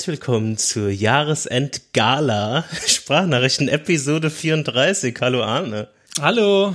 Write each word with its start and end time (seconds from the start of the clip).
Herzlich 0.00 0.18
willkommen 0.18 0.56
zur 0.56 0.88
Jahresend-Gala 0.88 2.64
Sprachnachrichten 2.86 3.68
Episode 3.68 4.30
34. 4.30 5.14
Hallo 5.20 5.42
Arne. 5.42 5.88
Hallo. 6.18 6.74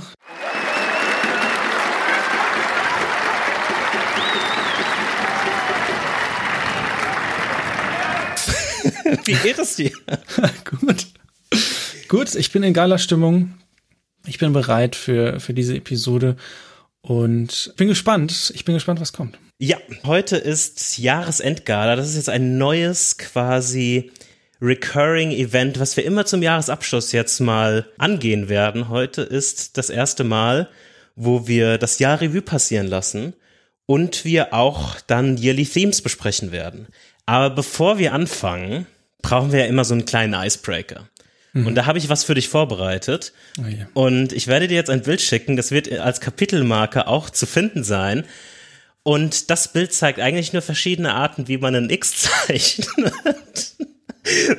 Wie 9.24 9.34
geht 9.34 9.58
es 9.58 9.74
dir? 9.74 9.90
Gut. 10.64 11.06
Gut, 12.06 12.32
ich 12.36 12.52
bin 12.52 12.62
in 12.62 12.74
Gala-Stimmung. 12.74 13.54
Ich 14.24 14.38
bin 14.38 14.52
bereit 14.52 14.94
für, 14.94 15.40
für 15.40 15.52
diese 15.52 15.74
Episode 15.74 16.36
und 17.00 17.74
bin 17.76 17.88
gespannt. 17.88 18.52
Ich 18.54 18.64
bin 18.64 18.76
gespannt, 18.76 19.00
was 19.00 19.12
kommt. 19.12 19.36
Ja, 19.58 19.78
heute 20.04 20.36
ist 20.36 20.98
Jahresendgala. 20.98 21.96
Das 21.96 22.08
ist 22.10 22.16
jetzt 22.16 22.28
ein 22.28 22.58
neues 22.58 23.16
quasi 23.16 24.12
recurring 24.60 25.30
Event, 25.30 25.80
was 25.80 25.96
wir 25.96 26.04
immer 26.04 26.26
zum 26.26 26.42
Jahresabschluss 26.42 27.12
jetzt 27.12 27.40
mal 27.40 27.86
angehen 27.96 28.50
werden. 28.50 28.90
Heute 28.90 29.22
ist 29.22 29.78
das 29.78 29.88
erste 29.88 30.24
Mal, 30.24 30.68
wo 31.14 31.48
wir 31.48 31.78
das 31.78 31.98
Jahr 31.98 32.20
Revue 32.20 32.42
passieren 32.42 32.86
lassen 32.86 33.32
und 33.86 34.26
wir 34.26 34.52
auch 34.52 35.00
dann 35.06 35.38
Yearly 35.38 35.64
Themes 35.64 36.02
besprechen 36.02 36.52
werden. 36.52 36.88
Aber 37.24 37.48
bevor 37.48 37.98
wir 37.98 38.12
anfangen, 38.12 38.86
brauchen 39.22 39.52
wir 39.52 39.60
ja 39.60 39.66
immer 39.66 39.86
so 39.86 39.94
einen 39.94 40.04
kleinen 40.04 40.34
Icebreaker. 40.34 41.08
Und 41.54 41.74
da 41.74 41.86
habe 41.86 41.96
ich 41.96 42.10
was 42.10 42.24
für 42.24 42.34
dich 42.34 42.50
vorbereitet. 42.50 43.32
Oh 43.58 43.66
ja. 43.66 43.88
Und 43.94 44.34
ich 44.34 44.46
werde 44.46 44.68
dir 44.68 44.74
jetzt 44.74 44.90
ein 44.90 45.00
Bild 45.00 45.22
schicken, 45.22 45.56
das 45.56 45.70
wird 45.70 45.90
als 45.90 46.20
Kapitelmarke 46.20 47.06
auch 47.06 47.30
zu 47.30 47.46
finden 47.46 47.82
sein. 47.82 48.24
Und 49.06 49.50
das 49.50 49.72
Bild 49.72 49.92
zeigt 49.92 50.18
eigentlich 50.18 50.52
nur 50.52 50.62
verschiedene 50.62 51.14
Arten, 51.14 51.46
wie 51.46 51.58
man 51.58 51.76
ein 51.76 51.90
X 51.90 52.12
zeichnet. 52.46 52.88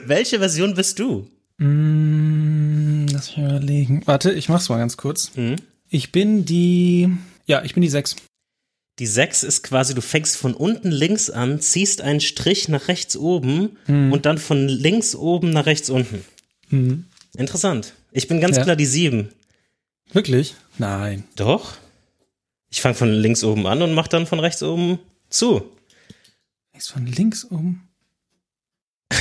Welche 0.05 0.39
Version 0.39 0.73
bist 0.73 0.99
du? 0.99 1.27
Mm, 1.57 3.07
lass 3.11 3.35
mich 3.35 3.45
überlegen. 3.45 4.03
Warte, 4.05 4.31
ich 4.31 4.47
mach's 4.47 4.69
mal 4.69 4.77
ganz 4.77 4.95
kurz. 4.95 5.31
Hm? 5.35 5.57
Ich 5.89 6.13
bin 6.13 6.45
die. 6.45 7.09
Ja, 7.45 7.61
ich 7.65 7.73
bin 7.73 7.81
die 7.81 7.89
6. 7.89 8.15
Die 8.99 9.05
6 9.05 9.43
ist 9.43 9.63
quasi, 9.63 9.93
du 9.93 9.99
fängst 10.01 10.37
von 10.37 10.53
unten 10.53 10.91
links 10.91 11.29
an, 11.29 11.59
ziehst 11.59 11.99
einen 11.99 12.21
Strich 12.21 12.69
nach 12.69 12.87
rechts 12.87 13.17
oben 13.17 13.77
und 13.87 14.25
dann 14.25 14.37
von 14.37 14.69
links 14.69 15.13
oben 15.13 15.49
nach 15.49 15.65
rechts 15.65 15.89
unten. 15.89 16.23
Mhm. 16.69 17.03
Interessant. 17.35 17.93
Ich 18.13 18.29
bin 18.29 18.39
ganz 18.39 18.55
Ja. 18.55 18.63
klar 18.63 18.75
die 18.77 18.85
7. 18.85 19.27
Wirklich? 20.13 20.55
Nein. 20.77 21.25
Doch. 21.35 21.73
Ich 22.69 22.81
fange 22.81 22.95
von 22.95 23.11
links 23.11 23.43
oben 23.43 23.65
an 23.67 23.81
und 23.81 23.93
mach 23.93 24.07
dann 24.07 24.27
von 24.27 24.39
rechts 24.39 24.61
oben 24.61 24.99
zu. 25.29 25.71
Ist 26.73 26.91
von 26.91 27.05
links 27.05 27.43
um. 27.43 27.81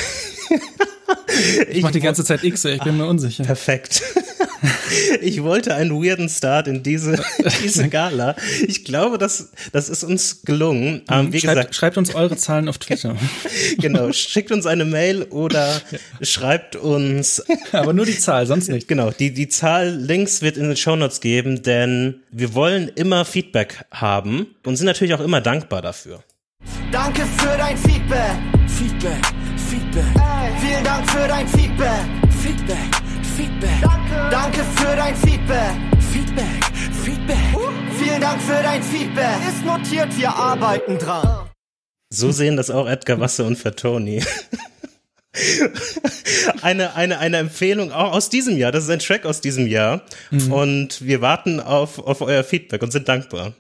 Ich 1.68 1.82
mach 1.82 1.90
die 1.90 2.00
ganze 2.00 2.24
Zeit 2.24 2.44
X, 2.44 2.64
ich 2.64 2.82
bin 2.82 2.96
mir 2.96 3.06
unsicher. 3.06 3.44
Perfekt. 3.44 4.02
Ich 5.20 5.42
wollte 5.42 5.74
einen 5.74 5.90
weirden 5.90 6.28
Start 6.28 6.68
in 6.68 6.82
diese, 6.82 7.22
diese 7.62 7.88
Gala. 7.88 8.36
Ich 8.66 8.84
glaube, 8.84 9.18
das, 9.18 9.50
das 9.72 9.88
ist 9.88 10.04
uns 10.04 10.42
gelungen. 10.42 11.02
Ähm, 11.10 11.32
wie 11.32 11.40
schreibt, 11.40 11.56
gesagt, 11.56 11.74
schreibt 11.74 11.98
uns 11.98 12.14
eure 12.14 12.36
Zahlen 12.36 12.68
auf 12.68 12.78
Twitter. 12.78 13.16
genau, 13.78 14.12
schickt 14.12 14.52
uns 14.52 14.66
eine 14.66 14.84
Mail 14.84 15.24
oder 15.24 15.80
schreibt 16.20 16.76
uns, 16.76 17.42
Aber 17.72 17.92
nur 17.92 18.06
die 18.06 18.18
Zahl, 18.18 18.46
sonst 18.46 18.68
nicht. 18.68 18.88
genau, 18.88 19.10
die, 19.10 19.32
die 19.32 19.48
Zahl 19.48 19.90
links 19.90 20.42
wird 20.42 20.56
in 20.56 20.68
den 20.68 20.76
Shownotes 20.76 21.20
geben, 21.20 21.62
denn 21.62 22.22
wir 22.30 22.54
wollen 22.54 22.90
immer 22.94 23.24
Feedback 23.24 23.84
haben 23.90 24.46
und 24.64 24.76
sind 24.76 24.86
natürlich 24.86 25.14
auch 25.14 25.20
immer 25.20 25.40
dankbar 25.40 25.82
dafür. 25.82 26.22
Danke 26.92 27.22
für 27.38 27.56
dein 27.56 27.76
Feedback. 27.76 28.36
Feedback, 28.68 29.26
Feedback. 29.70 30.04
Vielen 30.60 30.84
Dank 30.84 31.10
für 31.10 31.26
dein 31.26 31.48
Feedback. 31.48 32.04
Feedback, 32.42 32.76
Feedback. 33.36 33.82
Danke. 33.82 34.28
Danke 34.30 34.64
für 34.76 34.96
dein 34.96 35.14
Feedback. 35.14 35.74
Feedback, 36.10 36.64
Feedback. 37.04 37.36
Vielen 37.98 38.20
Dank 38.22 38.40
für 38.40 38.62
dein 38.62 38.82
Feedback. 38.82 39.36
Ist 39.46 39.62
notiert, 39.62 40.16
wir 40.16 40.30
arbeiten 40.30 40.96
dran. 40.96 41.46
So 42.08 42.32
sehen 42.32 42.56
das 42.56 42.70
auch 42.70 42.88
Edgar 42.88 43.20
Wasse 43.20 43.44
und 43.44 43.56
Fatoni. 43.56 44.24
eine, 46.62 46.94
eine, 46.94 47.18
eine 47.18 47.36
Empfehlung 47.36 47.92
auch 47.92 48.12
aus 48.12 48.30
diesem 48.30 48.56
Jahr. 48.56 48.72
Das 48.72 48.84
ist 48.84 48.90
ein 48.90 49.00
Track 49.00 49.26
aus 49.26 49.42
diesem 49.42 49.66
Jahr. 49.66 50.06
Und 50.48 51.04
wir 51.04 51.20
warten 51.20 51.60
auf, 51.60 51.98
auf 51.98 52.22
euer 52.22 52.42
Feedback 52.42 52.82
und 52.82 52.90
sind 52.90 53.06
dankbar. 53.06 53.52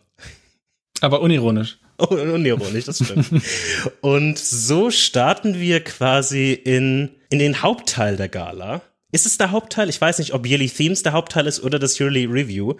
Aber 1.02 1.20
unironisch. 1.20 1.76
Oh, 1.98 2.14
unironisch, 2.14 2.86
das 2.86 3.04
stimmt. 3.04 3.28
und 4.00 4.38
so 4.38 4.90
starten 4.90 5.60
wir 5.60 5.84
quasi 5.84 6.52
in, 6.52 7.10
in 7.28 7.38
den 7.38 7.60
Hauptteil 7.60 8.16
der 8.16 8.30
Gala. 8.30 8.80
Ist 9.16 9.24
es 9.24 9.38
der 9.38 9.50
Hauptteil? 9.50 9.88
Ich 9.88 9.98
weiß 9.98 10.18
nicht, 10.18 10.34
ob 10.34 10.46
Yearly 10.46 10.68
Themes 10.68 11.02
der 11.02 11.14
Hauptteil 11.14 11.46
ist 11.46 11.64
oder 11.64 11.78
das 11.78 11.98
Yearly 11.98 12.26
Review. 12.26 12.74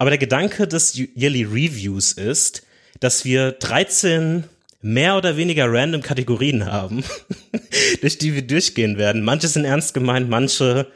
Aber 0.00 0.10
der 0.10 0.18
Gedanke 0.18 0.66
des 0.66 0.96
Yearly 0.96 1.44
Reviews 1.44 2.10
ist, 2.10 2.66
dass 2.98 3.24
wir 3.24 3.52
13 3.52 4.42
mehr 4.82 5.16
oder 5.16 5.36
weniger 5.36 5.72
random 5.72 6.02
Kategorien 6.02 6.66
haben, 6.66 7.04
durch 8.00 8.18
die 8.18 8.34
wir 8.34 8.42
durchgehen 8.42 8.98
werden. 8.98 9.22
Manche 9.22 9.46
sind 9.46 9.64
ernst 9.64 9.94
gemeint, 9.94 10.28
manche 10.28 10.88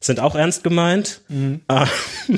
sind 0.00 0.20
auch 0.20 0.34
ernst 0.34 0.62
gemeint. 0.62 1.22
Ah, 1.66 1.88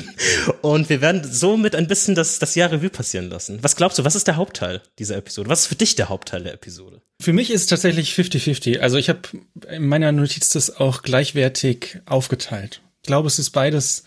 Und 0.61 0.89
wir 0.89 1.01
werden 1.01 1.23
somit 1.23 1.75
ein 1.75 1.87
bisschen 1.87 2.15
das, 2.15 2.39
das 2.39 2.55
Jahr 2.55 2.71
Revue 2.71 2.89
passieren 2.89 3.29
lassen. 3.29 3.59
Was 3.61 3.75
glaubst 3.75 3.99
du, 3.99 4.03
was 4.03 4.15
ist 4.15 4.27
der 4.27 4.35
Hauptteil 4.37 4.81
dieser 4.97 5.17
Episode? 5.17 5.49
Was 5.49 5.61
ist 5.61 5.67
für 5.67 5.75
dich 5.75 5.95
der 5.95 6.09
Hauptteil 6.09 6.43
der 6.43 6.53
Episode? 6.53 7.01
Für 7.21 7.33
mich 7.33 7.51
ist 7.51 7.61
es 7.61 7.67
tatsächlich 7.67 8.13
50-50. 8.13 8.79
Also 8.79 8.97
ich 8.97 9.09
habe 9.09 9.21
in 9.69 9.87
meiner 9.87 10.11
Notiz 10.11 10.49
das 10.49 10.75
auch 10.75 11.03
gleichwertig 11.03 11.99
aufgeteilt. 12.05 12.81
Ich 13.03 13.07
glaube, 13.07 13.27
es 13.27 13.37
ist 13.37 13.51
beides, 13.51 14.05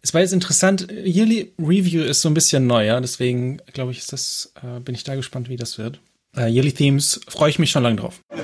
ist 0.00 0.12
beides 0.12 0.32
interessant. 0.32 0.86
Yearly 0.90 1.52
Review 1.58 2.02
ist 2.02 2.20
so 2.20 2.28
ein 2.28 2.34
bisschen 2.34 2.68
neuer, 2.68 3.00
deswegen 3.00 3.58
glaube 3.72 3.90
ich, 3.92 3.98
ist 3.98 4.12
das, 4.12 4.52
äh, 4.62 4.78
bin 4.80 4.94
ich 4.94 5.02
da 5.04 5.16
gespannt, 5.16 5.48
wie 5.48 5.56
das 5.56 5.78
wird. 5.78 5.98
Äh, 6.36 6.48
Yearly 6.48 6.72
Themes 6.72 7.20
freue 7.28 7.50
ich 7.50 7.58
mich 7.58 7.72
schon 7.72 7.82
lange 7.82 7.96
drauf. 7.96 8.20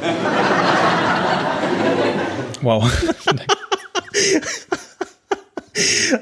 wow. 2.62 2.90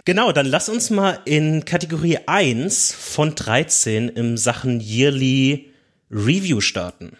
Genau, 0.04 0.32
dann 0.32 0.46
lass 0.46 0.68
uns 0.68 0.90
mal 0.90 1.18
in 1.24 1.64
Kategorie 1.64 2.18
1 2.26 2.92
von 2.92 3.34
13 3.34 4.10
im 4.10 4.36
Sachen 4.36 4.80
Yearly 4.80 5.70
Review 6.10 6.60
starten. 6.60 7.16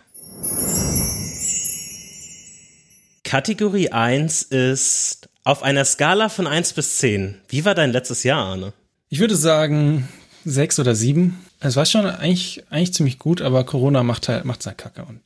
Kategorie 3.24 3.90
1 3.90 4.42
ist 4.42 5.28
auf 5.44 5.62
einer 5.62 5.84
Skala 5.84 6.28
von 6.28 6.46
1 6.46 6.74
bis 6.74 6.98
10. 6.98 7.40
Wie 7.48 7.64
war 7.64 7.74
dein 7.74 7.92
letztes 7.92 8.22
Jahr, 8.22 8.44
Arne? 8.44 8.72
Ich 9.08 9.18
würde 9.18 9.36
sagen 9.36 10.08
sechs 10.44 10.78
oder 10.78 10.94
sieben. 10.94 11.44
Es 11.60 11.76
war 11.76 11.86
schon 11.86 12.06
eigentlich, 12.06 12.62
eigentlich 12.70 12.94
ziemlich 12.94 13.18
gut, 13.18 13.40
aber 13.40 13.64
Corona 13.64 14.02
macht 14.02 14.28
halt, 14.28 14.44
macht's 14.44 14.66
halt 14.66 14.78
kacke. 14.78 15.04
Und 15.04 15.20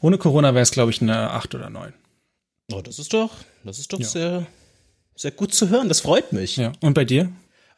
ohne 0.00 0.18
Corona 0.18 0.54
wäre 0.54 0.62
es, 0.62 0.70
glaube 0.70 0.90
ich, 0.90 1.02
eine 1.02 1.30
acht 1.30 1.54
oder 1.54 1.68
neun. 1.68 1.92
Oh, 2.72 2.80
das 2.80 2.98
ist 2.98 3.12
doch, 3.12 3.30
das 3.64 3.78
ist 3.78 3.92
doch 3.92 3.98
Ja. 4.00 4.06
sehr, 4.06 4.46
sehr 5.16 5.30
gut 5.30 5.54
zu 5.54 5.68
hören. 5.68 5.88
Das 5.88 6.00
freut 6.00 6.32
mich. 6.32 6.56
Ja. 6.56 6.72
Und 6.80 6.94
bei 6.94 7.04
dir? 7.04 7.30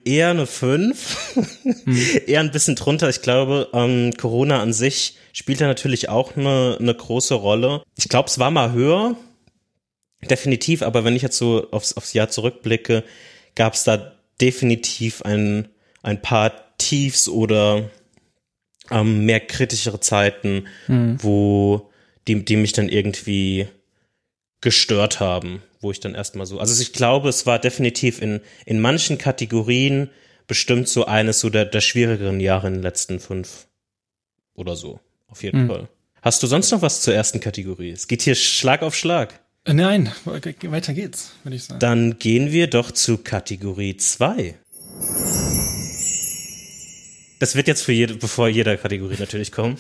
Eher 0.05 0.31
eine 0.31 0.47
5. 0.47 2.27
Eher 2.27 2.41
ein 2.41 2.53
bisschen 2.53 2.77
drunter. 2.77 3.09
Ich 3.09 3.23
glaube, 3.23 3.69
ähm, 3.73 4.13
Corona 4.17 4.61
an 4.61 4.73
sich 4.73 5.17
spielt 5.33 5.61
da 5.61 5.67
natürlich 5.67 6.09
auch 6.09 6.37
eine, 6.37 6.77
eine 6.79 6.95
große 6.95 7.35
Rolle. 7.35 7.83
Ich 7.97 8.09
glaube, 8.09 8.29
es 8.29 8.39
war 8.39 8.51
mal 8.51 8.73
höher. 8.73 9.17
Definitiv, 10.31 10.83
aber 10.83 11.05
wenn 11.05 11.15
ich 11.15 11.23
jetzt 11.23 11.37
so 11.37 11.71
aufs, 11.73 11.93
aufs 11.93 12.13
Jahr 12.13 12.29
zurückblicke, 12.29 13.05
gab 13.55 13.75
es 13.75 13.85
da 13.85 14.13
definitiv 14.41 15.23
ein, 15.23 15.69
ein 16.03 16.23
paar 16.23 16.53
Tiefs 16.79 17.29
oder 17.29 17.91
ähm, 18.91 19.25
mehr 19.27 19.41
kritischere 19.41 20.01
Zeiten, 20.01 20.67
wo 21.21 21.91
die, 22.27 22.45
die 22.45 22.57
mich 22.57 22.73
dann 22.73 22.89
irgendwie 22.89 23.69
gestört 24.61 25.21
haben, 25.21 25.63
wo 25.81 25.91
ich 25.91 26.01
dann 26.01 26.15
erstmal 26.15 26.47
so, 26.47 26.59
also 26.59 26.81
ich 26.81 26.93
glaube, 26.93 27.29
es 27.29 27.47
war 27.47 27.59
definitiv 27.59 28.21
in, 28.23 28.41
in 28.65 28.81
manchen 28.81 29.19
Kategorien 29.19 30.11
bestimmt 30.47 30.89
so 30.89 31.07
eines 31.07 31.41
so 31.41 31.51
der, 31.51 31.65
der 31.65 31.81
schwierigeren 31.81 32.41
Jahre 32.41 32.69
in 32.69 32.75
den 32.75 32.83
letzten 32.83 33.21
fünf 33.21 33.67
oder 34.55 34.77
so, 34.77 35.01
auf 35.29 35.43
jeden 35.43 35.65
Mhm. 35.65 35.69
Fall. 35.69 35.89
Hast 36.23 36.43
du 36.43 36.47
sonst 36.47 36.71
noch 36.73 36.83
was 36.83 37.03
zur 37.03 37.15
ersten 37.15 37.41
Kategorie? 37.41 37.91
Es 37.91 38.09
geht 38.09 38.23
hier 38.23 38.35
Schlag 38.35 38.83
auf 38.83 38.95
Schlag. 38.97 39.41
Äh, 39.65 39.75
Nein, 39.75 40.11
weiter 40.25 40.53
geht's, 40.93 41.33
würde 41.45 41.57
ich 41.57 41.65
sagen. 41.65 41.81
Dann 41.81 42.19
gehen 42.19 42.53
wir 42.53 42.69
doch 42.69 42.91
zu 42.91 43.19
Kategorie 43.19 43.97
2. 43.97 44.55
Das 47.39 47.55
wird 47.55 47.69
jetzt 47.69 47.83
für 47.83 47.93
jede, 47.93 48.15
bevor 48.15 48.49
jeder 48.49 48.77
Kategorie 48.77 49.17
natürlich 49.19 49.53
kommen. 49.53 49.77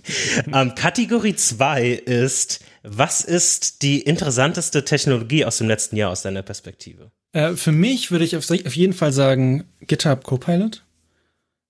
ähm, 0.54 0.74
Kategorie 0.76 1.34
2 1.34 1.88
ist, 1.88 2.60
was 2.82 3.20
ist 3.20 3.82
die 3.82 4.00
interessanteste 4.00 4.84
Technologie 4.84 5.44
aus 5.44 5.58
dem 5.58 5.68
letzten 5.68 5.96
Jahr 5.96 6.10
aus 6.10 6.22
deiner 6.22 6.42
Perspektive? 6.42 7.10
Äh, 7.32 7.54
für 7.54 7.72
mich 7.72 8.10
würde 8.10 8.24
ich 8.24 8.36
auf, 8.36 8.50
auf 8.50 8.76
jeden 8.76 8.92
Fall 8.92 9.12
sagen 9.12 9.64
GitHub 9.82 10.24
Copilot. 10.24 10.82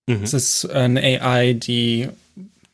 Mhm. 0.06 0.22
Es 0.22 0.32
ist 0.32 0.66
eine 0.66 1.02
AI, 1.02 1.54
die 1.54 2.08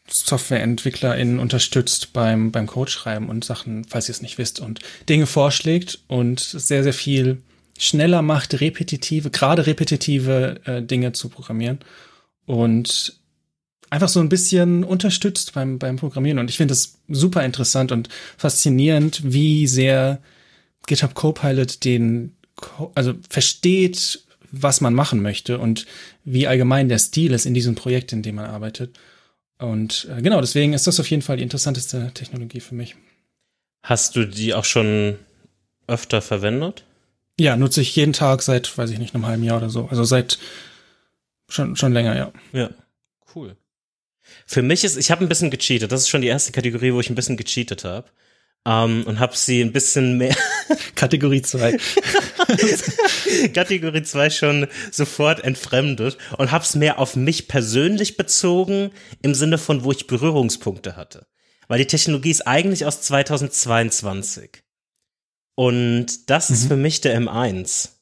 SoftwareentwicklerInnen 0.08 1.38
unterstützt 1.38 2.12
beim, 2.12 2.52
beim 2.52 2.66
Codeschreiben 2.66 3.28
und 3.28 3.44
Sachen, 3.44 3.84
falls 3.84 4.08
ihr 4.08 4.12
es 4.12 4.22
nicht 4.22 4.38
wisst, 4.38 4.60
und 4.60 4.80
Dinge 5.08 5.26
vorschlägt 5.26 6.00
und 6.06 6.38
sehr, 6.40 6.82
sehr 6.82 6.94
viel 6.94 7.42
schneller 7.78 8.22
macht, 8.22 8.60
repetitive, 8.60 9.30
gerade 9.30 9.66
repetitive 9.66 10.60
äh, 10.64 10.82
Dinge 10.82 11.12
zu 11.12 11.28
programmieren 11.28 11.80
und 12.46 13.18
einfach 13.90 14.08
so 14.08 14.20
ein 14.20 14.28
bisschen 14.28 14.84
unterstützt 14.84 15.52
beim, 15.54 15.78
beim 15.78 15.96
Programmieren. 15.96 16.38
Und 16.38 16.50
ich 16.50 16.56
finde 16.56 16.72
es 16.72 16.98
super 17.08 17.44
interessant 17.44 17.92
und 17.92 18.08
faszinierend, 18.36 19.20
wie 19.24 19.66
sehr 19.66 20.20
GitHub 20.86 21.14
Copilot 21.14 21.84
den, 21.84 22.36
also 22.94 23.14
versteht, 23.28 24.22
was 24.50 24.80
man 24.80 24.94
machen 24.94 25.22
möchte 25.22 25.58
und 25.58 25.86
wie 26.24 26.46
allgemein 26.46 26.88
der 26.88 26.98
Stil 26.98 27.32
ist 27.32 27.46
in 27.46 27.54
diesem 27.54 27.74
Projekt, 27.74 28.12
in 28.12 28.22
dem 28.22 28.36
man 28.36 28.46
arbeitet. 28.46 28.98
Und 29.58 30.08
äh, 30.10 30.22
genau, 30.22 30.40
deswegen 30.40 30.72
ist 30.72 30.86
das 30.86 31.00
auf 31.00 31.10
jeden 31.10 31.22
Fall 31.22 31.38
die 31.38 31.42
interessanteste 31.42 32.10
Technologie 32.12 32.60
für 32.60 32.74
mich. 32.74 32.96
Hast 33.82 34.16
du 34.16 34.26
die 34.26 34.54
auch 34.54 34.64
schon 34.64 35.18
öfter 35.86 36.20
verwendet? 36.20 36.84
Ja, 37.38 37.56
nutze 37.56 37.80
ich 37.80 37.94
jeden 37.96 38.12
Tag 38.12 38.42
seit, 38.42 38.76
weiß 38.76 38.90
ich 38.90 38.98
nicht, 38.98 39.14
einem 39.14 39.26
halben 39.26 39.44
Jahr 39.44 39.58
oder 39.58 39.70
so. 39.70 39.86
Also 39.86 40.04
seit 40.04 40.38
schon, 41.48 41.76
schon 41.76 41.92
länger, 41.92 42.16
ja. 42.16 42.32
Ja, 42.52 42.70
cool. 43.34 43.56
Für 44.46 44.62
mich 44.62 44.84
ist, 44.84 44.96
ich 44.96 45.10
habe 45.10 45.25
ein 45.25 45.28
bisschen 45.28 45.50
gecheatet. 45.50 45.90
Das 45.90 46.02
ist 46.02 46.08
schon 46.08 46.22
die 46.22 46.28
erste 46.28 46.52
Kategorie, 46.52 46.93
wo 46.93 47.00
ich 47.00 47.10
ein 47.10 47.16
bisschen 47.16 47.37
gecheatet 47.37 47.84
habe. 47.84 48.08
Um, 48.64 49.04
und 49.04 49.20
habe 49.20 49.37
sie 49.37 49.60
ein 49.60 49.70
bisschen 49.72 50.19
mehr. 50.19 50.34
Kategorie 50.96 51.40
2. 51.40 51.76
Kategorie 53.54 54.02
2 54.02 54.31
schon 54.31 54.66
sofort 54.90 55.44
entfremdet 55.44 56.19
und 56.37 56.50
habe 56.50 56.64
es 56.64 56.75
mehr 56.75 56.98
auf 56.98 57.14
mich 57.14 57.46
persönlich 57.46 58.16
bezogen, 58.16 58.90
im 59.22 59.34
Sinne 59.34 59.58
von, 59.58 59.84
wo 59.84 59.93
ich 59.93 60.08
Berührungspunkte 60.08 60.96
hatte. 60.96 61.28
Weil 61.69 61.78
die 61.78 61.87
Technologie 61.87 62.32
ist 62.32 62.48
eigentlich 62.48 62.84
aus 62.87 63.02
2022. 63.02 64.64
Und 65.54 66.28
das 66.28 66.50
mhm. 66.50 66.54
ist 66.54 66.66
für 66.66 66.76
mich 66.76 67.00
der 67.00 67.20
M1 67.20 67.95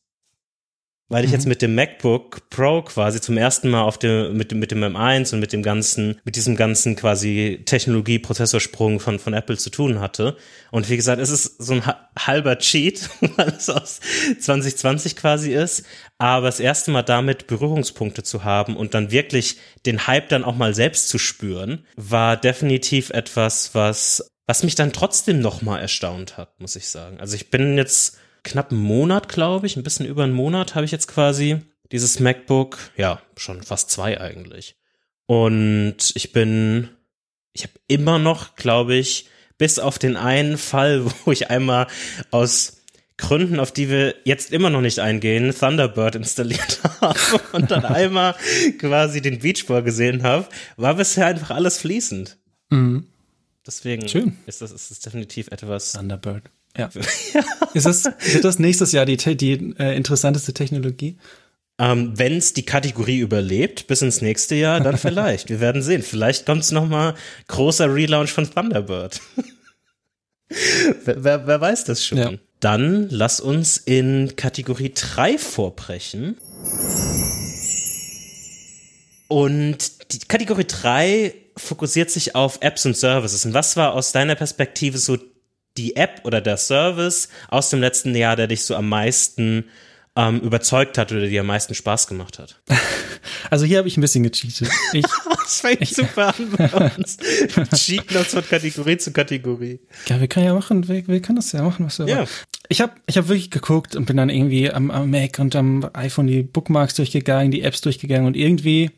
weil 1.09 1.25
ich 1.25 1.31
mhm. 1.31 1.35
jetzt 1.35 1.47
mit 1.47 1.61
dem 1.61 1.75
MacBook 1.75 2.49
Pro 2.49 2.83
quasi 2.83 3.21
zum 3.21 3.37
ersten 3.37 3.69
Mal 3.69 3.83
auf 3.83 3.99
dem, 3.99 4.37
mit 4.37 4.51
dem, 4.51 4.59
mit 4.59 4.71
dem 4.71 4.83
M1 4.83 5.35
und 5.35 5.41
mit 5.41 5.53
dem 5.53 5.63
ganzen, 5.63 6.21
mit 6.25 6.37
diesem 6.37 6.57
ganzen 6.57 6.97
quasi 6.97 7.63
Technologie-Prozessorsprung 7.67 9.01
von, 9.01 9.19
von 9.19 9.35
Apple 9.35 9.59
zu 9.59 9.71
tun 9.71 10.01
hatte. 10.01 10.37
Und 10.71 10.89
wie 10.89 10.97
gesagt, 10.97 11.21
es 11.21 11.31
ist 11.31 11.63
so 11.63 11.75
ein 11.75 11.83
halber 12.19 12.59
Cheat, 12.59 13.11
weil 13.37 13.49
es 13.49 13.69
aus 13.69 14.01
2020 14.41 15.17
quasi 15.17 15.53
ist. 15.53 15.85
Aber 16.17 16.47
das 16.47 16.61
erste 16.61 16.91
Mal 16.91 17.03
damit 17.03 17.47
Berührungspunkte 17.47 18.23
zu 18.23 18.45
haben 18.45 18.77
und 18.77 18.95
dann 18.95 19.11
wirklich 19.11 19.59
den 19.85 20.07
Hype 20.07 20.31
dann 20.31 20.45
auch 20.45 20.57
mal 20.57 20.75
selbst 20.75 21.09
zu 21.09 21.19
spüren, 21.19 21.85
war 21.97 22.37
definitiv 22.39 23.11
etwas, 23.11 23.75
was, 23.75 24.33
was 24.47 24.63
mich 24.63 24.75
dann 24.75 24.93
trotzdem 24.93 25.41
noch 25.41 25.61
mal 25.61 25.79
erstaunt 25.79 26.39
hat, 26.39 26.59
muss 26.61 26.77
ich 26.77 26.89
sagen. 26.89 27.21
Also 27.21 27.35
ich 27.37 27.51
bin 27.51 27.77
jetzt 27.77 28.19
knapp 28.45 28.71
einen 28.71 28.81
Monat, 28.81 29.29
glaube 29.29 29.67
ich, 29.67 29.77
ein 29.77 29.83
bisschen 29.83 30.07
über 30.07 30.23
einen 30.23 30.33
Monat 30.33 30.75
habe 30.75 30.85
ich 30.85 30.93
jetzt 30.93 31.09
quasi 31.09 31.59
dieses 31.91 32.21
MacBook. 32.21 32.79
Ja, 32.97 33.21
schon 33.37 33.63
fast 33.63 33.91
zwei 33.91 34.21
eigentlich. 34.21 34.77
Und 35.27 36.13
ich 36.15 36.33
bin, 36.33 36.91
ich 37.53 37.65
habe 37.65 37.75
immer 37.89 38.19
noch, 38.19 38.55
glaube 38.57 38.95
ich, 38.95 39.27
bis 39.59 39.79
auf 39.79 39.99
den 39.99 40.17
einen 40.17 40.59
Fall, 40.59 41.05
wo 41.25 41.33
ich 41.33 41.51
einmal 41.51 41.87
aus 42.31 42.81
Gründen, 43.17 43.61
auf 43.61 43.71
die 43.71 43.89
wir 43.91 44.17
jetzt 44.25 44.53
immer 44.53 44.71
noch 44.71 44.81
nicht 44.81 44.99
eingehen, 44.99 45.55
Thunderbird 45.57 46.17
installiert 46.17 46.81
habe 47.01 47.41
und 47.53 47.71
dann 47.71 47.85
einmal 47.85 48.35
quasi 48.79 49.23
den 49.23 49.39
Beachball 49.39 49.83
gesehen 49.83 50.25
habe, 50.25 50.49
war 50.77 50.95
bisher 50.95 51.27
einfach 51.27 51.51
alles 51.51 51.79
fließend. 51.79 52.37
Mhm. 52.71 53.07
Deswegen 53.67 54.09
Schön. 54.09 54.37
ist 54.47 54.61
das, 54.61 54.73
ist 54.73 54.91
das 54.91 54.99
definitiv 55.01 55.49
etwas. 55.49 55.93
Thunderbird. 55.93 56.43
Ja. 56.77 56.91
Ist 57.75 57.87
das, 57.87 58.05
wird 58.05 58.45
das 58.45 58.59
nächstes 58.59 58.93
Jahr 58.93 59.07
die, 59.07 59.17
die 59.17 59.75
äh, 59.79 59.97
interessanteste 59.97 60.55
Technologie? 60.55 61.17
Ähm, 61.79 62.13
Wenn 62.17 62.37
es 62.37 62.53
die 62.53 62.65
Kategorie 62.65 63.19
überlebt 63.19 63.87
bis 63.87 64.03
ins 64.03 64.23
nächste 64.23 64.55
Jahr, 64.55 64.81
dann 64.81 64.97
vielleicht. 64.99 65.51
Wir 65.51 65.61
werden 65.61 65.83
sehen. 65.83 66.03
Vielleicht 66.03 66.47
kommt 66.47 66.63
es 66.63 66.71
nochmal 66.71 67.15
großer 67.49 67.93
Relaunch 67.93 68.33
von 68.33 68.49
Thunderbird. 68.49 69.21
wer, 71.05 71.25
wer, 71.25 71.47
wer, 71.47 71.61
weiß 71.61 71.85
das 71.85 72.05
schon? 72.05 72.19
Ja. 72.19 72.33
Dann 72.61 73.09
lass 73.11 73.41
uns 73.41 73.77
in 73.77 74.37
Kategorie 74.37 74.93
3 74.95 75.37
vorbrechen. 75.39 76.39
Und 79.29 80.13
die 80.13 80.21
Kategorie 80.21 80.65
3 80.67 81.35
fokussiert 81.57 82.11
sich 82.11 82.35
auf 82.35 82.59
Apps 82.61 82.87
und 82.87 82.97
Services. 82.97 83.45
Und 83.45 83.55
was 83.55 83.77
war 83.77 83.95
aus 83.95 84.13
deiner 84.13 84.35
Perspektive 84.35 84.99
so 84.99 85.19
die 85.77 85.97
App 85.97 86.21
oder 86.25 86.41
der 86.41 86.57
Service 86.57 87.29
aus 87.49 87.71
dem 87.71 87.81
letzten 87.81 88.15
Jahr, 88.15 88.37
der 88.37 88.47
dich 88.47 88.65
so 88.65 88.75
am 88.77 88.89
meisten 88.89 89.65
ähm, 90.17 90.41
überzeugt 90.41 90.99
hat 90.99 91.11
oder 91.13 91.27
dir 91.27 91.41
am 91.41 91.47
meisten 91.47 91.75
Spaß 91.75 92.07
gemacht 92.07 92.39
hat? 92.39 92.61
Also 93.51 93.67
hier 93.67 93.79
habe 93.79 93.89
ich 93.89 93.97
ein 93.97 94.01
bisschen 94.01 94.23
gecheatet. 94.23 94.69
Ich, 94.93 95.05
das 95.43 95.61
fängt 95.61 95.81
ich, 95.81 95.95
super 95.95 96.35
an 96.35 96.51
bei 96.57 96.69
uns. 96.97 97.17
Cheaten 97.75 98.17
uns 98.17 98.29
von 98.29 98.47
Kategorie 98.47 98.97
zu 98.97 99.13
Kategorie. 99.13 99.81
Ja, 100.09 100.21
wir 100.21 100.29
können 100.29 100.47
ja 100.47 100.55
machen, 100.55 100.89
wir, 100.89 101.07
wir 101.07 101.23
können 101.23 101.37
das 101.37 101.53
ja 101.53 101.63
machen, 101.63 101.87
was 101.87 101.99
wir 101.99 102.07
ja. 102.07 102.17
wollen. 102.19 102.29
Ich 102.69 102.81
habe 102.81 102.95
ich 103.07 103.17
hab 103.17 103.29
wirklich 103.29 103.51
geguckt 103.51 103.97
und 103.97 104.07
bin 104.07 104.17
dann 104.17 104.31
irgendwie 104.31 104.71
am, 104.71 104.91
am 104.91 105.11
Mac 105.11 105.39
und 105.39 105.55
am 105.57 105.89
iPhone 105.93 106.27
die 106.27 106.43
Bookmarks 106.43 106.95
durchgegangen, 106.95 107.51
die 107.51 107.63
Apps 107.63 107.81
durchgegangen 107.83 108.27
und 108.27 108.37
irgendwie 108.37 108.91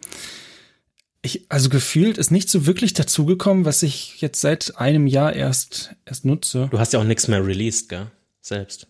ich, 1.26 1.50
also 1.50 1.68
gefühlt 1.68 2.18
ist 2.18 2.30
nicht 2.30 2.48
so 2.48 2.66
wirklich 2.66 2.94
dazugekommen, 2.94 3.64
was 3.64 3.82
ich 3.82 4.20
jetzt 4.20 4.40
seit 4.40 4.78
einem 4.78 5.06
Jahr 5.06 5.34
erst, 5.34 5.94
erst 6.06 6.24
nutze. 6.24 6.68
Du 6.70 6.78
hast 6.78 6.92
ja 6.92 7.00
auch 7.00 7.04
nichts 7.04 7.28
mehr 7.28 7.44
released, 7.44 7.88
gell? 7.88 8.06
Selbst. 8.40 8.86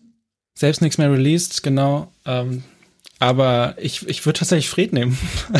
Selbst 0.55 0.81
nichts 0.81 0.97
mehr 0.97 1.11
released, 1.11 1.63
genau. 1.63 2.11
Ähm, 2.25 2.63
aber 3.19 3.75
ich, 3.79 4.07
ich 4.07 4.25
würde 4.25 4.39
tatsächlich 4.39 4.69
Fred 4.69 4.93
nehmen. 4.93 5.17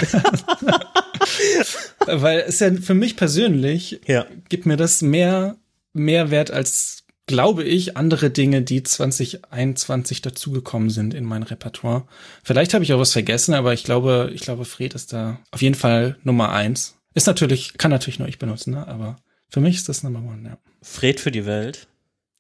Weil 2.06 2.44
es 2.48 2.60
ja 2.60 2.72
für 2.74 2.94
mich 2.94 3.16
persönlich 3.16 4.00
ja. 4.08 4.26
gibt 4.50 4.66
mir 4.66 4.78
das 4.78 5.02
mehr, 5.02 5.58
mehr 5.94 6.32
Wert 6.32 6.52
als 6.52 7.04
glaube 7.28 7.64
ich, 7.64 7.98
andere 7.98 8.30
Dinge, 8.32 8.62
die 8.62 8.84
2021 8.84 10.22
dazugekommen 10.22 10.90
sind 10.90 11.14
in 11.14 11.26
mein 11.26 11.44
Repertoire. 11.44 12.08
Vielleicht 12.44 12.74
habe 12.74 12.84
ich 12.84 12.94
auch 12.94 13.00
was 13.00 13.14
vergessen, 13.14 13.54
aber 13.54 13.74
ich 13.74 13.84
glaube, 13.84 14.32
ich 14.34 14.42
glaube, 14.42 14.66
Fred 14.66 14.96
ist 14.96 15.14
da 15.14 15.40
auf 15.52 15.62
jeden 15.62 15.76
Fall 15.76 16.18
Nummer 16.24 16.52
eins. 16.52 16.96
Ist 17.14 17.28
natürlich, 17.28 17.78
kann 17.78 17.92
natürlich 17.92 18.20
nur 18.20 18.30
ich 18.30 18.40
benutzen, 18.40 18.72
ne? 18.72 18.88
aber 18.88 19.18
für 19.50 19.60
mich 19.60 19.76
ist 19.76 19.90
das 19.90 20.04
Nummer 20.04 20.20
one, 20.20 20.50
ja. 20.50 20.58
Fred 20.82 21.20
für 21.20 21.32
die 21.32 21.46
Welt. 21.46 21.88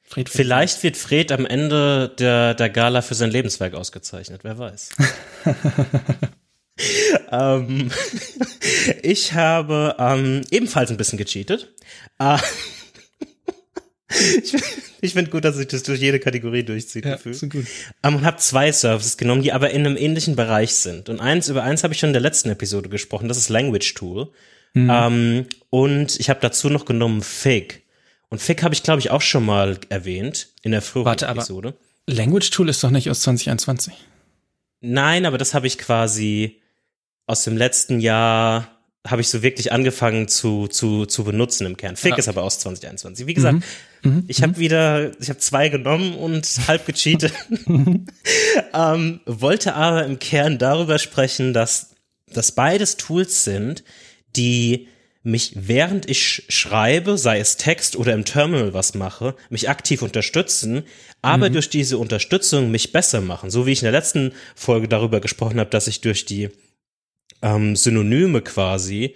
Fred 0.03 0.29
für 0.29 0.37
Vielleicht 0.37 0.83
wird 0.83 0.95
Fred 0.95 1.33
am 1.33 1.45
Ende 1.45 2.13
der, 2.17 2.53
der 2.53 2.69
Gala 2.69 3.01
für 3.01 3.15
sein 3.15 3.31
Lebenswerk 3.31 3.73
ausgezeichnet, 3.73 4.41
wer 4.43 4.57
weiß. 4.57 4.89
ähm, 7.31 7.91
ich 9.03 9.33
habe 9.33 9.95
ähm, 9.99 10.43
ebenfalls 10.49 10.91
ein 10.91 10.97
bisschen 10.97 11.17
gecheatet. 11.17 11.73
Äh, 12.19 12.37
ich, 14.09 14.55
ich 15.01 15.13
finde 15.13 15.31
gut, 15.31 15.43
dass 15.43 15.55
sich 15.55 15.67
das 15.67 15.83
durch 15.83 15.99
jede 15.99 16.19
Kategorie 16.19 16.63
durchzieht. 16.63 17.05
Ja, 17.05 17.17
so 17.17 17.47
gut. 17.47 17.65
Um, 18.03 18.15
und 18.15 18.25
habe 18.25 18.37
zwei 18.37 18.71
Services 18.71 19.17
genommen, 19.17 19.41
die 19.41 19.51
aber 19.51 19.71
in 19.71 19.85
einem 19.85 19.97
ähnlichen 19.97 20.35
Bereich 20.35 20.75
sind. 20.75 21.09
Und 21.09 21.19
eins 21.19 21.49
über 21.49 21.63
eins 21.63 21.83
habe 21.83 21.93
ich 21.93 21.99
schon 21.99 22.09
in 22.09 22.13
der 22.13 22.21
letzten 22.21 22.49
Episode 22.49 22.89
gesprochen. 22.89 23.27
Das 23.27 23.37
ist 23.37 23.49
Language 23.49 23.93
Tool. 23.93 24.31
Mhm. 24.73 24.89
Um, 24.89 25.45
und 25.69 26.19
ich 26.19 26.29
habe 26.29 26.39
dazu 26.41 26.69
noch 26.69 26.85
genommen 26.85 27.21
Fig. 27.21 27.83
Und 28.29 28.41
Fig 28.41 28.63
habe 28.63 28.73
ich, 28.73 28.83
glaube 28.83 28.99
ich, 28.99 29.11
auch 29.11 29.21
schon 29.21 29.45
mal 29.45 29.79
erwähnt 29.89 30.49
in 30.61 30.71
der 30.71 30.81
früheren 30.81 31.07
Warte, 31.07 31.27
Episode. 31.27 31.69
Aber 31.69 32.15
Language 32.15 32.49
Tool 32.51 32.69
ist 32.69 32.83
doch 32.83 32.91
nicht 32.91 33.09
aus 33.09 33.21
2021. 33.21 33.93
Nein, 34.81 35.25
aber 35.25 35.37
das 35.37 35.53
habe 35.53 35.67
ich 35.67 35.77
quasi 35.77 36.61
aus 37.25 37.43
dem 37.43 37.57
letzten 37.57 37.99
Jahr 37.99 38.76
habe 39.09 39.21
ich 39.21 39.29
so 39.29 39.41
wirklich 39.41 39.71
angefangen 39.71 40.27
zu, 40.27 40.67
zu, 40.67 41.05
zu 41.05 41.23
benutzen 41.23 41.65
im 41.65 41.77
Kern. 41.77 41.95
Fig 41.95 42.11
ah, 42.11 42.13
okay. 42.13 42.19
ist 42.19 42.27
aber 42.27 42.43
aus 42.43 42.59
2021. 42.59 43.27
Wie 43.27 43.33
gesagt, 43.33 43.63
mhm. 44.03 44.11
mhm. 44.11 44.23
ich 44.27 44.41
habe 44.41 44.53
mhm. 44.53 44.57
wieder, 44.57 45.11
ich 45.19 45.29
habe 45.29 45.39
zwei 45.39 45.69
genommen 45.69 46.15
und 46.15 46.47
halb 46.67 46.85
gecheatet. 46.85 47.33
ähm, 48.73 49.19
wollte 49.25 49.75
aber 49.75 50.05
im 50.05 50.19
Kern 50.19 50.57
darüber 50.57 50.99
sprechen, 50.99 51.53
dass, 51.53 51.95
dass 52.27 52.51
beides 52.51 52.97
Tools 52.97 53.43
sind, 53.43 53.83
die 54.35 54.87
mich 55.23 55.51
während 55.55 56.09
ich 56.09 56.43
schreibe, 56.47 57.17
sei 57.17 57.39
es 57.39 57.57
Text 57.57 57.97
oder 57.97 58.13
im 58.13 58.23
Terminal 58.23 58.73
was 58.73 58.93
mache, 58.93 59.35
mich 59.49 59.69
aktiv 59.69 60.01
unterstützen, 60.01 60.83
aber 61.21 61.49
mhm. 61.49 61.53
durch 61.53 61.69
diese 61.69 61.97
Unterstützung 61.97 62.71
mich 62.71 62.93
besser 62.93 63.19
machen. 63.19 63.49
So 63.49 63.65
wie 63.65 63.73
ich 63.73 63.81
in 63.81 63.85
der 63.85 63.91
letzten 63.91 64.31
Folge 64.55 64.87
darüber 64.87 65.19
gesprochen 65.19 65.59
habe, 65.59 65.69
dass 65.69 65.87
ich 65.87 65.99
durch 65.99 66.25
die 66.25 66.49
ähm, 67.41 67.75
Synonyme 67.75 68.41
quasi, 68.41 69.15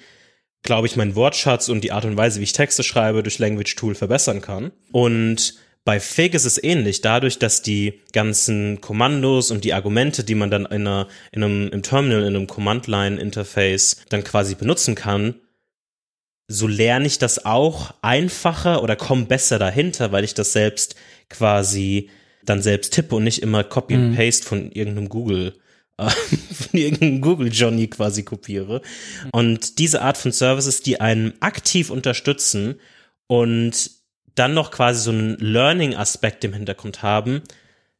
glaube 0.64 0.88
ich, 0.88 0.96
meinen 0.96 1.16
Wortschatz 1.16 1.70
und 1.70 1.84
die 1.84 1.92
Art 1.92 2.06
und 2.06 2.18
Weise, 2.18 2.40
wie 2.40 2.44
ich 2.44 2.54
Texte 2.54 2.84
schreibe, 2.84 3.24
durch 3.24 3.40
Language 3.40 3.76
Tool 3.76 3.96
verbessern 3.96 4.42
kann. 4.42 4.72
Und 4.92 5.56
bei 5.84 6.00
Fig 6.00 6.36
ist 6.36 6.46
es 6.46 6.64
ähnlich, 6.64 7.02
dadurch, 7.02 7.40
dass 7.40 7.64
die 7.64 8.02
ganzen 8.14 8.82
Kommandos 8.82 9.50
und 9.50 9.64
die 9.64 9.74
Argumente, 9.74 10.24
die 10.24 10.36
man 10.36 10.52
dann 10.52 10.66
in, 10.66 10.88
einer, 10.88 11.08
in 11.32 11.44
einem, 11.44 11.70
im 11.70 11.82
Terminal, 11.82 12.22
in 12.22 12.36
einem 12.36 12.48
Command-Line-Interface 12.48 14.04
dann 14.10 14.24
quasi 14.24 14.54
benutzen 14.54 14.94
kann, 14.94 15.36
so 16.48 16.68
lerne 16.68 17.08
ich 17.08 17.18
das 17.18 17.46
auch 17.46 17.94
einfacher 18.02 18.84
oder 18.84 18.96
komme 18.96 19.26
besser 19.26 19.58
dahinter, 19.58 20.12
weil 20.12 20.24
ich 20.24 20.34
das 20.34 20.54
selbst 20.54 20.96
quasi 21.30 22.10
dann 22.44 22.62
selbst 22.62 22.94
tippe 22.94 23.16
und 23.16 23.24
nicht 23.24 23.42
immer 23.42 23.64
Copy 23.64 23.96
and 23.96 24.16
Paste 24.16 24.46
von 24.46 24.72
irgendeinem 24.72 25.10
Google 25.10 25.54
äh, 26.08 26.10
von 26.54 26.80
irgendeinem 26.80 27.22
Google 27.22 27.52
Johnny 27.52 27.88
quasi 27.88 28.24
kopiere. 28.24 28.82
Und 29.32 29.80
diese 29.80 30.02
Art 30.02 30.18
von 30.18 30.32
Services, 30.32 30.82
die 30.82 31.02
einen 31.02 31.34
aktiv 31.42 31.90
unterstützen 31.90 32.80
und 33.28 33.92
dann 34.36 34.54
noch 34.54 34.72
quasi 34.72 35.02
so 35.02 35.12
einen 35.12 35.38
Learning-Aspekt 35.38 36.44
im 36.44 36.54
Hintergrund 36.54 37.04
haben, 37.04 37.42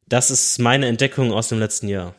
das 0.08 0.30
ist 0.30 0.58
meine 0.58 0.86
Entdeckung 0.86 1.32
aus 1.32 1.48
dem 1.48 1.58
letzten 1.58 1.88
Jahr. 1.88 2.14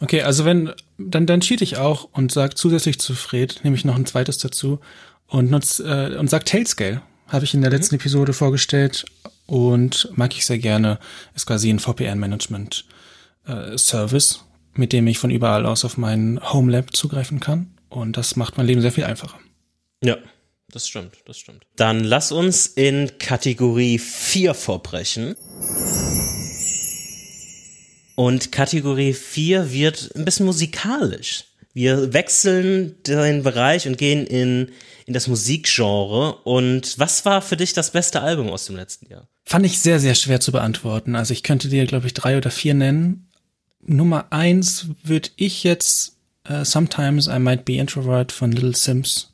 Okay, 0.00 0.22
also 0.22 0.44
wenn, 0.44 0.72
dann, 0.98 1.26
dann 1.26 1.40
cheat 1.40 1.60
ich 1.60 1.76
auch 1.76 2.08
und 2.12 2.32
sag 2.32 2.56
zusätzlich 2.56 2.98
zu 2.98 3.14
Fred, 3.14 3.60
nehme 3.64 3.76
ich 3.76 3.84
noch 3.84 3.96
ein 3.96 4.06
zweites 4.06 4.38
dazu 4.38 4.80
und 5.26 5.50
nutz, 5.50 5.78
äh, 5.80 6.16
und 6.16 6.30
sag 6.30 6.46
Tailscale. 6.46 7.02
Habe 7.28 7.44
ich 7.44 7.54
in 7.54 7.60
der 7.60 7.70
letzten 7.70 7.94
Episode 7.94 8.32
vorgestellt 8.32 9.04
und 9.46 10.08
mag 10.16 10.34
ich 10.34 10.46
sehr 10.46 10.58
gerne. 10.58 10.98
Ist 11.34 11.46
quasi 11.46 11.70
ein 11.70 11.78
VPN-Management 11.78 12.86
äh, 13.46 13.78
Service, 13.78 14.44
mit 14.74 14.92
dem 14.92 15.06
ich 15.06 15.18
von 15.18 15.30
überall 15.30 15.66
aus 15.66 15.84
auf 15.84 15.96
meinen 15.96 16.40
Home 16.52 16.70
Lab 16.72 16.94
zugreifen 16.94 17.40
kann. 17.40 17.74
Und 17.88 18.16
das 18.16 18.36
macht 18.36 18.56
mein 18.56 18.66
Leben 18.66 18.80
sehr 18.80 18.92
viel 18.92 19.04
einfacher. 19.04 19.38
Ja, 20.02 20.16
das 20.70 20.88
stimmt, 20.88 21.16
das 21.26 21.38
stimmt. 21.38 21.66
Dann 21.76 22.04
lass 22.04 22.32
uns 22.32 22.66
in 22.66 23.18
Kategorie 23.18 23.98
4 23.98 24.54
vorbrechen. 24.54 25.34
Und 28.14 28.52
Kategorie 28.52 29.12
4 29.12 29.72
wird 29.72 30.10
ein 30.14 30.24
bisschen 30.24 30.46
musikalisch. 30.46 31.44
Wir 31.72 32.12
wechseln 32.12 33.02
den 33.04 33.42
Bereich 33.42 33.86
und 33.86 33.96
gehen 33.96 34.26
in, 34.26 34.70
in 35.06 35.14
das 35.14 35.28
Musikgenre. 35.28 36.34
Und 36.42 36.98
was 36.98 37.24
war 37.24 37.42
für 37.42 37.56
dich 37.56 37.72
das 37.72 37.92
beste 37.92 38.20
Album 38.20 38.50
aus 38.50 38.66
dem 38.66 38.76
letzten 38.76 39.10
Jahr? 39.10 39.28
Fand 39.44 39.64
ich 39.64 39.80
sehr, 39.80 40.00
sehr 40.00 40.14
schwer 40.14 40.40
zu 40.40 40.52
beantworten. 40.52 41.14
Also 41.14 41.32
ich 41.32 41.42
könnte 41.42 41.68
dir, 41.68 41.86
glaube 41.86 42.06
ich, 42.06 42.14
drei 42.14 42.36
oder 42.36 42.50
vier 42.50 42.74
nennen. 42.74 43.29
Nummer 43.82 44.26
eins 44.30 44.86
würde 45.02 45.30
ich 45.36 45.64
jetzt 45.64 46.16
uh, 46.48 46.64
Sometimes 46.64 47.26
I 47.26 47.38
Might 47.38 47.64
Be 47.64 47.74
Introvert 47.74 48.32
von 48.32 48.52
Little 48.52 48.76
Sims 48.76 49.32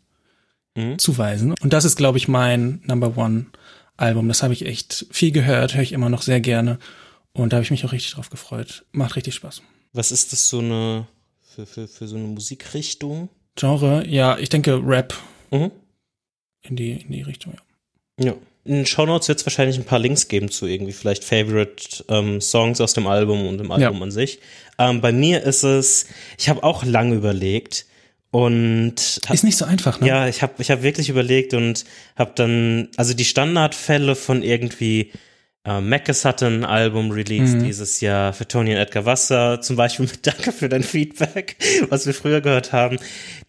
mhm. 0.76 0.98
zuweisen. 0.98 1.54
Und 1.60 1.72
das 1.72 1.84
ist, 1.84 1.96
glaube 1.96 2.18
ich, 2.18 2.28
mein 2.28 2.80
Number 2.84 3.16
One 3.16 3.46
Album. 3.96 4.28
Das 4.28 4.42
habe 4.42 4.52
ich 4.52 4.66
echt 4.66 5.06
viel 5.10 5.32
gehört, 5.32 5.74
höre 5.74 5.82
ich 5.82 5.92
immer 5.92 6.08
noch 6.08 6.22
sehr 6.22 6.40
gerne. 6.40 6.78
Und 7.32 7.52
da 7.52 7.56
habe 7.56 7.64
ich 7.64 7.70
mich 7.70 7.84
auch 7.84 7.92
richtig 7.92 8.12
drauf 8.12 8.30
gefreut. 8.30 8.84
Macht 8.92 9.16
richtig 9.16 9.34
Spaß. 9.34 9.62
Was 9.92 10.12
ist 10.12 10.32
das 10.32 10.48
so 10.48 10.60
eine 10.60 11.06
für, 11.40 11.66
für, 11.66 11.88
für 11.88 12.06
so 12.06 12.16
eine 12.16 12.26
Musikrichtung? 12.26 13.28
Genre, 13.56 14.06
ja, 14.06 14.38
ich 14.38 14.48
denke 14.48 14.80
Rap. 14.84 15.14
Mhm. 15.50 15.70
In 16.62 16.76
die, 16.76 16.92
in 16.92 17.12
die 17.12 17.22
Richtung, 17.22 17.54
ja. 17.54 18.26
Ja. 18.26 18.34
In 18.66 18.74
den 18.74 18.86
Shownotes 18.86 19.28
wird 19.28 19.38
es 19.38 19.46
wahrscheinlich 19.46 19.78
ein 19.78 19.84
paar 19.84 19.98
Links 19.98 20.28
geben 20.28 20.50
zu 20.50 20.66
irgendwie 20.66 20.92
vielleicht 20.92 21.24
Favorite 21.24 22.04
ähm, 22.08 22.40
Songs 22.40 22.80
aus 22.80 22.94
dem 22.94 23.06
Album 23.06 23.46
und 23.46 23.58
dem 23.58 23.70
Album 23.70 23.98
ja. 23.98 24.02
an 24.02 24.10
sich. 24.10 24.40
Ähm, 24.78 25.00
bei 25.00 25.12
mir 25.12 25.42
ist 25.42 25.62
es, 25.62 26.06
ich 26.38 26.48
habe 26.48 26.62
auch 26.62 26.84
lange 26.84 27.14
überlegt 27.14 27.86
und 28.30 29.20
hab, 29.26 29.34
ist 29.34 29.44
nicht 29.44 29.56
so 29.56 29.64
einfach, 29.64 30.00
ne? 30.00 30.08
Ja, 30.08 30.28
ich 30.28 30.42
habe 30.42 30.54
ich 30.58 30.70
hab 30.70 30.82
wirklich 30.82 31.08
überlegt 31.08 31.54
und 31.54 31.84
habe 32.16 32.32
dann 32.34 32.88
also 32.96 33.14
die 33.14 33.24
Standardfälle 33.24 34.16
von 34.16 34.42
irgendwie 34.42 35.12
äh, 35.66 35.80
Mackes 35.80 36.24
hatte 36.24 36.46
ein 36.46 36.64
Album 36.64 37.10
released 37.10 37.56
mhm. 37.56 37.64
dieses 37.64 38.00
Jahr 38.00 38.32
für 38.32 38.46
Tony 38.46 38.70
und 38.70 38.76
Edgar 38.76 39.04
Wasser, 39.04 39.60
zum 39.60 39.76
Beispiel 39.76 40.06
mit 40.06 40.18
Danke 40.26 40.52
für 40.52 40.68
dein 40.68 40.82
Feedback, 40.82 41.56
was 41.88 42.06
wir 42.06 42.14
früher 42.14 42.40
gehört 42.40 42.72
haben. 42.72 42.98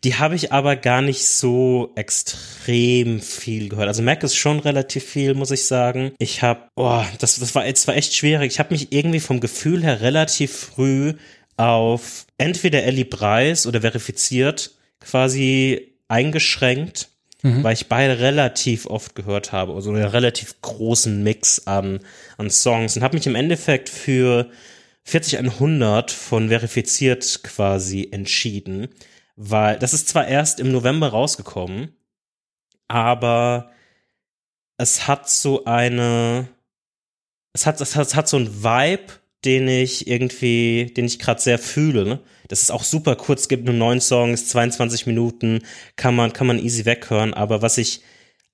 Die 0.04 0.16
habe 0.16 0.36
ich 0.36 0.52
aber 0.52 0.76
gar 0.76 1.02
nicht 1.02 1.28
so 1.28 1.92
extrem 1.96 3.22
viel 3.22 3.70
gehört. 3.70 3.88
Also 3.88 4.02
Mac 4.02 4.24
ist 4.24 4.36
schon 4.36 4.60
relativ 4.60 5.04
viel, 5.04 5.36
muss 5.36 5.52
ich 5.52 5.66
sagen. 5.66 6.12
Ich 6.18 6.42
habe, 6.42 6.62
oh, 6.76 7.04
das, 7.20 7.40
das 7.40 7.54
war 7.54 7.66
jetzt 7.66 7.88
war 7.88 7.96
echt 7.96 8.16
schwierig. 8.16 8.52
Ich 8.52 8.60
habe 8.60 8.74
mich 8.74 8.92
irgendwie 8.92 9.20
vom 9.20 9.40
Gefühl 9.40 9.84
her 9.84 10.02
relativ 10.02 10.52
früh 10.52 11.14
auf 11.56 12.26
entweder 12.38 12.84
Ellie 12.84 13.06
Preis 13.06 13.68
oder 13.68 13.82
verifiziert 13.82 14.72
quasi 15.00 15.94
eingeschränkt 16.08 17.10
mhm. 17.44 17.64
weil 17.64 17.74
ich 17.74 17.88
beide 17.88 18.20
relativ 18.20 18.86
oft 18.86 19.16
gehört 19.16 19.52
habe, 19.52 19.74
also 19.74 19.90
einen 19.92 20.04
relativ 20.04 20.62
großen 20.62 21.24
Mix 21.24 21.68
an, 21.68 22.00
an 22.38 22.50
Songs 22.50 22.96
und 22.96 23.04
habe 23.04 23.18
mich 23.18 23.28
im 23.28 23.36
Endeffekt 23.36 23.90
für 23.90 24.50
40100 25.04 26.12
von 26.12 26.50
verifiziert 26.50 27.44
quasi 27.44 28.10
entschieden, 28.12 28.90
weil 29.36 29.80
das 29.80 29.94
ist 29.94 30.10
zwar 30.10 30.28
erst 30.28 30.60
im 30.60 30.72
November 30.72 31.10
rausgekommen, 31.10 31.96
aber 32.88 33.72
es 34.78 35.08
hat 35.08 35.30
so 35.30 35.66
eine, 35.66 36.48
es 37.54 37.66
hat, 37.66 37.80
es 37.82 37.96
hat, 37.96 38.08
es 38.08 38.16
hat 38.16 38.28
so 38.28 38.38
ein 38.38 38.64
Vibe, 38.64 39.14
den 39.48 39.70
ich 39.70 40.08
irgendwie, 40.08 40.92
den 40.96 41.06
ich 41.06 41.20
gerade 41.20 41.40
sehr 41.40 41.58
fühle. 41.58 42.04
Ne? 42.04 42.20
Das 42.50 42.62
ist 42.62 42.70
auch 42.70 42.84
super 42.84 43.16
kurz, 43.16 43.48
gibt 43.48 43.64
nur 43.64 43.74
neun 43.74 44.02
Songs, 44.02 44.50
22 44.50 45.08
Minuten, 45.08 45.62
kann 45.96 46.16
man, 46.16 46.34
kann 46.34 46.48
man 46.48 46.60
easy 46.60 46.84
weghören. 46.84 47.34
Aber 47.34 47.62
was 47.62 47.78
ich 47.78 48.02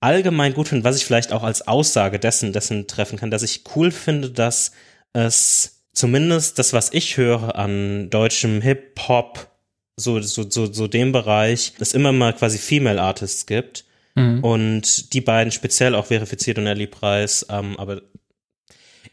allgemein 0.02 0.54
gut 0.54 0.68
finde, 0.68 0.84
was 0.84 0.96
ich 0.96 1.06
vielleicht 1.06 1.34
auch 1.34 1.42
als 1.42 1.68
Aussage 1.68 2.20
dessen, 2.20 2.54
dessen 2.54 2.86
treffen 2.86 3.18
kann, 3.18 3.32
dass 3.32 3.42
ich 3.42 3.64
cool 3.76 3.90
finde, 3.90 4.30
dass 4.30 4.72
es 5.14 5.82
zumindest 5.94 6.60
das, 6.60 6.74
was 6.74 6.94
ich 6.94 7.18
höre 7.18 7.56
an 7.56 8.12
deutschem 8.12 8.62
Hip-Hop, 8.62 9.48
so, 9.96 10.22
so, 10.22 10.48
so, 10.48 10.72
so 10.72 10.88
dem 10.88 11.12
Bereich, 11.12 11.74
es 11.80 11.94
immer 11.94 12.12
mal 12.12 12.34
quasi 12.34 12.60
Female 12.60 13.02
Artists 13.02 13.48
gibt. 13.48 13.86
Mhm. 14.14 14.44
Und 14.44 15.14
die 15.14 15.22
beiden 15.22 15.52
speziell 15.52 15.96
auch 15.96 16.06
verifiziert 16.06 16.60
und 16.60 16.68
Ellie 16.68 16.86
Preis, 16.86 17.48
ähm, 17.50 17.80
aber 17.80 18.04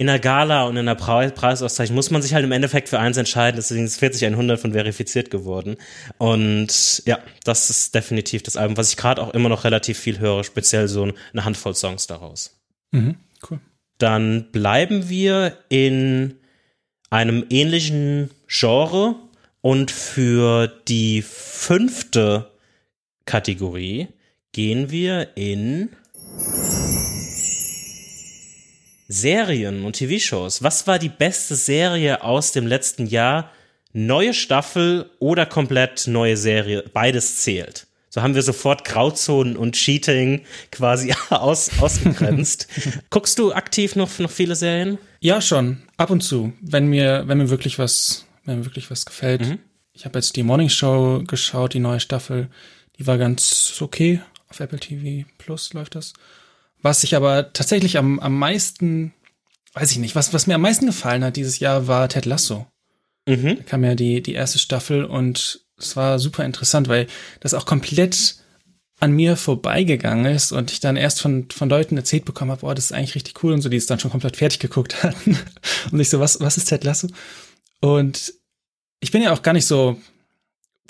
in 0.00 0.06
der 0.06 0.18
Gala 0.18 0.62
und 0.62 0.78
in 0.78 0.86
der 0.86 0.94
Preisauszeichnung 0.94 1.94
muss 1.94 2.10
man 2.10 2.22
sich 2.22 2.32
halt 2.32 2.42
im 2.42 2.52
Endeffekt 2.52 2.88
für 2.88 2.98
eins 2.98 3.18
entscheiden. 3.18 3.56
Deswegen 3.56 3.84
ist 3.84 3.98
40100 3.98 4.58
von 4.58 4.72
verifiziert 4.72 5.30
geworden. 5.30 5.76
Und 6.16 7.02
ja, 7.04 7.18
das 7.44 7.68
ist 7.68 7.94
definitiv 7.94 8.42
das 8.42 8.56
Album, 8.56 8.78
was 8.78 8.88
ich 8.88 8.96
gerade 8.96 9.20
auch 9.20 9.34
immer 9.34 9.50
noch 9.50 9.64
relativ 9.64 9.98
viel 9.98 10.18
höre, 10.18 10.42
speziell 10.42 10.88
so 10.88 11.02
eine 11.02 11.44
Handvoll 11.44 11.74
Songs 11.74 12.06
daraus. 12.06 12.58
Mhm, 12.92 13.16
cool. 13.50 13.60
Dann 13.98 14.50
bleiben 14.52 15.10
wir 15.10 15.58
in 15.68 16.38
einem 17.10 17.44
ähnlichen 17.50 18.30
Genre 18.48 19.16
und 19.60 19.90
für 19.90 20.68
die 20.88 21.20
fünfte 21.20 22.50
Kategorie 23.26 24.08
gehen 24.52 24.90
wir 24.90 25.36
in 25.36 25.90
Serien 29.12 29.84
und 29.84 29.94
TV-Shows. 29.94 30.62
Was 30.62 30.86
war 30.86 31.00
die 31.00 31.08
beste 31.08 31.56
Serie 31.56 32.22
aus 32.22 32.52
dem 32.52 32.66
letzten 32.68 33.06
Jahr? 33.06 33.50
Neue 33.92 34.32
Staffel 34.32 35.10
oder 35.18 35.46
komplett 35.46 36.06
neue 36.06 36.36
Serie? 36.36 36.84
Beides 36.92 37.38
zählt. 37.38 37.88
So 38.08 38.22
haben 38.22 38.36
wir 38.36 38.42
sofort 38.42 38.84
Grauzonen 38.84 39.56
und 39.56 39.74
Cheating 39.74 40.42
quasi 40.70 41.12
aus, 41.30 41.70
ausgegrenzt. 41.80 42.68
Guckst 43.10 43.40
du 43.40 43.52
aktiv 43.52 43.96
noch, 43.96 44.16
noch 44.20 44.30
viele 44.30 44.54
Serien? 44.54 44.96
Ja, 45.18 45.40
schon. 45.40 45.82
Ab 45.96 46.10
und 46.10 46.20
zu. 46.20 46.52
Wenn 46.60 46.86
mir, 46.86 47.24
wenn 47.26 47.38
mir 47.38 47.50
wirklich 47.50 47.80
was, 47.80 48.26
wenn 48.44 48.60
mir 48.60 48.64
wirklich 48.64 48.92
was 48.92 49.06
gefällt. 49.06 49.40
Mhm. 49.40 49.58
Ich 49.92 50.04
habe 50.04 50.18
jetzt 50.18 50.36
die 50.36 50.44
Morning 50.44 50.68
Show 50.68 51.24
geschaut, 51.26 51.74
die 51.74 51.80
neue 51.80 51.98
Staffel. 51.98 52.48
Die 53.00 53.08
war 53.08 53.18
ganz 53.18 53.76
okay. 53.80 54.20
Auf 54.48 54.60
Apple 54.60 54.78
TV 54.78 55.28
Plus 55.36 55.72
läuft 55.72 55.96
das. 55.96 56.12
Was 56.82 57.04
ich 57.04 57.14
aber 57.14 57.52
tatsächlich 57.52 57.98
am, 57.98 58.18
am 58.20 58.38
meisten, 58.38 59.12
weiß 59.74 59.90
ich 59.92 59.98
nicht, 59.98 60.14
was, 60.14 60.32
was 60.32 60.46
mir 60.46 60.54
am 60.54 60.62
meisten 60.62 60.86
gefallen 60.86 61.24
hat 61.24 61.36
dieses 61.36 61.58
Jahr 61.58 61.86
war 61.86 62.08
Ted 62.08 62.26
Lasso. 62.26 62.66
Mhm. 63.26 63.56
Da 63.56 63.62
kam 63.64 63.84
ja 63.84 63.94
die, 63.94 64.22
die 64.22 64.34
erste 64.34 64.58
Staffel 64.58 65.04
und 65.04 65.60
es 65.76 65.96
war 65.96 66.18
super 66.18 66.44
interessant, 66.44 66.88
weil 66.88 67.06
das 67.40 67.54
auch 67.54 67.66
komplett 67.66 68.36
an 68.98 69.12
mir 69.12 69.36
vorbeigegangen 69.36 70.26
ist 70.26 70.52
und 70.52 70.70
ich 70.72 70.80
dann 70.80 70.96
erst 70.96 71.22
von, 71.22 71.48
von 71.50 71.70
Leuten 71.70 71.96
erzählt 71.96 72.26
bekommen 72.26 72.50
habe, 72.50 72.66
oh, 72.66 72.74
das 72.74 72.86
ist 72.86 72.92
eigentlich 72.92 73.14
richtig 73.14 73.42
cool 73.42 73.52
und 73.52 73.62
so, 73.62 73.70
die 73.70 73.78
es 73.78 73.86
dann 73.86 73.98
schon 73.98 74.10
komplett 74.10 74.36
fertig 74.36 74.58
geguckt 74.58 75.02
hatten. 75.02 75.38
und 75.90 76.00
ich 76.00 76.10
so, 76.10 76.20
was, 76.20 76.40
was 76.40 76.58
ist 76.58 76.66
Ted 76.66 76.84
Lasso? 76.84 77.08
Und 77.80 78.34
ich 79.00 79.10
bin 79.10 79.22
ja 79.22 79.32
auch 79.32 79.42
gar 79.42 79.54
nicht 79.54 79.66
so 79.66 79.98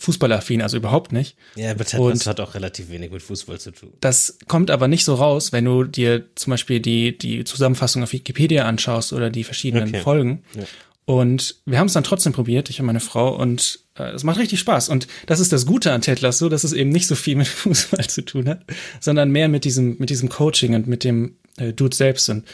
fußballaffin, 0.00 0.62
also 0.62 0.78
überhaupt 0.78 1.12
nicht. 1.12 1.36
Ja, 1.56 1.72
aber 1.72 1.84
Ted 1.84 2.26
hat 2.26 2.40
auch 2.40 2.54
relativ 2.54 2.88
wenig 2.88 3.10
mit 3.10 3.22
Fußball 3.22 3.60
zu 3.60 3.70
tun. 3.70 3.92
Das 4.00 4.38
kommt 4.48 4.70
aber 4.70 4.88
nicht 4.88 5.04
so 5.04 5.14
raus, 5.14 5.52
wenn 5.52 5.66
du 5.66 5.84
dir 5.84 6.24
zum 6.36 6.52
Beispiel 6.52 6.80
die, 6.80 7.16
die 7.16 7.44
Zusammenfassung 7.44 8.02
auf 8.02 8.12
Wikipedia 8.12 8.64
anschaust 8.64 9.12
oder 9.12 9.28
die 9.28 9.44
verschiedenen 9.44 9.90
okay. 9.90 10.00
Folgen. 10.00 10.42
Ja. 10.54 10.64
Und 11.04 11.56
wir 11.66 11.78
haben 11.78 11.88
es 11.88 11.92
dann 11.92 12.04
trotzdem 12.04 12.32
probiert, 12.32 12.70
ich 12.70 12.80
und 12.80 12.86
meine 12.86 13.00
Frau, 13.00 13.36
und 13.36 13.80
äh, 13.98 14.10
es 14.12 14.24
macht 14.24 14.38
richtig 14.38 14.60
Spaß. 14.60 14.88
Und 14.88 15.06
das 15.26 15.38
ist 15.38 15.52
das 15.52 15.66
Gute 15.66 15.92
an 15.92 16.00
Ted 16.00 16.22
Lasso, 16.22 16.48
dass 16.48 16.64
es 16.64 16.72
eben 16.72 16.90
nicht 16.90 17.06
so 17.06 17.14
viel 17.14 17.36
mit 17.36 17.48
Fußball 17.48 18.08
zu 18.08 18.24
tun 18.24 18.48
hat, 18.48 18.64
sondern 19.00 19.30
mehr 19.30 19.48
mit 19.48 19.64
diesem, 19.64 19.96
mit 19.98 20.08
diesem 20.08 20.30
Coaching 20.30 20.74
und 20.74 20.86
mit 20.86 21.04
dem 21.04 21.36
äh, 21.58 21.74
Dude 21.74 21.94
selbst. 21.94 22.30
Und 22.30 22.46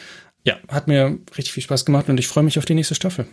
ja, 0.43 0.57
hat 0.67 0.87
mir 0.87 1.17
richtig 1.37 1.53
viel 1.53 1.63
Spaß 1.63 1.85
gemacht 1.85 2.09
und 2.09 2.19
ich 2.19 2.27
freue 2.27 2.43
mich 2.43 2.57
auf 2.57 2.65
die 2.65 2.73
nächste 2.73 2.95
Staffel. 2.95 3.25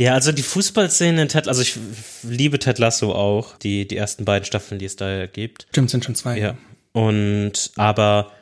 Ja, 0.00 0.14
also 0.14 0.32
die 0.32 0.42
Fußballszene 0.42 1.20
in 1.20 1.28
Ted, 1.28 1.46
also 1.46 1.60
ich 1.60 1.78
liebe 2.22 2.58
Ted 2.58 2.78
Lasso 2.78 3.12
auch, 3.12 3.58
die, 3.58 3.86
die 3.86 3.98
ersten 3.98 4.24
beiden 4.24 4.46
Staffeln, 4.46 4.78
die 4.78 4.86
es 4.86 4.96
da 4.96 5.26
gibt. 5.26 5.66
Stimmt, 5.68 5.90
sind 5.90 6.06
schon 6.06 6.14
zwei. 6.14 6.38
Ja. 6.38 6.56
Und 6.92 7.70
aber 7.76 8.32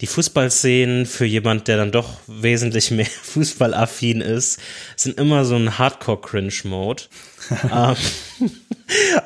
die 0.00 0.06
Fußballszenen 0.06 1.04
für 1.04 1.26
jemand, 1.26 1.68
der 1.68 1.76
dann 1.76 1.92
doch 1.92 2.14
wesentlich 2.26 2.90
mehr 2.92 3.04
Fußballaffin 3.24 4.22
ist, 4.22 4.58
sind 4.96 5.18
immer 5.18 5.44
so 5.44 5.54
ein 5.54 5.78
Hardcore-Cringe-Mode. 5.78 7.02
ähm, 7.70 7.96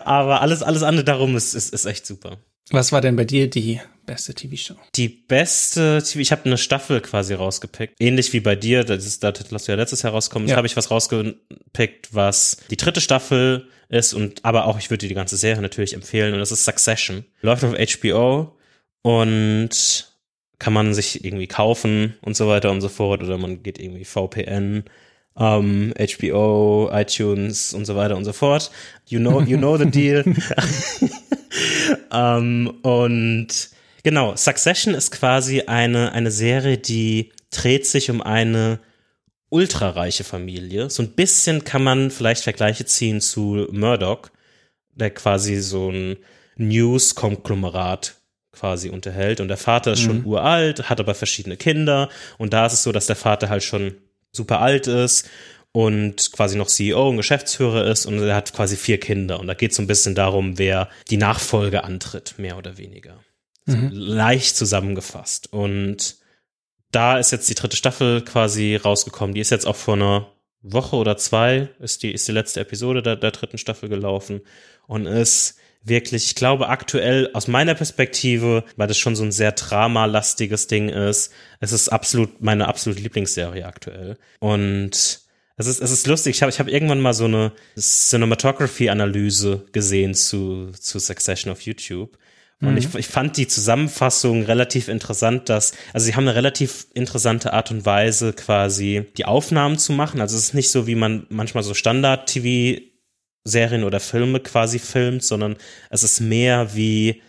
aber 0.04 0.40
alles, 0.40 0.64
alles 0.64 0.82
andere 0.82 1.04
darum 1.04 1.36
ist, 1.36 1.54
ist, 1.54 1.72
ist 1.72 1.84
echt 1.84 2.04
super. 2.04 2.38
Was 2.70 2.90
war 2.90 3.00
denn 3.00 3.14
bei 3.14 3.24
dir 3.24 3.48
die 3.48 3.80
beste 4.06 4.34
TV-Show? 4.34 4.76
Die 4.94 5.08
beste 5.08 6.02
TV, 6.02 6.20
ich 6.20 6.32
habe 6.32 6.44
eine 6.44 6.58
Staffel 6.58 7.00
quasi 7.00 7.34
rausgepickt. 7.34 7.94
Ähnlich 7.98 8.32
wie 8.32 8.40
bei 8.40 8.56
dir, 8.56 8.84
das 8.84 9.04
ist, 9.04 9.22
da 9.22 9.32
lass 9.50 9.64
du 9.64 9.72
ja 9.72 9.76
letztes 9.76 10.02
Jahr 10.02 10.12
rauskommen. 10.12 10.48
Ja. 10.48 10.56
Habe 10.56 10.66
ich 10.66 10.76
was 10.76 10.90
rausgepickt, 10.90 12.14
was 12.14 12.58
die 12.70 12.76
dritte 12.76 13.00
Staffel 13.00 13.68
ist 13.88 14.14
und 14.14 14.44
aber 14.44 14.66
auch, 14.66 14.78
ich 14.78 14.90
würde 14.90 15.02
dir 15.02 15.08
die 15.08 15.14
ganze 15.14 15.36
Serie 15.36 15.62
natürlich 15.62 15.94
empfehlen 15.94 16.32
und 16.32 16.40
das 16.40 16.52
ist 16.52 16.64
Succession. 16.64 17.24
Läuft 17.42 17.64
auf 17.64 17.74
HBO 17.74 18.56
und 19.02 20.12
kann 20.58 20.72
man 20.72 20.94
sich 20.94 21.24
irgendwie 21.24 21.46
kaufen 21.46 22.14
und 22.22 22.36
so 22.36 22.48
weiter 22.48 22.70
und 22.70 22.80
so 22.80 22.88
fort 22.88 23.22
oder 23.22 23.36
man 23.36 23.62
geht 23.62 23.78
irgendwie 23.78 24.04
VPN 24.04 24.84
um, 25.34 25.92
HBO, 25.98 26.90
iTunes 26.92 27.74
und 27.74 27.84
so 27.84 27.94
weiter 27.94 28.16
und 28.16 28.24
so 28.24 28.32
fort. 28.32 28.70
You 29.06 29.18
know, 29.18 29.42
you 29.42 29.58
know 29.58 29.76
the 29.76 29.84
deal. 29.84 30.24
um, 32.10 32.68
und 32.82 33.70
genau, 34.06 34.36
Succession 34.36 34.94
ist 34.94 35.10
quasi 35.10 35.62
eine, 35.62 36.12
eine 36.12 36.30
Serie, 36.30 36.78
die 36.78 37.32
dreht 37.50 37.88
sich 37.88 38.08
um 38.08 38.22
eine 38.22 38.78
ultrareiche 39.48 40.22
Familie. 40.22 40.90
So 40.90 41.02
ein 41.02 41.16
bisschen 41.16 41.64
kann 41.64 41.82
man 41.82 42.12
vielleicht 42.12 42.44
Vergleiche 42.44 42.84
ziehen 42.84 43.20
zu 43.20 43.66
Murdoch, 43.72 44.28
der 44.92 45.10
quasi 45.10 45.56
so 45.56 45.90
ein 45.90 46.18
News-Konglomerat 46.54 48.14
quasi 48.52 48.90
unterhält. 48.90 49.40
Und 49.40 49.48
der 49.48 49.56
Vater 49.56 49.94
ist 49.94 50.02
mhm. 50.02 50.06
schon 50.06 50.24
uralt, 50.24 50.88
hat 50.88 51.00
aber 51.00 51.16
verschiedene 51.16 51.56
Kinder. 51.56 52.08
Und 52.38 52.52
da 52.52 52.66
ist 52.66 52.74
es 52.74 52.84
so, 52.84 52.92
dass 52.92 53.06
der 53.06 53.16
Vater 53.16 53.48
halt 53.48 53.64
schon 53.64 53.96
super 54.30 54.60
alt 54.60 54.86
ist 54.86 55.28
und 55.72 56.30
quasi 56.30 56.56
noch 56.56 56.68
CEO 56.68 57.08
und 57.08 57.16
Geschäftsführer 57.16 57.86
ist 57.86 58.06
und 58.06 58.22
er 58.22 58.36
hat 58.36 58.52
quasi 58.52 58.76
vier 58.76 59.00
Kinder. 59.00 59.40
Und 59.40 59.48
da 59.48 59.54
geht 59.54 59.72
es 59.72 59.76
so 59.76 59.82
ein 59.82 59.88
bisschen 59.88 60.14
darum, 60.14 60.58
wer 60.58 60.90
die 61.10 61.16
Nachfolge 61.16 61.82
antritt, 61.82 62.34
mehr 62.38 62.56
oder 62.56 62.78
weniger. 62.78 63.18
Mhm. 63.66 63.90
So 63.90 63.96
leicht 63.96 64.56
zusammengefasst. 64.56 65.52
Und 65.52 66.16
da 66.92 67.18
ist 67.18 67.32
jetzt 67.32 67.48
die 67.48 67.54
dritte 67.54 67.76
Staffel 67.76 68.22
quasi 68.22 68.76
rausgekommen. 68.76 69.34
Die 69.34 69.40
ist 69.40 69.50
jetzt 69.50 69.66
auch 69.66 69.76
vor 69.76 69.94
einer 69.94 70.32
Woche 70.62 70.96
oder 70.96 71.16
zwei, 71.16 71.68
ist 71.78 72.02
die, 72.02 72.12
ist 72.12 72.26
die 72.26 72.32
letzte 72.32 72.60
Episode 72.60 73.02
der, 73.02 73.16
der 73.16 73.30
dritten 73.30 73.58
Staffel 73.58 73.88
gelaufen 73.88 74.40
und 74.86 75.06
ist 75.06 75.56
wirklich, 75.82 76.26
ich 76.26 76.34
glaube 76.34 76.68
aktuell 76.68 77.30
aus 77.32 77.46
meiner 77.46 77.74
Perspektive, 77.74 78.64
weil 78.76 78.88
das 78.88 78.98
schon 78.98 79.14
so 79.14 79.22
ein 79.22 79.32
sehr 79.32 79.52
dramalastiges 79.52 80.66
Ding 80.66 80.88
ist, 80.88 81.32
es 81.60 81.72
ist 81.72 81.88
absolut 81.88 82.40
meine 82.42 82.66
absolute 82.66 83.02
Lieblingsserie 83.02 83.64
aktuell. 83.64 84.16
Und 84.40 85.20
es 85.56 85.66
ist, 85.66 85.80
es 85.80 85.90
ist 85.90 86.06
lustig, 86.06 86.36
ich 86.36 86.42
habe 86.42 86.50
ich 86.50 86.58
hab 86.58 86.68
irgendwann 86.68 87.00
mal 87.00 87.14
so 87.14 87.24
eine 87.24 87.52
Cinematography-Analyse 87.78 89.66
gesehen 89.72 90.14
zu, 90.14 90.72
zu 90.72 90.98
Succession 90.98 91.52
auf 91.52 91.60
YouTube. 91.62 92.18
Und 92.62 92.72
mhm. 92.72 92.78
ich, 92.78 92.94
ich 92.94 93.06
fand 93.06 93.36
die 93.36 93.48
Zusammenfassung 93.48 94.44
relativ 94.44 94.88
interessant, 94.88 95.48
dass, 95.48 95.72
also 95.92 96.06
sie 96.06 96.14
haben 96.14 96.24
eine 96.24 96.34
relativ 96.34 96.86
interessante 96.94 97.52
Art 97.52 97.70
und 97.70 97.84
Weise, 97.84 98.32
quasi 98.32 99.04
die 99.18 99.26
Aufnahmen 99.26 99.78
zu 99.78 99.92
machen. 99.92 100.20
Also 100.20 100.36
es 100.36 100.44
ist 100.44 100.54
nicht 100.54 100.70
so, 100.70 100.86
wie 100.86 100.94
man 100.94 101.26
manchmal 101.28 101.62
so 101.62 101.74
Standard-TV 101.74 102.80
Serien 103.44 103.84
oder 103.84 104.00
Filme 104.00 104.40
quasi 104.40 104.78
filmt, 104.78 105.22
sondern 105.22 105.56
es 105.90 106.02
ist 106.02 106.20
mehr 106.20 106.74
wie 106.74 107.22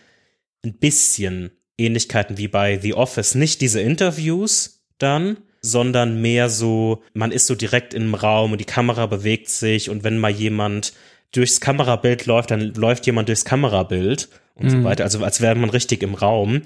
ein 0.64 0.78
bisschen 0.78 1.50
Ähnlichkeiten 1.78 2.38
wie 2.38 2.48
bei 2.48 2.78
The 2.78 2.94
Office. 2.94 3.34
Nicht 3.34 3.60
diese 3.60 3.80
Interviews 3.80 4.86
dann, 4.98 5.38
sondern 5.60 6.20
mehr 6.20 6.48
so, 6.48 7.02
man 7.14 7.32
ist 7.32 7.46
so 7.46 7.54
direkt 7.54 7.94
im 7.94 8.14
Raum 8.14 8.52
und 8.52 8.60
die 8.60 8.64
Kamera 8.64 9.06
bewegt 9.06 9.48
sich 9.48 9.90
und 9.90 10.04
wenn 10.04 10.18
mal 10.18 10.30
jemand 10.30 10.92
durchs 11.32 11.60
Kamerabild 11.60 12.26
läuft, 12.26 12.50
dann 12.50 12.72
läuft 12.74 13.06
jemand 13.06 13.28
durchs 13.28 13.44
Kamerabild 13.44 14.28
und 14.58 14.66
mhm. 14.66 14.70
so 14.70 14.84
weiter. 14.84 15.04
Also 15.04 15.22
als 15.24 15.40
wäre 15.40 15.54
man 15.54 15.70
richtig 15.70 16.02
im 16.02 16.14
Raum. 16.14 16.62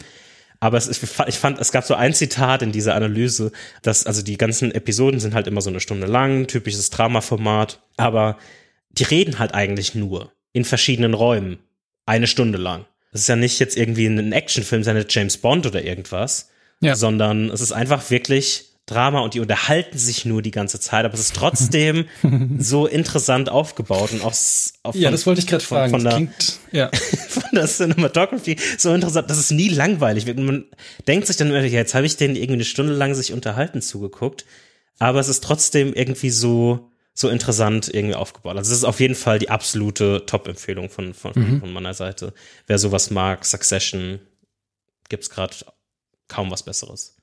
Aber 0.60 0.78
es 0.78 0.88
ich 0.88 1.38
fand, 1.38 1.58
es 1.58 1.72
gab 1.72 1.84
so 1.84 1.94
ein 1.94 2.14
Zitat 2.14 2.62
in 2.62 2.70
dieser 2.70 2.94
Analyse, 2.94 3.50
dass, 3.82 4.06
also 4.06 4.22
die 4.22 4.38
ganzen 4.38 4.70
Episoden 4.70 5.18
sind 5.18 5.34
halt 5.34 5.48
immer 5.48 5.60
so 5.60 5.70
eine 5.70 5.80
Stunde 5.80 6.06
lang, 6.06 6.46
typisches 6.46 6.90
Dramaformat, 6.90 7.80
aber 7.96 8.38
die 8.90 9.02
reden 9.02 9.40
halt 9.40 9.54
eigentlich 9.54 9.96
nur 9.96 10.32
in 10.52 10.64
verschiedenen 10.64 11.14
Räumen. 11.14 11.58
Eine 12.06 12.28
Stunde 12.28 12.58
lang. 12.58 12.84
Das 13.10 13.22
ist 13.22 13.28
ja 13.28 13.36
nicht 13.36 13.58
jetzt 13.58 13.76
irgendwie 13.76 14.06
ein 14.06 14.32
Actionfilm, 14.32 14.84
seine 14.84 15.04
James 15.08 15.36
Bond 15.36 15.66
oder 15.66 15.82
irgendwas, 15.84 16.50
ja. 16.80 16.94
sondern 16.94 17.50
es 17.50 17.60
ist 17.60 17.72
einfach 17.72 18.10
wirklich 18.10 18.71
Drama 18.92 19.20
und 19.20 19.34
die 19.34 19.40
unterhalten 19.40 19.96
sich 19.98 20.24
nur 20.24 20.42
die 20.42 20.50
ganze 20.50 20.80
Zeit, 20.80 21.04
aber 21.04 21.14
es 21.14 21.20
ist 21.20 21.36
trotzdem 21.36 22.06
so 22.58 22.86
interessant 22.86 23.48
aufgebaut 23.48 24.12
und 24.12 24.22
auch 24.22 24.34
von, 24.34 25.00
Ja, 25.00 25.10
das 25.10 25.26
wollte 25.26 25.40
ich 25.40 25.46
gerade 25.46 25.64
fragen. 25.64 25.90
Von 25.90 26.04
der, 26.04 26.12
klingt, 26.14 26.58
ja. 26.72 26.90
von 27.28 27.50
der 27.52 27.66
Cinematography 27.66 28.56
so 28.78 28.92
interessant, 28.92 29.30
dass 29.30 29.38
es 29.38 29.50
nie 29.50 29.68
langweilig 29.68 30.26
wird. 30.26 30.38
Man 30.38 30.64
denkt 31.06 31.26
sich 31.26 31.36
dann 31.36 31.48
immer, 31.48 31.62
jetzt 31.62 31.94
habe 31.94 32.06
ich 32.06 32.16
denen 32.16 32.36
irgendwie 32.36 32.54
eine 32.54 32.64
Stunde 32.64 32.92
lang 32.92 33.14
sich 33.14 33.32
unterhalten 33.32 33.82
zugeguckt, 33.82 34.44
aber 34.98 35.20
es 35.20 35.28
ist 35.28 35.42
trotzdem 35.42 35.92
irgendwie 35.94 36.30
so 36.30 36.88
so 37.14 37.28
interessant 37.28 37.92
irgendwie 37.92 38.14
aufgebaut. 38.14 38.56
Also 38.56 38.70
das 38.70 38.78
ist 38.78 38.84
auf 38.84 39.00
jeden 39.00 39.14
Fall 39.14 39.38
die 39.38 39.50
absolute 39.50 40.24
Top-Empfehlung 40.26 40.88
von, 40.88 41.12
von, 41.12 41.32
mhm. 41.34 41.60
von 41.60 41.72
meiner 41.72 41.94
Seite. 41.94 42.32
Wer 42.66 42.78
sowas 42.78 43.10
mag, 43.10 43.44
Succession, 43.44 44.18
gibt's 45.08 45.28
gerade 45.28 45.54
kaum 46.28 46.50
was 46.50 46.62
Besseres. 46.62 47.16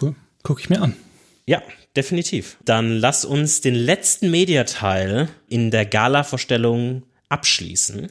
Cool, 0.00 0.14
gucke 0.44 0.60
ich 0.60 0.70
mir 0.70 0.80
an. 0.80 0.94
Ja, 1.46 1.60
definitiv. 1.96 2.58
Dann 2.64 2.98
lass 2.98 3.24
uns 3.24 3.60
den 3.60 3.74
letzten 3.74 4.30
Mediateil 4.30 5.28
in 5.48 5.72
der 5.72 5.84
Gala-Vorstellung 5.84 7.02
abschließen. 7.28 8.10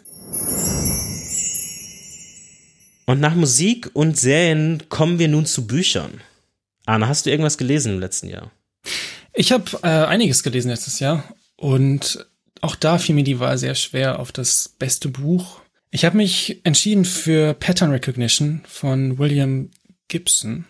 Und 3.06 3.20
nach 3.20 3.36
Musik 3.36 3.92
und 3.94 4.18
Serien 4.18 4.84
kommen 4.90 5.20
wir 5.20 5.28
nun 5.30 5.46
zu 5.46 5.68
Büchern. 5.68 6.22
Anna, 6.86 7.08
hast 7.08 7.26
du 7.26 7.30
irgendwas 7.30 7.58
gelesen 7.58 7.94
im 7.94 8.00
letzten 8.00 8.28
Jahr? 8.28 8.52
Ich 9.34 9.52
habe 9.52 9.66
äh, 9.84 9.88
einiges 9.88 10.44
gelesen 10.44 10.70
letztes 10.70 11.00
Jahr 11.00 11.36
und 11.56 12.28
auch 12.62 12.76
da 12.76 12.98
fiel 12.98 13.16
mir 13.16 13.24
die 13.24 13.40
Wahl 13.40 13.58
sehr 13.58 13.76
schwer 13.76 14.20
auf 14.20 14.32
das 14.32 14.70
beste 14.80 15.10
Buch. 15.10 15.62
Ich 15.92 16.06
habe 16.06 16.18
mich 16.18 16.62
entschieden 16.64 17.06
für 17.06 17.54
Pattern 17.54 17.92
Recognition 17.92 18.62
von 18.68 19.18
William 19.18 19.70
Gibson. 20.08 20.66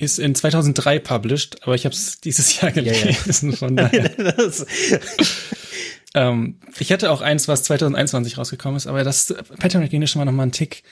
Ist 0.00 0.20
in 0.20 0.34
2003 0.34 1.00
published, 1.00 1.64
aber 1.64 1.74
ich 1.74 1.84
habe 1.84 1.94
es 1.94 2.20
dieses 2.20 2.60
Jahr 2.60 2.70
gelesen. 2.70 3.08
Ja, 3.08 3.50
ja. 3.50 3.56
Von 3.56 3.76
daher. 3.76 4.10
ähm, 6.14 6.60
ich 6.78 6.92
hatte 6.92 7.10
auch 7.10 7.20
eins, 7.20 7.48
was 7.48 7.64
2021 7.64 8.38
rausgekommen 8.38 8.76
ist, 8.76 8.86
aber 8.86 9.02
das 9.02 9.34
Pattern 9.58 9.82
Recognition 9.82 10.20
war 10.20 10.24
noch 10.24 10.32
mal 10.32 10.44
ein 10.44 10.52
Tick 10.52 10.84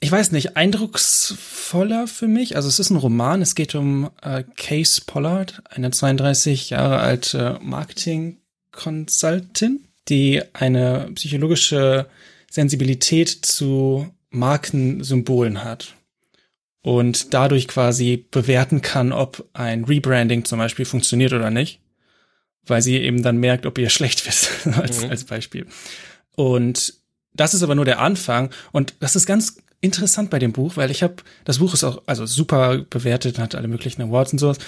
ich 0.00 0.10
weiß 0.12 0.32
nicht, 0.32 0.56
eindrucksvoller 0.56 2.06
für 2.06 2.28
mich. 2.28 2.56
Also 2.56 2.68
es 2.68 2.78
ist 2.78 2.90
ein 2.90 2.98
Roman, 2.98 3.40
es 3.40 3.54
geht 3.54 3.74
um 3.74 4.10
äh, 4.22 4.44
Case 4.56 5.00
Pollard, 5.06 5.62
eine 5.70 5.90
32 5.90 6.68
Jahre 6.70 6.98
alte 6.98 7.58
Marketing-Consultin, 7.62 9.88
die 10.08 10.42
eine 10.52 11.10
psychologische 11.14 12.06
Sensibilität 12.50 13.30
zu 13.30 14.12
Markensymbolen 14.28 15.64
hat 15.64 15.94
und 16.84 17.32
dadurch 17.32 17.66
quasi 17.66 18.26
bewerten 18.30 18.82
kann, 18.82 19.10
ob 19.10 19.48
ein 19.54 19.84
Rebranding 19.84 20.44
zum 20.44 20.58
Beispiel 20.58 20.84
funktioniert 20.84 21.32
oder 21.32 21.50
nicht, 21.50 21.80
weil 22.66 22.82
sie 22.82 22.98
eben 22.98 23.22
dann 23.22 23.38
merkt, 23.38 23.64
ob 23.64 23.78
ihr 23.78 23.88
schlecht 23.90 24.26
wird, 24.26 24.76
als, 24.76 25.02
mhm. 25.02 25.10
als 25.10 25.24
Beispiel. 25.24 25.66
Und 26.36 26.92
das 27.32 27.54
ist 27.54 27.62
aber 27.62 27.74
nur 27.74 27.86
der 27.86 28.00
Anfang 28.00 28.50
und 28.70 28.94
das 29.00 29.16
ist 29.16 29.24
ganz 29.24 29.56
interessant 29.80 30.28
bei 30.28 30.38
dem 30.38 30.52
Buch, 30.52 30.76
weil 30.76 30.90
ich 30.90 31.02
habe, 31.02 31.16
das 31.46 31.58
Buch 31.58 31.72
ist 31.72 31.84
auch 31.84 32.02
also 32.04 32.26
super 32.26 32.84
bewertet, 32.90 33.38
hat 33.38 33.54
alle 33.54 33.68
möglichen 33.68 34.02
Awards 34.02 34.32
und 34.32 34.38
sowas. 34.38 34.58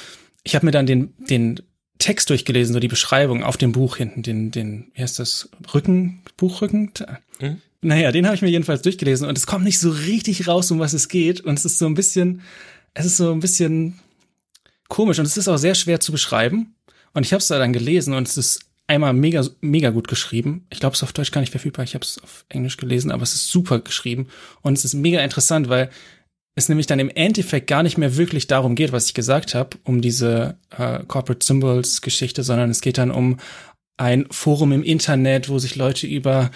Ich 0.42 0.54
habe 0.54 0.64
mir 0.64 0.72
dann 0.72 0.86
den, 0.86 1.12
den 1.18 1.60
Text 1.98 2.30
durchgelesen, 2.30 2.72
so 2.72 2.80
die 2.80 2.88
Beschreibung 2.88 3.44
auf 3.44 3.58
dem 3.58 3.72
Buch 3.72 3.98
hinten, 3.98 4.22
den, 4.22 4.50
den, 4.52 4.90
wie 4.94 5.02
heißt 5.02 5.18
das, 5.18 5.50
Rücken, 5.74 6.22
Buchrücken? 6.38 6.92
Mhm. 7.40 7.60
Naja, 7.86 8.10
den 8.10 8.26
habe 8.26 8.34
ich 8.34 8.42
mir 8.42 8.48
jedenfalls 8.48 8.82
durchgelesen 8.82 9.28
und 9.28 9.38
es 9.38 9.46
kommt 9.46 9.64
nicht 9.64 9.78
so 9.78 9.90
richtig 9.90 10.48
raus, 10.48 10.72
um 10.72 10.80
was 10.80 10.92
es 10.92 11.06
geht. 11.06 11.42
Und 11.42 11.56
es 11.56 11.64
ist 11.64 11.78
so 11.78 11.86
ein 11.86 11.94
bisschen, 11.94 12.42
es 12.94 13.06
ist 13.06 13.16
so 13.16 13.30
ein 13.30 13.38
bisschen 13.38 14.00
komisch 14.88 15.20
und 15.20 15.26
es 15.26 15.36
ist 15.36 15.46
auch 15.46 15.56
sehr 15.56 15.76
schwer 15.76 16.00
zu 16.00 16.10
beschreiben. 16.10 16.74
Und 17.14 17.24
ich 17.24 17.32
habe 17.32 17.40
es 17.40 17.46
da 17.46 17.60
dann 17.60 17.72
gelesen 17.72 18.12
und 18.12 18.26
es 18.26 18.36
ist 18.36 18.60
einmal 18.88 19.12
mega, 19.12 19.46
mega 19.60 19.90
gut 19.90 20.08
geschrieben. 20.08 20.66
Ich 20.68 20.80
glaube, 20.80 20.94
es 20.94 20.98
ist 20.98 21.04
auf 21.04 21.12
Deutsch 21.12 21.30
gar 21.30 21.40
nicht 21.40 21.52
verfügbar. 21.52 21.84
Ich 21.84 21.94
habe 21.94 22.04
es 22.04 22.20
auf 22.24 22.44
Englisch 22.48 22.76
gelesen, 22.76 23.12
aber 23.12 23.22
es 23.22 23.34
ist 23.34 23.50
super 23.50 23.78
geschrieben. 23.78 24.26
Und 24.62 24.76
es 24.76 24.84
ist 24.84 24.94
mega 24.94 25.20
interessant, 25.20 25.68
weil 25.68 25.90
es 26.56 26.68
nämlich 26.68 26.88
dann 26.88 26.98
im 26.98 27.10
Endeffekt 27.10 27.68
gar 27.68 27.84
nicht 27.84 27.98
mehr 27.98 28.16
wirklich 28.16 28.48
darum 28.48 28.74
geht, 28.74 28.90
was 28.90 29.06
ich 29.06 29.14
gesagt 29.14 29.54
habe, 29.54 29.78
um 29.84 30.00
diese 30.00 30.58
äh, 30.76 31.04
Corporate 31.06 31.46
Symbols 31.46 32.00
Geschichte, 32.00 32.42
sondern 32.42 32.68
es 32.68 32.80
geht 32.80 32.98
dann 32.98 33.12
um 33.12 33.38
ein 33.96 34.26
Forum 34.32 34.72
im 34.72 34.82
Internet, 34.82 35.48
wo 35.48 35.60
sich 35.60 35.76
Leute 35.76 36.08
über 36.08 36.50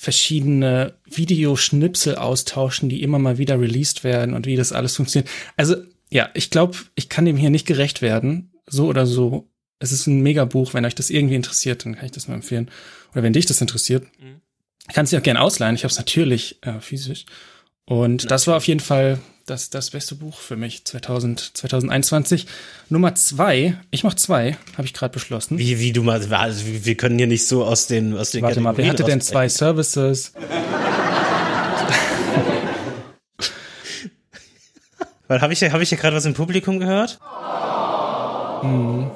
verschiedene 0.00 0.94
Videoschnipsel 1.04 2.14
austauschen, 2.14 2.88
die 2.88 3.02
immer 3.02 3.18
mal 3.18 3.36
wieder 3.36 3.60
released 3.60 4.02
werden 4.02 4.32
und 4.32 4.46
wie 4.46 4.56
das 4.56 4.72
alles 4.72 4.96
funktioniert. 4.96 5.30
Also 5.58 5.76
ja, 6.08 6.30
ich 6.32 6.48
glaube, 6.48 6.78
ich 6.94 7.10
kann 7.10 7.26
dem 7.26 7.36
hier 7.36 7.50
nicht 7.50 7.66
gerecht 7.66 8.00
werden, 8.00 8.50
so 8.66 8.86
oder 8.86 9.04
so. 9.04 9.50
Es 9.78 9.92
ist 9.92 10.06
ein 10.06 10.22
Megabuch. 10.22 10.72
Wenn 10.72 10.86
euch 10.86 10.94
das 10.94 11.10
irgendwie 11.10 11.34
interessiert, 11.34 11.84
dann 11.84 11.96
kann 11.96 12.06
ich 12.06 12.12
das 12.12 12.28
nur 12.28 12.34
empfehlen. 12.34 12.70
Oder 13.12 13.22
wenn 13.22 13.34
dich 13.34 13.44
das 13.44 13.60
interessiert, 13.60 14.04
mhm. 14.18 14.40
kannst 14.90 15.12
du 15.12 15.18
auch 15.18 15.22
gerne 15.22 15.42
ausleihen. 15.42 15.74
Ich 15.74 15.84
habe 15.84 15.92
es 15.92 15.98
natürlich 15.98 16.56
äh, 16.62 16.80
physisch. 16.80 17.26
Und 17.84 18.30
das 18.30 18.46
war 18.46 18.56
auf 18.56 18.66
jeden 18.66 18.80
Fall 18.80 19.18
das, 19.50 19.68
das 19.68 19.90
beste 19.90 20.14
Buch 20.14 20.38
für 20.38 20.56
mich 20.56 20.84
2000, 20.84 21.56
2021. 21.56 22.46
Nummer 22.88 23.16
zwei, 23.16 23.76
ich 23.90 24.04
mach 24.04 24.14
zwei, 24.14 24.56
habe 24.76 24.86
ich 24.86 24.94
gerade 24.94 25.12
beschlossen. 25.12 25.58
Wie, 25.58 25.80
wie 25.80 25.92
du 25.92 26.02
mal, 26.04 26.24
also 26.32 26.64
wir 26.66 26.96
können 26.96 27.18
hier 27.18 27.26
nicht 27.26 27.46
so 27.46 27.64
aus 27.64 27.88
den, 27.88 28.16
aus 28.16 28.30
den 28.30 28.42
Warte 28.42 28.60
mal, 28.60 28.76
wer 28.76 28.88
hatte 28.88 29.02
denn 29.04 29.20
zwei 29.20 29.48
Services? 29.48 30.32
Weil 35.26 35.40
habe 35.40 35.52
ich, 35.52 35.62
hab 35.62 35.80
ich 35.80 35.88
hier 35.88 35.98
gerade 35.98 36.16
was 36.16 36.24
im 36.26 36.34
Publikum 36.34 36.78
gehört? 36.78 37.18
Hm. 38.62 39.10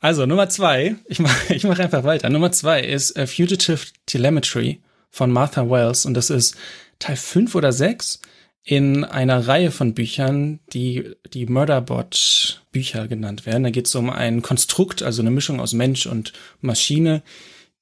Also 0.00 0.24
Nummer 0.24 0.48
zwei, 0.48 0.96
ich 1.06 1.18
mache 1.18 1.54
ich 1.54 1.64
mach 1.64 1.78
einfach 1.78 2.04
weiter. 2.04 2.30
Nummer 2.30 2.52
zwei 2.52 2.80
ist 2.80 3.18
A 3.18 3.26
Fugitive 3.26 3.80
Telemetry 4.06 4.80
von 5.10 5.32
Martha 5.32 5.68
Wells 5.68 6.06
und 6.06 6.14
das 6.14 6.30
ist 6.30 6.56
Teil 7.00 7.16
fünf 7.16 7.54
oder 7.54 7.72
sechs 7.72 8.20
in 8.62 9.04
einer 9.04 9.46
Reihe 9.48 9.70
von 9.70 9.94
Büchern, 9.94 10.60
die 10.72 11.14
die 11.32 11.46
Murderbot 11.46 12.62
Bücher 12.72 13.08
genannt 13.08 13.46
werden. 13.46 13.64
Da 13.64 13.70
geht 13.70 13.86
es 13.86 13.94
um 13.94 14.10
ein 14.10 14.42
Konstrukt, 14.42 15.02
also 15.02 15.22
eine 15.22 15.30
Mischung 15.30 15.60
aus 15.60 15.72
Mensch 15.72 16.06
und 16.06 16.32
Maschine, 16.60 17.22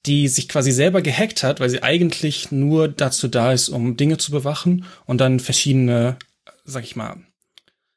die 0.07 0.29
sich 0.29 0.49
quasi 0.49 0.71
selber 0.71 1.03
gehackt 1.03 1.43
hat, 1.43 1.61
weil 1.61 1.71
sie 1.71 1.83
eigentlich 1.83 2.53
nur 2.53 2.89
dazu 2.89 3.29
da 3.29 3.53
ist, 3.53 3.69
um 3.69 3.97
Dinge 3.97 4.19
zu 4.19 4.31
bewachen 4.31 4.85
und 5.07 5.21
dann 5.21 5.41
verschiedene, 5.41 6.17
sag 6.65 6.85
ich 6.85 6.97
mal, 6.97 7.17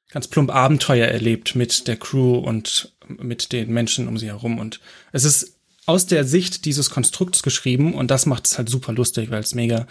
ganz 0.09 0.27
plump 0.27 0.53
Abenteuer 0.53 1.07
erlebt 1.07 1.55
mit 1.55 1.87
der 1.87 1.97
Crew 1.97 2.35
und 2.35 2.93
mit 3.07 3.51
den 3.51 3.71
Menschen 3.71 4.07
um 4.07 4.17
sie 4.17 4.27
herum. 4.27 4.59
Und 4.59 4.79
es 5.11 5.23
ist 5.23 5.57
aus 5.85 6.05
der 6.07 6.25
Sicht 6.25 6.65
dieses 6.65 6.89
Konstrukts 6.89 7.43
geschrieben 7.43 7.93
und 7.93 8.11
das 8.11 8.25
macht 8.25 8.47
es 8.47 8.57
halt 8.57 8.69
super 8.69 8.91
lustig, 8.93 9.29
weil 9.29 9.41
es 9.41 9.55
mega 9.55 9.87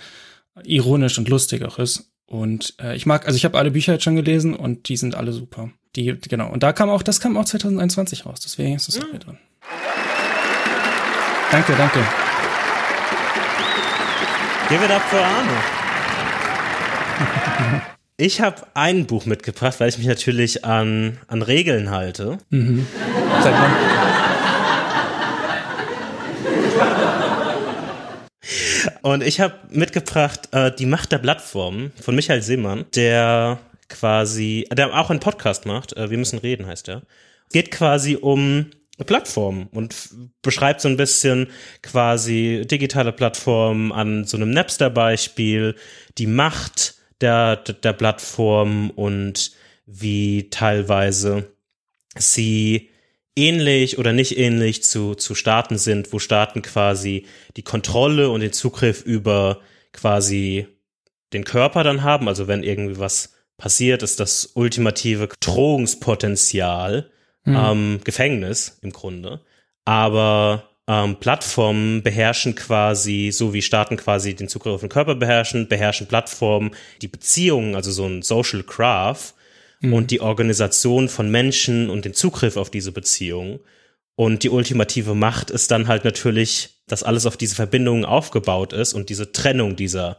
ironisch 0.64 1.18
und 1.18 1.29
lustig 1.29 1.64
auch 1.64 1.79
ist. 1.79 2.10
Und 2.31 2.75
äh, 2.81 2.95
ich 2.95 3.07
mag, 3.07 3.27
also 3.27 3.37
ich 3.37 3.45
habe 3.45 3.59
alle 3.59 3.73
Bücher 3.73 3.95
jetzt 3.95 4.05
schon 4.05 4.14
gelesen 4.14 4.55
und 4.55 4.88
die 4.88 4.97
sind 4.97 5.16
alle 5.16 5.33
super. 5.33 5.71
Die, 5.97 6.16
genau. 6.16 6.49
Und 6.49 6.62
da 6.62 6.73
kam 6.73 6.88
auch, 6.88 7.03
das 7.03 7.21
kam 7.21 7.37
auch 7.37 7.45
2021 7.45 8.25
raus, 8.25 8.38
deswegen 8.45 8.77
ist 8.77 8.87
das 8.87 8.99
mhm. 8.99 9.03
auch 9.03 9.11
hier 9.11 9.19
drin. 9.19 9.38
Danke, 11.51 11.75
danke. 11.77 11.99
Give 14.69 14.85
it 14.85 14.90
up 14.93 15.03
für 15.03 15.21
Arno. 15.21 15.51
Ich 18.16 18.43
habe 18.43 18.66
ein 18.75 19.07
Buch 19.07 19.25
mitgebracht, 19.25 19.81
weil 19.81 19.88
ich 19.88 19.97
mich 19.97 20.07
natürlich 20.07 20.62
an, 20.62 21.16
an 21.27 21.40
Regeln 21.40 21.88
halte. 21.88 22.37
Mhm. 22.51 22.87
Seit 23.43 23.55
wann? 23.55 23.71
Und 29.02 29.22
ich 29.22 29.40
habe 29.40 29.54
mitgebracht 29.70 30.48
äh, 30.52 30.72
Die 30.74 30.86
Macht 30.86 31.12
der 31.12 31.18
Plattform 31.18 31.92
von 32.00 32.14
Michael 32.14 32.42
Seemann, 32.42 32.84
der 32.94 33.58
quasi, 33.88 34.66
der 34.72 34.98
auch 34.98 35.10
einen 35.10 35.20
Podcast 35.20 35.66
macht, 35.66 35.96
äh, 35.96 36.10
Wir 36.10 36.18
müssen 36.18 36.38
reden 36.38 36.66
heißt 36.66 36.88
er. 36.88 37.02
Geht 37.52 37.70
quasi 37.70 38.16
um 38.16 38.66
Plattformen 39.04 39.68
und 39.72 39.94
beschreibt 40.42 40.80
so 40.80 40.88
ein 40.88 40.96
bisschen 40.96 41.48
quasi 41.82 42.66
digitale 42.70 43.12
Plattformen 43.12 43.92
an 43.92 44.24
so 44.24 44.36
einem 44.36 44.50
Napster-Beispiel, 44.50 45.74
die 46.18 46.26
Macht 46.26 46.96
der, 47.20 47.56
der 47.56 47.92
Plattform 47.94 48.90
und 48.90 49.52
wie 49.86 50.50
teilweise 50.50 51.52
sie 52.16 52.90
ähnlich 53.37 53.99
oder 53.99 54.12
nicht 54.12 54.38
ähnlich 54.38 54.83
zu, 54.83 55.14
zu 55.14 55.35
Staaten 55.35 55.79
sind, 55.79 56.12
wo 56.12 56.19
Staaten 56.19 56.62
quasi 56.62 57.27
die 57.57 57.62
Kontrolle 57.62 58.31
und 58.31 58.40
den 58.40 58.53
Zugriff 58.53 59.03
über 59.03 59.61
quasi 59.93 60.66
den 61.33 61.45
Körper 61.45 61.85
dann 61.85 62.03
haben. 62.03 62.29
Also 62.29 62.49
wenn 62.49 62.62
irgendwie 62.62 62.99
was 62.99 63.35
passiert, 63.57 64.03
ist 64.03 64.21
das 64.21 64.53
ultimative 64.55 65.29
Drohungspotenzial 65.40 67.11
mhm. 67.45 67.57
ähm, 67.57 68.01
Gefängnis 68.05 68.79
im 68.83 68.93
Grunde. 68.93 69.40
Aber 69.85 70.71
ähm, 70.87 71.16
Plattformen 71.21 72.03
beherrschen 72.03 72.55
quasi, 72.55 73.31
so 73.33 73.53
wie 73.55 73.62
Staaten 73.62 73.97
quasi 73.97 74.35
den 74.35 74.49
Zugriff 74.49 74.75
auf 74.75 74.81
den 74.81 74.88
Körper 74.88 75.14
beherrschen, 75.14 75.69
beherrschen 75.69 76.09
Plattformen 76.09 76.73
die 77.01 77.09
Beziehungen, 77.09 77.75
also 77.75 77.93
so 77.93 78.07
ein 78.07 78.23
Social 78.23 78.62
Craft 78.62 79.35
mhm. 79.81 79.93
und 79.93 80.11
die 80.11 80.21
Organisation 80.21 81.09
von 81.09 81.31
Menschen 81.31 81.90
und 81.90 82.05
den 82.05 82.14
Zugriff 82.14 82.57
auf 82.57 82.71
diese 82.71 82.93
Beziehungen. 82.93 83.61
Und 84.16 84.43
die 84.43 84.51
ultimative 84.51 85.14
Macht 85.14 85.51
ist 85.51 85.71
dann 85.71 85.88
halt 85.88 86.05
natürlich, 86.05 86.83
dass 86.87 87.03
alles 87.03 87.27
auf 87.27 87.37
diese 87.37 87.55
Verbindungen 87.55 88.05
aufgebaut 88.05 88.73
ist 88.73 88.93
und 88.93 89.09
diese 89.09 89.33
Trennung 89.33 89.77
dieser, 89.77 90.19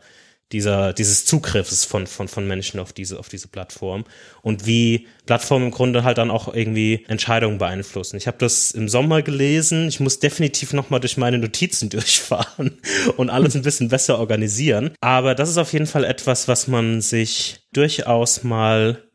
dieser, 0.52 0.93
dieses 0.93 1.26
Zugriffs 1.26 1.86
von, 1.86 2.08
von, 2.08 2.28
von 2.28 2.47
Menschen 2.47 2.80
auf 2.80 2.93
diese, 2.93 3.19
auf 3.19 3.30
diese 3.30 3.47
Plattform 3.47 4.06
und 4.41 4.65
wie 4.65 5.08
Plattformen 5.26 5.67
im 5.67 5.71
Grunde 5.71 6.04
halt 6.04 6.17
dann 6.17 6.32
auch 6.32 6.54
irgendwie 6.54 7.06
Entscheidungen 7.08 7.58
beeinflussen. 7.58 8.17
Ich 8.17 8.28
habe 8.28 8.38
das 8.39 8.71
im 8.71 8.89
Sommer 8.89 9.21
gelesen. 9.21 9.88
Ich 9.88 10.00
muss 10.00 10.19
definitiv 10.19 10.74
nochmal 10.74 11.00
durch 11.00 11.17
meine 11.17 11.38
Notizen 11.38 11.89
durchfahren 11.91 12.80
und 13.17 13.30
alles 13.30 13.56
ein 13.56 13.62
bisschen 13.62 13.89
besser 13.89 14.19
organisieren. 14.19 14.91
Aber 15.02 15.36
das 15.36 15.50
ist 15.50 15.58
auf 15.58 15.74
jeden 15.74 15.88
Fall 15.88 16.04
etwas, 16.04 16.47
was 16.47 16.67
man 16.67 17.02
sich 17.02 17.60
durchaus 17.71 18.43
mal 18.43 19.11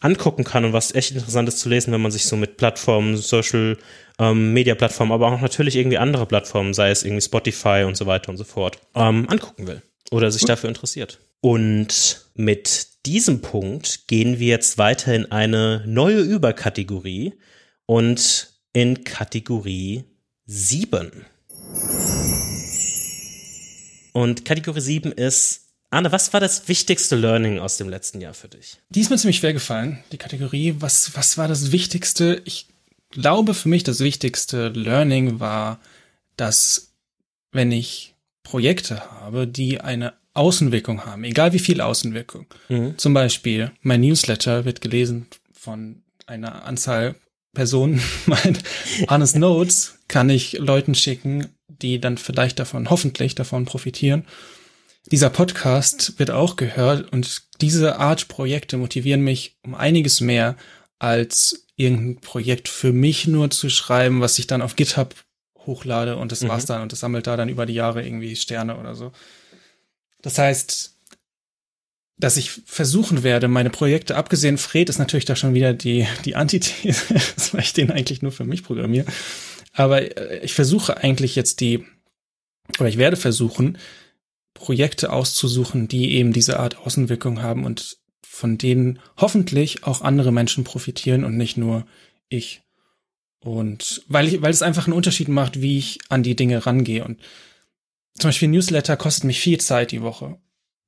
angucken 0.00 0.44
kann 0.44 0.64
und 0.64 0.72
was 0.72 0.94
echt 0.94 1.12
interessant 1.12 1.48
ist 1.48 1.58
zu 1.58 1.68
lesen, 1.68 1.92
wenn 1.92 2.00
man 2.00 2.10
sich 2.10 2.26
so 2.26 2.36
mit 2.36 2.56
Plattformen, 2.56 3.16
Social 3.16 3.76
ähm, 4.18 4.52
Media 4.52 4.74
Plattformen, 4.74 5.12
aber 5.12 5.28
auch 5.32 5.40
natürlich 5.40 5.76
irgendwie 5.76 5.98
andere 5.98 6.26
Plattformen, 6.26 6.74
sei 6.74 6.90
es 6.90 7.04
irgendwie 7.04 7.22
Spotify 7.22 7.84
und 7.86 7.96
so 7.96 8.06
weiter 8.06 8.30
und 8.30 8.36
so 8.36 8.44
fort, 8.44 8.78
ähm, 8.94 9.26
angucken 9.28 9.66
will 9.66 9.82
oder 10.10 10.30
sich 10.30 10.44
dafür 10.44 10.68
interessiert. 10.68 11.18
Und 11.40 12.26
mit 12.34 12.88
diesem 13.06 13.40
Punkt 13.40 14.08
gehen 14.08 14.38
wir 14.38 14.48
jetzt 14.48 14.78
weiter 14.78 15.14
in 15.14 15.30
eine 15.30 15.82
neue 15.86 16.20
Überkategorie 16.20 17.34
und 17.86 18.50
in 18.72 19.04
Kategorie 19.04 20.04
7. 20.46 21.24
Und 24.12 24.44
Kategorie 24.44 24.80
7 24.80 25.12
ist 25.12 25.65
Anne, 25.90 26.10
was 26.10 26.32
war 26.32 26.40
das 26.40 26.68
wichtigste 26.68 27.16
Learning 27.16 27.58
aus 27.58 27.76
dem 27.76 27.88
letzten 27.88 28.20
Jahr 28.20 28.34
für 28.34 28.48
dich? 28.48 28.78
Die 28.90 29.00
ist 29.00 29.10
mir 29.10 29.18
ziemlich 29.18 29.38
schwer 29.38 29.52
gefallen, 29.52 30.02
die 30.12 30.18
Kategorie. 30.18 30.76
Was, 30.80 31.16
was 31.16 31.38
war 31.38 31.48
das 31.48 31.70
Wichtigste? 31.72 32.42
Ich 32.44 32.66
glaube, 33.10 33.54
für 33.54 33.68
mich 33.68 33.84
das 33.84 34.00
wichtigste 34.00 34.68
Learning 34.68 35.38
war, 35.38 35.78
dass 36.36 36.92
wenn 37.52 37.70
ich 37.72 38.14
Projekte 38.42 39.10
habe, 39.10 39.46
die 39.46 39.80
eine 39.80 40.14
Außenwirkung 40.34 41.06
haben, 41.06 41.24
egal 41.24 41.52
wie 41.52 41.58
viel 41.58 41.80
Außenwirkung. 41.80 42.46
Mhm. 42.68 42.98
Zum 42.98 43.14
Beispiel, 43.14 43.70
mein 43.80 44.02
Newsletter 44.02 44.64
wird 44.64 44.80
gelesen 44.80 45.28
von 45.52 46.02
einer 46.26 46.64
Anzahl 46.64 47.14
Personen. 47.54 48.02
mein 48.26 48.58
Honest 49.08 49.36
Notes 49.36 49.98
kann 50.08 50.30
ich 50.30 50.54
Leuten 50.54 50.94
schicken, 50.94 51.48
die 51.68 52.00
dann 52.00 52.18
vielleicht 52.18 52.58
davon, 52.58 52.90
hoffentlich 52.90 53.34
davon 53.34 53.64
profitieren 53.64 54.26
dieser 55.06 55.30
Podcast 55.30 56.18
wird 56.18 56.30
auch 56.30 56.56
gehört 56.56 57.12
und 57.12 57.42
diese 57.60 57.98
Art 57.98 58.28
Projekte 58.28 58.76
motivieren 58.76 59.22
mich 59.22 59.56
um 59.62 59.74
einiges 59.74 60.20
mehr 60.20 60.56
als 60.98 61.66
irgendein 61.76 62.20
Projekt 62.20 62.68
für 62.68 62.92
mich 62.92 63.26
nur 63.26 63.50
zu 63.50 63.68
schreiben, 63.68 64.20
was 64.20 64.38
ich 64.38 64.46
dann 64.46 64.62
auf 64.62 64.76
GitHub 64.76 65.14
hochlade 65.66 66.16
und 66.16 66.32
das 66.32 66.42
mhm. 66.42 66.48
war's 66.48 66.66
dann 66.66 66.82
und 66.82 66.92
das 66.92 67.00
sammelt 67.00 67.26
da 67.26 67.36
dann 67.36 67.48
über 67.48 67.66
die 67.66 67.74
Jahre 67.74 68.04
irgendwie 68.04 68.34
Sterne 68.36 68.78
oder 68.78 68.94
so. 68.94 69.12
Das 70.22 70.38
heißt, 70.38 70.94
dass 72.18 72.36
ich 72.36 72.50
versuchen 72.64 73.22
werde, 73.22 73.46
meine 73.46 73.70
Projekte, 73.70 74.16
abgesehen 74.16 74.58
Fred 74.58 74.88
ist 74.88 74.98
natürlich 74.98 75.26
da 75.26 75.36
schon 75.36 75.54
wieder 75.54 75.74
die, 75.74 76.06
die 76.24 76.34
Antithese, 76.34 77.14
weil 77.52 77.60
ich 77.60 77.74
den 77.74 77.90
eigentlich 77.90 78.22
nur 78.22 78.32
für 78.32 78.44
mich 78.44 78.64
programmiere. 78.64 79.06
Aber 79.72 80.16
äh, 80.16 80.38
ich 80.38 80.54
versuche 80.54 80.96
eigentlich 80.96 81.36
jetzt 81.36 81.60
die, 81.60 81.84
oder 82.78 82.88
ich 82.88 82.96
werde 82.96 83.16
versuchen, 83.16 83.76
Projekte 84.56 85.12
auszusuchen, 85.12 85.88
die 85.88 86.12
eben 86.14 86.32
diese 86.32 86.58
Art 86.58 86.78
Außenwirkung 86.78 87.42
haben 87.42 87.64
und 87.64 87.98
von 88.26 88.58
denen 88.58 88.98
hoffentlich 89.16 89.84
auch 89.84 90.02
andere 90.02 90.32
Menschen 90.32 90.64
profitieren 90.64 91.24
und 91.24 91.36
nicht 91.36 91.56
nur 91.56 91.86
ich. 92.28 92.62
Und 93.40 94.02
weil 94.08 94.26
ich, 94.28 94.42
weil 94.42 94.50
es 94.50 94.62
einfach 94.62 94.86
einen 94.86 94.96
Unterschied 94.96 95.28
macht, 95.28 95.60
wie 95.60 95.78
ich 95.78 95.98
an 96.08 96.22
die 96.22 96.36
Dinge 96.36 96.66
rangehe. 96.66 97.04
Und 97.04 97.20
zum 98.18 98.28
Beispiel 98.28 98.48
Newsletter 98.48 98.96
kostet 98.96 99.24
mich 99.24 99.40
viel 99.40 99.58
Zeit 99.60 99.92
die 99.92 100.02
Woche. 100.02 100.38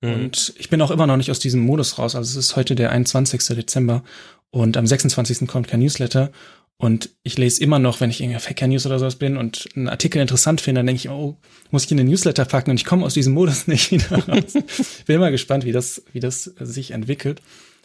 Mhm. 0.01 0.15
Und 0.15 0.55
ich 0.59 0.69
bin 0.69 0.83
auch 0.83 0.91
immer 0.91 1.07
noch 1.07 1.17
nicht 1.17 1.31
aus 1.31 1.39
diesem 1.39 1.61
Modus 1.61 1.99
raus. 1.99 2.17
Also 2.17 2.39
es 2.39 2.47
ist 2.47 2.57
heute 2.57 2.75
der 2.75 2.91
21. 2.91 3.47
Dezember 3.57 4.03
und 4.51 4.77
am 4.77 4.87
26. 4.87 5.47
kommt 5.47 5.69
kein 5.69 5.81
Newsletter. 5.81 6.33
Und 6.81 7.11
ich 7.25 7.37
lese 7.37 7.61
immer 7.63 7.81
noch, 7.81 8.01
wenn 8.01 8.11
ich 8.11 8.21
in 8.21 8.33
Hacker 8.33 8.69
News 8.69 8.87
oder 8.87 9.01
sowas 9.01 9.17
bin 9.17 9.37
und 9.37 9.69
einen 9.75 9.89
Artikel 9.89 10.23
interessant 10.23 10.61
finde, 10.61 10.79
dann 10.79 10.87
denke 10.87 11.01
ich, 11.01 11.11
oh, 11.11 11.37
muss 11.73 11.85
ich 11.85 11.91
in 11.91 11.97
den 11.97 12.07
Newsletter 12.07 12.45
packen 12.45 12.71
und 12.71 12.77
ich 12.77 12.85
komme 12.85 13.05
aus 13.05 13.15
diesem 13.15 13.35
Modus 13.35 13.67
nicht 13.67 13.91
wieder 13.91 14.25
raus. 14.29 14.55
bin 15.07 15.19
mal 15.19 15.33
gespannt, 15.33 15.65
wie 15.65 15.73
das, 15.73 16.05
wie 16.13 16.21
das 16.21 16.45
sich 16.45 16.93
entwickelt. 16.93 17.43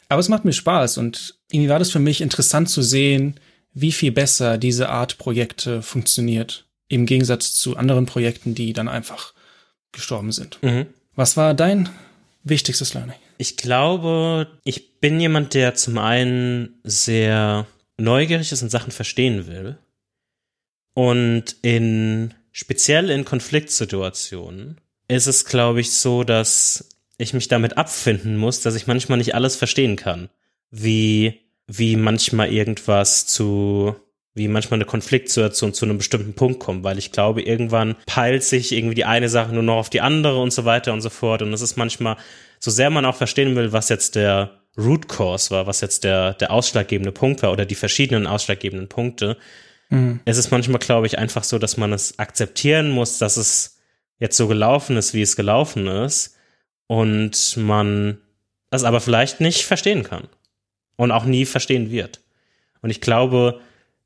Aber 0.10 0.20
es 0.20 0.30
macht 0.30 0.46
mir 0.46 0.54
Spaß 0.54 1.00
und 1.00 1.40
irgendwie 1.52 1.70
war 1.70 1.80
das 1.80 1.90
für 1.90 2.00
mich 2.00 2.22
interessant 2.22 2.70
zu 2.70 2.84
sehen, 2.84 3.40
wie 3.74 3.92
viel 3.92 4.12
besser 4.12 4.60
diese 4.60 4.90
Art 4.90 5.18
Projekte 5.18 5.82
funktioniert. 5.82 6.68
Im 6.88 7.08
Gegensatz 7.08 7.56
zu 7.56 7.76
anderen 7.76 8.06
Projekten, 8.06 8.54
die 8.54 8.74
dann 8.74 8.88
einfach 8.88 9.34
gestorben 9.92 10.32
sind. 10.32 10.60
Mhm. 10.62 10.86
Was 11.16 11.36
war 11.36 11.56
dein 11.56 11.90
wichtigstes 12.44 12.94
Learning? 12.94 13.16
Ich 13.40 13.58
glaube, 13.58 14.48
ich 14.64 15.00
bin 15.00 15.20
jemand, 15.20 15.56
der 15.56 15.74
zum 15.74 15.98
einen 15.98 16.80
sehr 16.84 17.66
neugierig 17.98 18.52
ist 18.52 18.62
und 18.62 18.70
Sachen 18.70 18.92
verstehen 18.92 19.48
will. 19.48 19.78
Und 20.94 21.56
in, 21.62 22.34
speziell 22.52 23.10
in 23.10 23.26
Konfliktsituationen 23.26 24.80
ist 25.08 25.28
es, 25.28 25.46
glaube 25.46 25.82
ich, 25.82 25.92
so, 25.94 26.24
dass 26.24 26.90
ich 27.18 27.34
mich 27.34 27.48
damit 27.48 27.78
abfinden 27.78 28.38
muss, 28.38 28.62
dass 28.62 28.76
ich 28.76 28.88
manchmal 28.88 29.18
nicht 29.18 29.36
alles 29.36 29.56
verstehen 29.56 29.96
kann. 29.96 30.30
Wie, 30.72 31.42
wie 31.68 31.96
manchmal 31.96 32.52
irgendwas 32.52 33.26
zu, 33.28 33.96
wie 34.34 34.48
manchmal 34.48 34.78
eine 34.78 34.86
Konfliktsituation 34.86 35.74
zu 35.74 35.86
einem 35.86 35.98
bestimmten 35.98 36.34
Punkt 36.34 36.60
kommt, 36.60 36.84
weil 36.84 36.98
ich 36.98 37.12
glaube, 37.12 37.42
irgendwann 37.44 37.96
peilt 38.06 38.44
sich 38.44 38.72
irgendwie 38.72 38.96
die 38.96 39.06
eine 39.06 39.30
Sache 39.30 39.54
nur 39.54 39.64
noch 39.64 39.78
auf 39.78 39.90
die 39.90 40.02
andere 40.02 40.42
und 40.42 40.52
so 40.52 40.66
weiter 40.66 40.94
und 40.94 41.02
so 41.02 41.10
fort. 41.10 41.42
Und 41.42 41.54
es 41.54 41.62
ist 41.62 41.78
manchmal, 41.78 42.18
so 42.60 42.72
sehr 42.72 42.90
man 42.90 43.06
auch 43.06 43.16
verstehen 43.16 43.56
will, 43.56 43.72
was 43.72 43.90
jetzt 43.90 44.16
der 44.16 44.63
Root 44.78 45.08
Cause 45.08 45.52
war, 45.52 45.68
was 45.68 45.82
jetzt 45.82 46.04
der, 46.04 46.34
der 46.34 46.52
ausschlaggebende 46.52 47.12
Punkt 47.12 47.44
war 47.44 47.52
oder 47.52 47.66
die 47.66 47.76
verschiedenen 47.76 48.28
ausschlaggebenden 48.28 48.90
Punkte. 48.90 49.38
Mhm. 49.90 50.20
Es 50.26 50.38
ist 50.38 50.52
manchmal, 50.52 50.80
glaube 50.80 51.08
ich, 51.08 51.20
einfach 51.20 51.44
so, 51.44 51.60
dass 51.60 51.78
man 51.78 51.94
es 51.94 52.18
akzeptieren 52.20 52.90
muss, 52.90 53.20
dass 53.20 53.38
es 53.38 53.78
jetzt 54.20 54.38
so 54.38 54.48
gelaufen 54.48 54.98
ist, 54.98 55.14
wie 55.14 55.22
es 55.22 55.36
gelaufen 55.36 55.88
ist 55.88 56.36
und 56.88 57.58
man 57.58 58.18
es 58.72 58.84
aber 58.84 59.02
vielleicht 59.02 59.40
nicht 59.40 59.66
verstehen 59.66 60.04
kann 60.04 60.28
und 60.96 61.12
auch 61.12 61.26
nie 61.26 61.46
verstehen 61.46 61.92
wird. 61.92 62.22
Und 62.82 62.90
ich 62.90 63.02
glaube, 63.02 63.60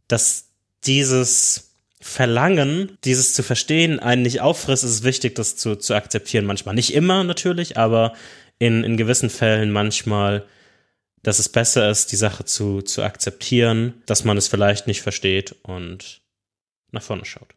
dass 0.08 0.50
dieses 0.86 1.76
Verlangen, 2.00 2.98
dieses 3.04 3.34
zu 3.34 3.44
verstehen, 3.44 4.00
einen 4.00 4.22
nicht 4.22 4.42
auffrisst, 4.42 4.84
ist 4.84 4.92
es 4.92 5.04
wichtig, 5.04 5.36
das 5.36 5.56
zu, 5.56 5.76
zu 5.76 5.94
akzeptieren. 5.94 6.46
Manchmal 6.46 6.76
nicht 6.76 6.94
immer 6.94 7.24
natürlich, 7.24 7.78
aber 7.78 8.14
in, 8.60 8.84
in 8.84 8.98
gewissen 8.98 9.30
Fällen 9.30 9.72
manchmal 9.72 10.46
dass 11.24 11.40
es 11.40 11.50
besser 11.50 11.90
ist, 11.90 12.12
die 12.12 12.16
Sache 12.18 12.46
zu, 12.46 12.82
zu 12.82 13.04
akzeptieren, 13.04 14.02
dass 14.06 14.24
man 14.24 14.38
es 14.38 14.48
vielleicht 14.48 14.88
nicht 14.88 15.02
versteht 15.02 15.56
und 15.64 16.22
nach 16.92 17.04
vorne 17.04 17.26
schaut. 17.26 17.54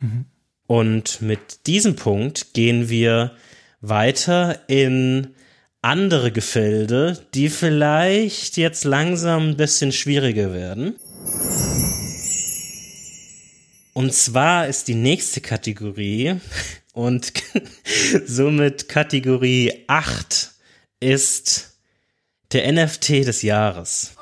Mhm. 0.00 0.26
Und 0.66 1.22
mit 1.22 1.66
diesem 1.66 1.96
Punkt 1.96 2.54
gehen 2.54 2.88
wir 2.88 3.36
weiter 3.80 4.60
in 4.68 5.34
andere 5.82 6.32
Gefilde, 6.32 7.24
die 7.34 7.48
vielleicht 7.48 8.56
jetzt 8.56 8.84
langsam 8.84 9.50
ein 9.50 9.56
bisschen 9.56 9.92
schwieriger 9.92 10.52
werden. 10.52 10.96
Und 13.92 14.12
zwar 14.12 14.66
ist 14.66 14.88
die 14.88 14.94
nächste 14.94 15.40
Kategorie 15.40 16.36
und 16.92 17.32
somit 18.26 18.88
Kategorie 18.88 19.84
8 19.86 20.50
ist 21.00 21.75
der 22.52 22.70
NFT 22.72 23.08
des 23.26 23.42
Jahres. 23.42 24.14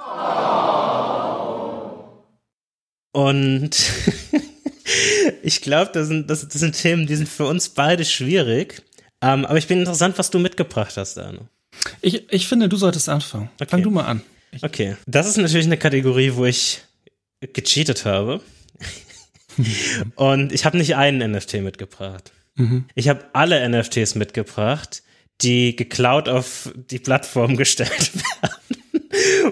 Und 3.12 3.70
ich 5.42 5.62
glaube, 5.62 5.90
das 5.92 6.08
sind, 6.08 6.28
das, 6.28 6.48
das, 6.48 6.60
sind 6.60 6.72
Themen, 6.80 7.06
die 7.06 7.16
sind 7.16 7.28
für 7.28 7.46
uns 7.46 7.68
beide 7.68 8.04
schwierig. 8.04 8.82
Ähm, 9.22 9.46
aber 9.46 9.56
ich 9.56 9.68
bin 9.68 9.78
interessant, 9.78 10.18
was 10.18 10.30
du 10.30 10.38
mitgebracht 10.38 10.96
hast, 10.96 11.18
Arno. 11.18 11.48
Ich, 12.00 12.30
ich 12.32 12.48
finde, 12.48 12.68
du 12.68 12.76
solltest 12.76 13.08
anfangen. 13.08 13.50
Okay. 13.56 13.70
Fang 13.70 13.82
du 13.82 13.90
mal 13.90 14.04
an. 14.04 14.22
Ich 14.52 14.62
okay. 14.62 14.96
Das 15.06 15.26
ist 15.28 15.36
natürlich 15.36 15.66
eine 15.66 15.76
Kategorie, 15.76 16.32
wo 16.34 16.44
ich 16.44 16.82
gecheatet 17.40 18.04
habe. 18.04 18.40
Und 20.16 20.52
ich 20.52 20.64
habe 20.64 20.76
nicht 20.76 20.96
einen 20.96 21.32
NFT 21.32 21.54
mitgebracht. 21.54 22.32
Mhm. 22.56 22.86
Ich 22.94 23.08
habe 23.08 23.24
alle 23.32 23.68
NFTs 23.68 24.14
mitgebracht, 24.14 25.02
die 25.42 25.76
geklaut 25.76 26.28
auf 26.28 26.72
die 26.74 26.98
Plattform 26.98 27.56
gestellt 27.56 28.12
werden, 28.14 29.02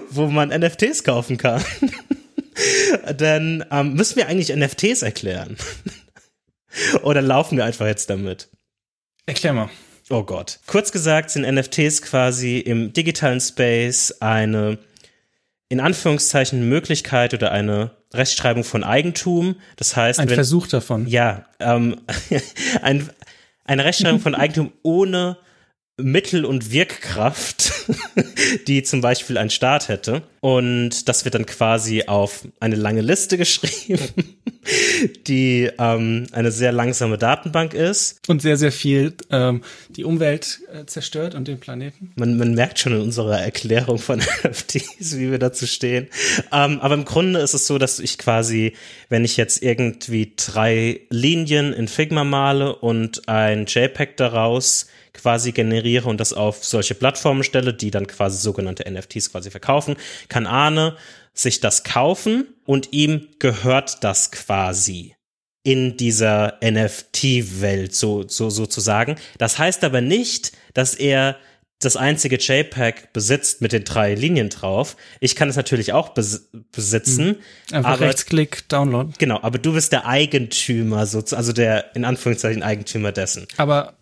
wo 0.09 0.27
man 0.27 0.49
NFTs 0.49 1.03
kaufen 1.03 1.37
kann. 1.37 1.63
Dann 3.17 3.65
ähm, 3.71 3.93
müssen 3.93 4.15
wir 4.15 4.27
eigentlich 4.27 4.55
NFTs 4.55 5.01
erklären. 5.01 5.57
Oder 7.03 7.21
laufen 7.21 7.57
wir 7.57 7.65
einfach 7.65 7.87
jetzt 7.87 8.09
damit? 8.09 8.49
Erklär 9.25 9.53
mal. 9.53 9.69
Oh 10.09 10.23
Gott. 10.23 10.59
Kurz 10.67 10.91
gesagt 10.91 11.29
sind 11.31 11.43
NFTs 11.51 12.01
quasi 12.01 12.59
im 12.59 12.93
digitalen 12.93 13.39
Space 13.39 14.11
eine 14.19 14.77
in 15.69 15.79
Anführungszeichen 15.79 16.69
Möglichkeit 16.69 17.33
oder 17.33 17.51
eine 17.51 17.91
Rechtschreibung 18.13 18.63
von 18.63 18.83
Eigentum. 18.83 19.55
Das 19.75 19.95
heißt, 19.95 20.19
ein 20.19 20.29
wenn, 20.29 20.35
Versuch 20.35 20.67
davon. 20.67 21.07
Ja, 21.07 21.47
ähm, 21.59 22.01
ein, 22.83 23.09
eine 23.63 23.83
Rechtschreibung 23.83 24.19
von 24.19 24.35
Eigentum 24.35 24.71
ohne 24.83 25.37
Mittel- 25.97 26.45
und 26.45 26.71
Wirkkraft, 26.71 27.71
die 28.67 28.81
zum 28.81 29.01
Beispiel 29.01 29.37
ein 29.37 29.51
Staat 29.51 29.89
hätte. 29.89 30.23
Und 30.39 31.07
das 31.07 31.23
wird 31.23 31.35
dann 31.35 31.45
quasi 31.45 32.05
auf 32.07 32.47
eine 32.59 32.75
lange 32.75 33.01
Liste 33.01 33.37
geschrieben, 33.37 33.99
die 35.27 35.69
ähm, 35.77 36.25
eine 36.31 36.51
sehr 36.51 36.71
langsame 36.71 37.19
Datenbank 37.19 37.75
ist. 37.75 38.19
Und 38.27 38.41
sehr, 38.41 38.57
sehr 38.57 38.71
viel 38.71 39.13
ähm, 39.29 39.61
die 39.89 40.03
Umwelt 40.03 40.61
äh, 40.73 40.85
zerstört 40.85 41.35
und 41.35 41.47
den 41.47 41.59
Planeten. 41.59 42.11
Man, 42.15 42.37
man 42.37 42.55
merkt 42.55 42.79
schon 42.79 42.93
in 42.93 43.01
unserer 43.01 43.39
Erklärung 43.39 43.99
von 43.99 44.19
NFTs, 44.43 45.17
wie 45.19 45.29
wir 45.29 45.37
dazu 45.37 45.67
stehen. 45.67 46.07
Ähm, 46.51 46.79
aber 46.79 46.95
im 46.95 47.05
Grunde 47.05 47.39
ist 47.39 47.53
es 47.53 47.67
so, 47.67 47.77
dass 47.77 47.99
ich 47.99 48.17
quasi, 48.17 48.73
wenn 49.09 49.23
ich 49.23 49.37
jetzt 49.37 49.61
irgendwie 49.61 50.33
drei 50.35 51.01
Linien 51.11 51.71
in 51.71 51.87
Figma 51.87 52.23
male 52.23 52.75
und 52.75 53.29
ein 53.29 53.67
JPEG 53.67 54.17
daraus 54.17 54.87
quasi 55.13 55.51
generiere 55.51 56.09
und 56.09 56.19
das 56.19 56.33
auf 56.33 56.63
solche 56.63 56.95
Plattformen 56.95 57.43
stelle, 57.43 57.73
die 57.73 57.91
dann 57.91 58.07
quasi 58.07 58.37
sogenannte 58.37 58.89
NFTs 58.89 59.31
quasi 59.31 59.51
verkaufen, 59.51 59.95
kann 60.27 60.47
Arne 60.47 60.97
sich 61.33 61.59
das 61.59 61.83
kaufen 61.83 62.47
und 62.65 62.93
ihm 62.93 63.27
gehört 63.39 64.03
das 64.03 64.31
quasi 64.31 65.15
in 65.63 65.95
dieser 65.95 66.59
NFT-Welt, 66.63 67.95
so, 67.95 68.27
so, 68.27 68.49
sozusagen. 68.49 69.15
Das 69.37 69.57
heißt 69.57 69.83
aber 69.83 70.01
nicht, 70.01 70.51
dass 70.73 70.93
er 70.93 71.37
das 71.79 71.97
einzige 71.97 72.37
JPEG 72.37 73.11
besitzt 73.13 73.61
mit 73.61 73.71
den 73.71 73.83
drei 73.83 74.15
Linien 74.15 74.49
drauf. 74.49 74.95
Ich 75.19 75.35
kann 75.35 75.49
es 75.49 75.55
natürlich 75.55 75.93
auch 75.93 76.09
bes 76.09 76.49
besitzen. 76.71 77.27
Mhm. 77.27 77.75
Einfach 77.75 77.91
aber, 77.91 78.05
Rechtsklick, 78.07 78.67
Download. 78.69 79.11
Genau, 79.17 79.39
aber 79.41 79.57
du 79.57 79.73
bist 79.73 79.91
der 79.91 80.05
Eigentümer, 80.05 81.05
so, 81.05 81.23
also 81.35 81.51
der 81.51 81.95
in 81.95 82.05
Anführungszeichen 82.05 82.63
Eigentümer 82.63 83.11
dessen. 83.11 83.47
Aber 83.57 83.93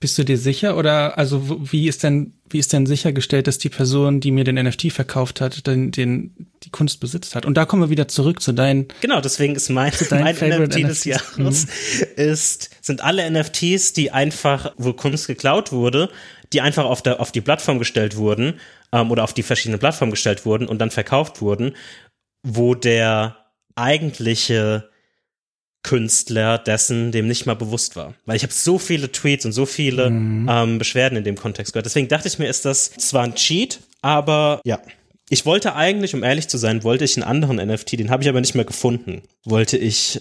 bist 0.00 0.16
du 0.16 0.24
dir 0.24 0.38
sicher 0.38 0.78
oder 0.78 1.18
also 1.18 1.60
wie 1.70 1.86
ist 1.86 2.02
denn 2.02 2.32
wie 2.48 2.58
ist 2.58 2.72
denn 2.72 2.86
sichergestellt, 2.86 3.46
dass 3.46 3.58
die 3.58 3.68
Person, 3.68 4.18
die 4.20 4.32
mir 4.32 4.44
den 4.44 4.56
NFT 4.56 4.90
verkauft 4.90 5.40
hat, 5.40 5.66
den, 5.66 5.92
den 5.92 6.48
die 6.64 6.70
Kunst 6.70 6.98
besitzt 6.98 7.36
hat? 7.36 7.46
Und 7.46 7.54
da 7.54 7.64
kommen 7.66 7.82
wir 7.82 7.90
wieder 7.90 8.08
zurück 8.08 8.40
zu 8.40 8.52
deinen 8.52 8.88
Genau, 9.02 9.20
deswegen 9.20 9.54
ist 9.54 9.68
mein, 9.68 9.92
mein 10.10 10.34
NFT 10.34 10.82
des 10.82 11.04
Jahres 11.04 11.36
mhm. 11.36 12.06
ist 12.16 12.70
sind 12.80 13.04
alle 13.04 13.30
NFTs, 13.30 13.92
die 13.92 14.10
einfach 14.10 14.72
wo 14.78 14.94
Kunst 14.94 15.26
geklaut 15.26 15.70
wurde, 15.70 16.08
die 16.52 16.62
einfach 16.62 16.86
auf 16.86 17.02
der 17.02 17.20
auf 17.20 17.30
die 17.30 17.42
Plattform 17.42 17.78
gestellt 17.78 18.16
wurden 18.16 18.54
ähm, 18.92 19.10
oder 19.10 19.22
auf 19.22 19.34
die 19.34 19.42
verschiedenen 19.42 19.78
Plattformen 19.78 20.10
gestellt 20.10 20.46
wurden 20.46 20.66
und 20.66 20.78
dann 20.78 20.90
verkauft 20.90 21.42
wurden, 21.42 21.76
wo 22.42 22.74
der 22.74 23.36
eigentliche 23.76 24.89
Künstler 25.82 26.58
dessen 26.58 27.10
dem 27.10 27.26
nicht 27.26 27.46
mal 27.46 27.54
bewusst 27.54 27.96
war. 27.96 28.14
Weil 28.26 28.36
ich 28.36 28.42
habe 28.42 28.52
so 28.52 28.78
viele 28.78 29.10
Tweets 29.12 29.46
und 29.46 29.52
so 29.52 29.66
viele 29.66 30.10
mhm. 30.10 30.48
ähm, 30.50 30.78
Beschwerden 30.78 31.16
in 31.16 31.24
dem 31.24 31.36
Kontext 31.36 31.72
gehört. 31.72 31.86
Deswegen 31.86 32.08
dachte 32.08 32.28
ich 32.28 32.38
mir, 32.38 32.48
ist 32.48 32.64
das 32.64 32.90
zwar 32.90 33.24
ein 33.24 33.34
Cheat, 33.34 33.80
aber 34.02 34.60
ja. 34.64 34.80
Ich 35.32 35.46
wollte 35.46 35.76
eigentlich, 35.76 36.12
um 36.14 36.24
ehrlich 36.24 36.48
zu 36.48 36.58
sein, 36.58 36.82
wollte 36.82 37.04
ich 37.04 37.16
einen 37.16 37.22
anderen 37.22 37.56
NFT, 37.56 37.92
den 37.92 38.10
habe 38.10 38.24
ich 38.24 38.28
aber 38.28 38.40
nicht 38.40 38.56
mehr 38.56 38.64
gefunden. 38.64 39.22
Wollte 39.44 39.78
ich 39.78 40.20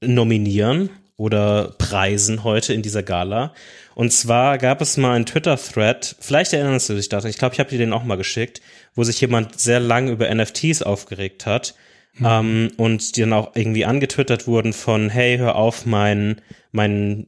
nominieren 0.00 0.90
oder 1.16 1.74
preisen 1.78 2.42
heute 2.42 2.74
in 2.74 2.82
dieser 2.82 3.04
Gala. 3.04 3.54
Und 3.94 4.12
zwar 4.12 4.58
gab 4.58 4.80
es 4.80 4.96
mal 4.96 5.14
einen 5.14 5.26
Twitter-Thread, 5.26 6.16
vielleicht 6.18 6.52
erinnerst 6.52 6.88
du 6.88 6.94
dich 6.94 7.08
daran, 7.08 7.30
ich 7.30 7.38
glaube, 7.38 7.54
ich 7.54 7.60
habe 7.60 7.70
dir 7.70 7.78
den 7.78 7.92
auch 7.92 8.02
mal 8.02 8.16
geschickt, 8.16 8.60
wo 8.94 9.04
sich 9.04 9.20
jemand 9.20 9.60
sehr 9.60 9.80
lange 9.80 10.10
über 10.10 10.34
NFTs 10.34 10.82
aufgeregt 10.82 11.46
hat 11.46 11.74
Mhm. 12.14 12.26
Ähm, 12.26 12.72
und 12.76 13.16
die 13.16 13.20
dann 13.20 13.32
auch 13.32 13.54
irgendwie 13.54 13.84
angetwittert 13.84 14.46
wurden 14.46 14.72
von, 14.72 15.10
hey, 15.10 15.38
hör 15.38 15.56
auf, 15.56 15.86
mein, 15.86 16.40
mein, 16.72 17.26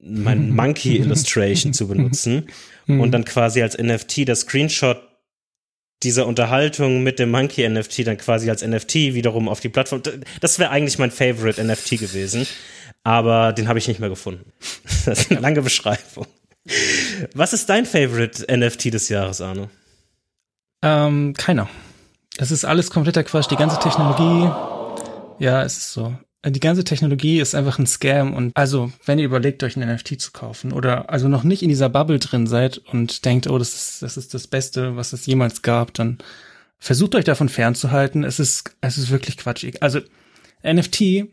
mein 0.00 0.50
Monkey 0.54 0.96
Illustration 0.96 1.72
zu 1.72 1.88
benutzen. 1.88 2.48
Mhm. 2.86 3.00
Und 3.00 3.12
dann 3.12 3.24
quasi 3.24 3.62
als 3.62 3.78
NFT 3.78 4.26
der 4.26 4.34
Screenshot 4.34 5.00
dieser 6.02 6.26
Unterhaltung 6.26 7.02
mit 7.02 7.18
dem 7.18 7.30
Monkey 7.30 7.68
NFT 7.68 8.06
dann 8.06 8.16
quasi 8.16 8.50
als 8.50 8.66
NFT 8.66 8.94
wiederum 9.14 9.48
auf 9.48 9.60
die 9.60 9.68
Plattform. 9.68 10.02
Das 10.40 10.58
wäre 10.58 10.70
eigentlich 10.70 10.98
mein 10.98 11.10
Favorite 11.10 11.62
NFT 11.62 11.90
gewesen, 11.98 12.46
aber 13.04 13.52
den 13.52 13.68
habe 13.68 13.78
ich 13.78 13.88
nicht 13.88 14.00
mehr 14.00 14.08
gefunden. 14.08 14.52
Das 15.04 15.20
ist 15.20 15.30
eine 15.32 15.40
lange 15.40 15.62
Beschreibung. 15.62 16.26
Was 17.34 17.52
ist 17.52 17.68
dein 17.68 17.86
Favorite 17.86 18.46
NFT 18.48 18.94
des 18.94 19.08
Jahres, 19.08 19.40
Arno? 19.40 19.68
Ähm, 20.82 21.34
keiner. 21.36 21.68
Es 22.38 22.50
ist 22.50 22.64
alles 22.64 22.90
kompletter 22.90 23.24
Quatsch. 23.24 23.50
Die 23.50 23.56
ganze 23.56 23.78
Technologie, 23.78 24.50
ja, 25.38 25.62
es 25.62 25.76
ist 25.76 25.92
so. 25.92 26.14
Die 26.44 26.60
ganze 26.60 26.82
Technologie 26.82 27.38
ist 27.38 27.54
einfach 27.54 27.78
ein 27.78 27.86
Scam 27.86 28.34
und 28.34 28.50
also, 28.56 28.90
wenn 29.04 29.20
ihr 29.20 29.26
überlegt, 29.26 29.62
euch 29.62 29.76
ein 29.76 29.88
NFT 29.88 30.20
zu 30.20 30.32
kaufen 30.32 30.72
oder 30.72 31.08
also 31.08 31.28
noch 31.28 31.44
nicht 31.44 31.62
in 31.62 31.68
dieser 31.68 31.88
Bubble 31.88 32.18
drin 32.18 32.48
seid 32.48 32.78
und 32.78 33.24
denkt, 33.24 33.48
oh, 33.48 33.58
das 33.58 33.74
ist, 33.74 34.02
das 34.02 34.16
ist 34.16 34.34
das 34.34 34.48
Beste, 34.48 34.96
was 34.96 35.12
es 35.12 35.24
jemals 35.26 35.62
gab, 35.62 35.94
dann 35.94 36.18
versucht 36.78 37.14
euch 37.14 37.24
davon 37.24 37.48
fernzuhalten. 37.48 38.24
Es 38.24 38.40
ist, 38.40 38.74
es 38.80 38.98
ist 38.98 39.10
wirklich 39.10 39.36
quatschig. 39.36 39.84
Also, 39.84 40.00
NFT 40.64 41.28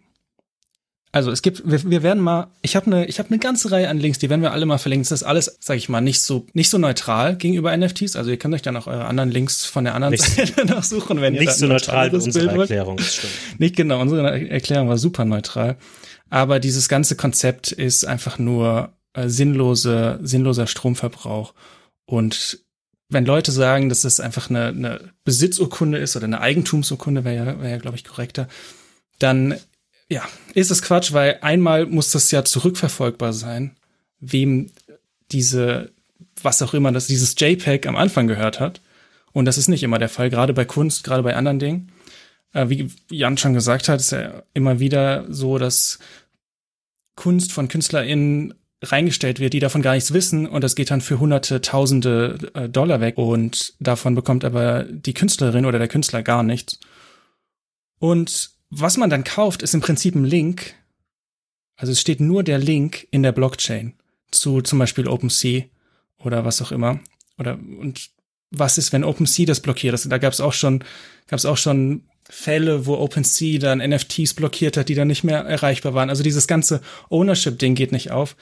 also 1.12 1.32
es 1.32 1.42
gibt, 1.42 1.64
wir, 1.66 1.90
wir 1.90 2.04
werden 2.04 2.22
mal, 2.22 2.52
ich 2.62 2.76
habe 2.76 2.86
eine, 2.86 3.06
ich 3.08 3.18
habe 3.18 3.30
eine 3.30 3.40
ganze 3.40 3.72
Reihe 3.72 3.90
an 3.90 3.98
Links, 3.98 4.20
die 4.20 4.30
werden 4.30 4.42
wir 4.42 4.52
alle 4.52 4.68
mal 4.68 4.78
verlinken. 4.78 5.08
Das 5.10 5.22
ist 5.22 5.28
alles, 5.28 5.58
sage 5.60 5.80
ich 5.80 5.90
mal, 5.90 6.02
nicht 6.02 6.22
so, 6.22 6.46
nicht 6.54 6.70
so 6.70 6.78
neutral 6.78 7.36
gegenüber 7.36 7.76
NFTs. 7.76 8.16
Also 8.16 8.30
ihr 8.30 8.38
könnt 8.38 8.54
euch 8.54 8.62
dann 8.62 8.78
auch 8.78 8.86
eure 8.86 9.06
anderen 9.06 9.32
Links 9.32 9.66
von 9.66 9.86
der 9.86 9.96
anderen 9.96 10.12
nicht, 10.12 10.24
Seite 10.24 10.66
nachsuchen, 10.66 11.20
wenn 11.20 11.34
ihr 11.34 11.42
nicht 11.42 11.54
so 11.54 11.66
neutral 11.66 12.12
wie 12.12 12.18
unsere 12.18 12.48
Bild 12.48 12.60
Erklärung. 12.62 12.98
Das 12.98 13.16
stimmt. 13.16 13.34
Nicht 13.58 13.76
genau, 13.76 14.00
unsere 14.02 14.50
Erklärung 14.50 14.88
war 14.88 15.00
super 15.00 15.26
neutral. 15.26 15.78
Aber 16.30 16.60
dieses 16.60 16.88
ganze 16.90 17.16
Konzept 17.16 17.72
ist 17.72 18.06
einfach 18.06 18.38
nur 18.38 18.94
äh, 19.14 19.30
sinnlose, 19.30 20.20
sinnloser 20.22 20.68
Stromverbrauch. 20.68 21.56
Und 22.06 22.60
wenn 23.10 23.26
Leute 23.26 23.52
sagen, 23.52 23.90
dass 23.90 24.04
es 24.04 24.20
einfach 24.20 24.52
eine, 24.52 24.68
eine 24.68 25.00
Besitzurkunde 25.24 25.98
ist 25.98 26.16
oder 26.16 26.26
eine 26.26 26.42
Eigentumsurkunde, 26.42 27.24
wäre 27.24 27.36
ja, 27.36 27.46
wäre 27.60 27.72
ja 27.72 27.78
glaube 27.78 27.98
ich, 27.98 28.04
korrekter, 28.04 28.48
dann 29.18 29.56
ja, 30.10 30.28
ist 30.54 30.72
es 30.72 30.82
Quatsch, 30.82 31.14
weil 31.14 31.38
einmal 31.42 31.86
muss 31.86 32.12
das 32.12 32.32
ja 32.32 32.44
zurückverfolgbar 32.44 33.32
sein, 33.32 33.76
wem 34.20 34.72
diese, 35.32 35.92
was 36.42 36.62
auch 36.62 36.74
immer, 36.74 36.92
das 36.92 37.08
dieses 37.08 37.36
JPEG 37.38 37.88
am 37.88 37.96
Anfang 37.96 38.28
gehört 38.28 38.60
hat. 38.60 38.82
Und 39.32 39.46
das 39.46 39.60
ist 39.60 39.68
nicht 39.68 39.84
immer 39.84 40.00
der 40.00 40.10
Fall, 40.10 40.32
gerade 40.32 40.54
bei 40.54 40.66
Kunst, 40.66 41.04
gerade 41.04 41.22
bei 41.22 41.36
anderen 41.36 41.60
Dingen. 41.60 41.92
Äh, 42.54 42.70
wie 42.70 42.92
Jan 43.12 43.38
schon 43.38 43.54
gesagt 43.54 43.88
hat, 43.88 44.00
ist 44.00 44.12
ja 44.12 44.44
immer 44.56 44.80
wieder 44.80 45.26
so, 45.30 45.60
dass 45.60 46.00
Kunst 47.16 47.52
von 47.52 47.68
KünstlerInnen 47.68 48.56
reingestellt 48.82 49.40
wird, 49.40 49.54
die 49.54 49.60
davon 49.60 49.82
gar 49.82 49.94
nichts 49.94 50.14
wissen 50.14 50.48
und 50.48 50.64
das 50.64 50.76
geht 50.76 50.90
dann 50.90 51.02
für 51.02 51.20
hunderte, 51.20 51.62
tausende 51.62 52.38
äh, 52.54 52.70
Dollar 52.70 53.02
weg 53.02 53.18
und 53.18 53.74
davon 53.80 54.16
bekommt 54.16 54.46
aber 54.46 54.84
die 54.84 55.14
Künstlerin 55.14 55.66
oder 55.66 55.80
der 55.80 55.90
Künstler 55.90 56.24
gar 56.24 56.44
nichts. 56.44 56.80
Und 58.00 58.52
was 58.70 58.98
man 58.98 59.10
dann 59.10 59.24
kauft, 59.24 59.62
ist 59.62 59.74
im 59.74 59.82
Prinzip 59.82 60.16
ein 60.16 60.26
Link. 60.26 60.76
Also 61.76 61.92
es 61.92 62.02
steht 62.02 62.20
nur 62.20 62.44
der 62.44 62.60
Link 62.60 63.08
in 63.12 63.24
der 63.24 63.32
Blockchain 63.32 63.94
zu 64.32 64.62
zum 64.62 64.80
Beispiel 64.80 65.08
OpenSea 65.08 65.64
oder 66.20 66.46
was 66.46 66.62
auch 66.62 66.72
immer. 66.72 67.00
Oder 67.38 67.54
und 67.54 68.10
was 68.52 68.78
ist, 68.78 68.94
wenn 68.94 69.04
OpenSea 69.04 69.46
das 69.46 69.62
blockiert? 69.62 69.94
Das, 69.94 70.08
da 70.08 70.18
gab 70.18 70.34
es 70.34 70.42
auch 70.42 70.54
schon, 70.54 70.80
gab 71.28 71.38
es 71.38 71.46
auch 71.46 71.58
schon 71.58 72.04
Fälle, 72.30 72.86
wo 72.86 72.96
OpenSea 72.96 73.60
dann 73.60 73.80
NFTs 73.80 74.36
blockiert 74.36 74.78
hat, 74.78 74.90
die 74.90 74.96
dann 74.96 75.08
nicht 75.08 75.24
mehr 75.24 75.40
erreichbar 75.40 75.94
waren. 75.94 76.10
Also 76.10 76.22
dieses 76.22 76.48
ganze 76.48 76.82
Ownership-Ding 77.10 77.76
geht 77.76 77.92
nicht 77.92 78.12
auf. 78.12 78.36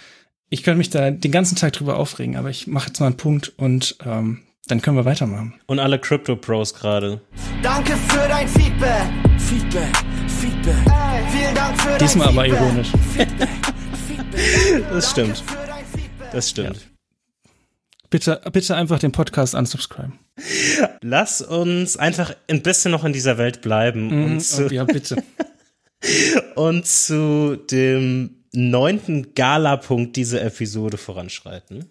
Ich 0.49 0.63
könnte 0.63 0.77
mich 0.77 0.89
da 0.89 1.11
den 1.11 1.31
ganzen 1.31 1.55
Tag 1.55 1.73
drüber 1.73 1.97
aufregen, 1.97 2.35
aber 2.35 2.49
ich 2.49 2.67
mache 2.67 2.87
jetzt 2.87 2.99
mal 2.99 3.07
einen 3.07 3.17
Punkt 3.17 3.53
und 3.57 3.97
ähm, 4.05 4.43
dann 4.67 4.81
können 4.81 4.97
wir 4.97 5.05
weitermachen. 5.05 5.53
Und 5.65 5.79
alle 5.79 5.99
Crypto 5.99 6.35
Pros 6.35 6.73
gerade. 6.73 7.21
Danke 7.63 7.93
für 8.09 8.27
dein 8.27 8.47
Feedback. 8.47 9.07
Feedback, 9.39 9.97
Feedback. 10.39 10.75
Vielen 11.31 11.55
Dank 11.55 11.81
für 11.81 11.97
Diesmal 11.97 12.27
dein 12.27 12.37
aber 12.37 12.47
ironisch. 12.47 12.89
Feedback. 13.15 13.49
Feedback. 14.07 14.89
Das 14.91 15.11
stimmt. 15.11 15.37
Feedback. 15.93 16.31
Das 16.31 16.49
stimmt. 16.49 16.87
Bitte, 18.09 18.41
bitte 18.53 18.75
einfach 18.75 18.99
den 18.99 19.11
Podcast 19.11 19.53
unsubscriben. 19.55 20.13
Lass 21.01 21.41
uns 21.41 21.97
einfach 21.97 22.33
ein 22.49 22.61
bisschen 22.61 22.91
noch 22.91 23.03
in 23.03 23.11
dieser 23.11 23.37
Welt 23.37 23.61
bleiben 23.61 24.07
Mhm, 24.07 24.31
und, 24.33 24.39
zu, 24.41 24.67
ja, 24.73 24.83
bitte. 24.85 25.21
und 26.55 26.85
zu 26.85 27.57
dem 27.69 28.45
neunten 28.53 29.33
Gala-Punkt 29.33 30.15
dieser 30.15 30.41
Episode 30.41 30.97
voranschreiten. 30.97 31.89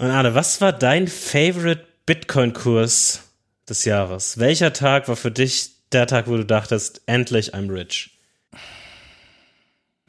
Und 0.00 0.10
Arne, 0.10 0.34
was 0.34 0.62
war 0.62 0.72
dein 0.72 1.08
Favorite 1.08 1.84
Bitcoin-Kurs 2.06 3.20
des 3.68 3.84
Jahres? 3.84 4.38
Welcher 4.38 4.72
Tag 4.72 5.08
war 5.08 5.16
für 5.16 5.30
dich 5.30 5.72
der 5.92 6.06
Tag, 6.06 6.26
wo 6.26 6.38
du 6.38 6.46
dachtest, 6.46 7.02
endlich 7.04 7.54
I'm 7.54 7.70
rich? 7.70 8.18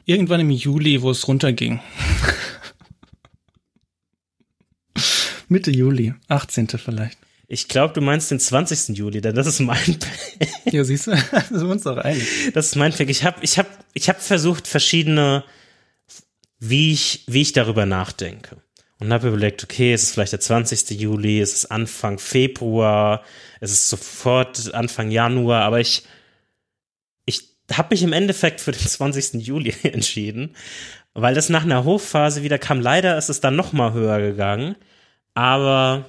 Irgendwann 0.06 0.40
im 0.40 0.48
Juli, 0.48 1.02
wo 1.02 1.10
es 1.10 1.28
runterging. 1.28 1.80
Mitte 5.48 5.70
Juli, 5.70 6.14
18. 6.28 6.68
vielleicht. 6.68 7.18
Ich 7.46 7.68
glaube, 7.68 7.92
du 7.92 8.00
meinst 8.00 8.30
den 8.30 8.40
20. 8.40 8.96
Juli, 8.96 9.20
denn 9.20 9.34
das 9.34 9.46
ist 9.46 9.60
mein 9.60 9.98
Ja, 10.64 10.84
siehst 10.84 11.08
du, 11.08 11.10
da 11.32 11.42
sind 11.42 11.66
wir 11.66 11.68
uns 11.68 11.82
doch 11.82 11.98
einig. 11.98 12.26
Das 12.54 12.68
ist 12.68 12.76
mein 12.76 12.94
Pick. 12.94 13.10
Ich 13.10 13.24
habe 13.24 13.44
ich 13.44 13.58
hab, 13.58 13.66
ich 13.92 14.08
hab 14.08 14.22
versucht, 14.22 14.66
verschiedene, 14.66 15.44
wie 16.58 16.94
ich, 16.94 17.24
wie 17.26 17.42
ich 17.42 17.52
darüber 17.52 17.84
nachdenke. 17.84 18.61
Und 19.02 19.12
habe 19.12 19.26
überlegt, 19.26 19.64
okay, 19.64 19.92
es 19.92 20.04
ist 20.04 20.12
vielleicht 20.12 20.30
der 20.30 20.38
20. 20.38 20.90
Juli, 20.90 21.40
es 21.40 21.54
ist 21.54 21.72
Anfang 21.72 22.20
Februar, 22.20 23.24
es 23.58 23.72
ist 23.72 23.88
sofort 23.88 24.72
Anfang 24.74 25.10
Januar, 25.10 25.62
aber 25.62 25.80
ich, 25.80 26.04
ich 27.26 27.48
habe 27.72 27.88
mich 27.90 28.04
im 28.04 28.12
Endeffekt 28.12 28.60
für 28.60 28.70
den 28.70 28.78
20. 28.78 29.44
Juli 29.44 29.74
entschieden, 29.82 30.54
weil 31.14 31.34
das 31.34 31.48
nach 31.48 31.64
einer 31.64 31.82
Hochphase 31.82 32.44
wieder 32.44 32.58
kam. 32.60 32.80
Leider 32.80 33.18
ist 33.18 33.28
es 33.28 33.40
dann 33.40 33.56
noch 33.56 33.72
mal 33.72 33.92
höher 33.92 34.20
gegangen, 34.20 34.76
aber 35.34 36.04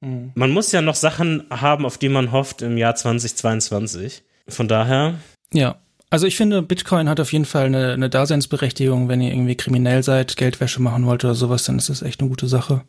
man 0.00 0.50
muss 0.50 0.72
ja 0.72 0.80
noch 0.80 0.94
Sachen 0.94 1.44
haben, 1.50 1.84
auf 1.84 1.98
die 1.98 2.08
man 2.08 2.32
hofft 2.32 2.62
im 2.62 2.78
Jahr 2.78 2.94
2022. 2.94 4.22
Von 4.48 4.66
daher, 4.66 5.16
Ja. 5.52 5.76
Also 6.10 6.26
ich 6.26 6.36
finde, 6.36 6.62
Bitcoin 6.62 7.08
hat 7.08 7.20
auf 7.20 7.32
jeden 7.32 7.44
Fall 7.44 7.66
eine, 7.66 7.92
eine 7.92 8.08
Daseinsberechtigung, 8.08 9.08
wenn 9.08 9.20
ihr 9.20 9.32
irgendwie 9.32 9.56
kriminell 9.56 10.02
seid, 10.02 10.36
Geldwäsche 10.36 10.80
machen 10.80 11.04
wollt 11.06 11.24
oder 11.24 11.34
sowas, 11.34 11.64
dann 11.64 11.78
ist 11.78 11.90
das 11.90 12.02
echt 12.02 12.20
eine 12.20 12.30
gute 12.30 12.48
Sache. 12.48 12.82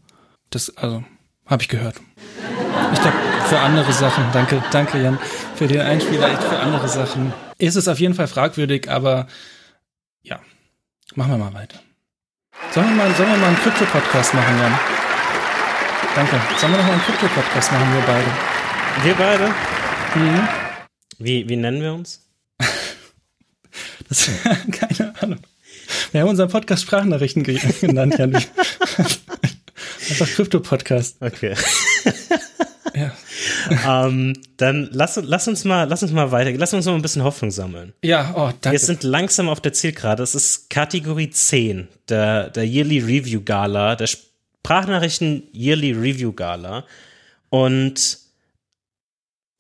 Das, 0.52 0.76
also, 0.78 1.04
habe 1.46 1.62
ich 1.62 1.68
gehört. 1.68 1.96
Ich 2.94 3.02
glaube, 3.02 3.18
für 3.46 3.60
andere 3.60 3.92
Sachen, 3.92 4.24
danke, 4.32 4.64
danke 4.72 5.02
Jan, 5.02 5.20
für 5.56 5.68
den 5.68 5.82
Einspieler, 5.82 6.32
echt 6.32 6.44
für 6.44 6.60
andere 6.60 6.88
Sachen 6.88 7.34
ist 7.60 7.76
es 7.76 7.88
auf 7.88 8.00
jeden 8.00 8.16
Fall 8.16 8.28
fragwürdig, 8.28 8.90
aber 8.90 9.28
ja, 10.24 10.40
machen 11.16 11.32
wir 11.32 11.38
mal 11.38 11.54
weiter. 11.54 11.80
Sollen 12.72 12.90
wir 12.90 12.96
mal, 12.96 13.14
sollen 13.16 13.32
wir 13.32 13.38
mal 13.38 13.48
einen 13.48 13.58
Krypto-Podcast 13.58 14.34
machen, 14.34 14.58
Jan? 14.60 14.80
Danke. 16.16 16.40
Sollen 16.58 16.74
wir 16.74 16.80
noch 16.80 16.88
mal 16.88 16.94
einen 16.94 17.02
Krypto-Podcast 17.02 17.72
machen, 17.72 17.94
wir 17.94 18.02
beide? 18.02 18.28
wir 19.04 19.14
beide. 19.16 19.54
Wie, 21.20 21.48
wie 21.48 21.56
nennen 21.56 21.82
wir 21.82 21.94
uns? 21.94 22.29
Das, 24.10 24.30
keine 24.72 25.14
Ahnung. 25.22 25.40
Wir 26.12 26.22
haben 26.22 26.30
unseren 26.30 26.50
Podcast 26.50 26.84
Sprachnachrichten 26.84 27.44
ge- 27.44 27.60
genannt, 27.82 28.16
Jan. 28.18 28.36
Einfach 30.10 30.28
Krypto-Podcast. 30.28 31.18
Okay. 31.22 31.56
Ja. 32.96 34.08
ähm, 34.08 34.34
dann 34.58 34.90
lass, 34.92 35.16
lass 35.22 35.48
uns 35.48 35.64
mal, 35.64 35.88
lass 35.88 36.02
uns 36.04 36.12
mal 36.12 36.32
weiter, 36.32 36.52
lass 36.54 36.74
uns 36.74 36.86
mal 36.86 36.96
ein 36.96 37.02
bisschen 37.02 37.24
Hoffnung 37.24 37.52
sammeln. 37.52 37.94
Ja, 38.04 38.34
oh, 38.36 38.52
danke. 38.62 38.72
Wir 38.72 38.80
sind 38.80 39.04
langsam 39.04 39.48
auf 39.48 39.62
der 39.62 39.74
Zielgerade. 39.74 40.24
Es 40.24 40.36
ist 40.36 40.70
Kategorie 40.70 41.30
10 41.30 41.88
der, 42.10 42.50
der 42.50 42.66
Yearly 42.66 43.00
Review 43.00 43.42
Gala, 43.42 43.96
der 43.96 44.08
Sprachnachrichten 44.08 45.44
Yearly 45.54 45.92
Review 45.94 46.34
Gala. 46.34 46.86
Und 47.50 48.18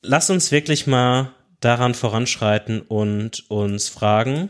lass 0.02 0.30
uns 0.30 0.52
wirklich 0.52 0.88
mal 0.88 1.34
daran 1.60 1.93
voranschreiten 1.93 2.82
und 2.82 3.49
uns 3.49 3.89
fragen. 3.89 4.49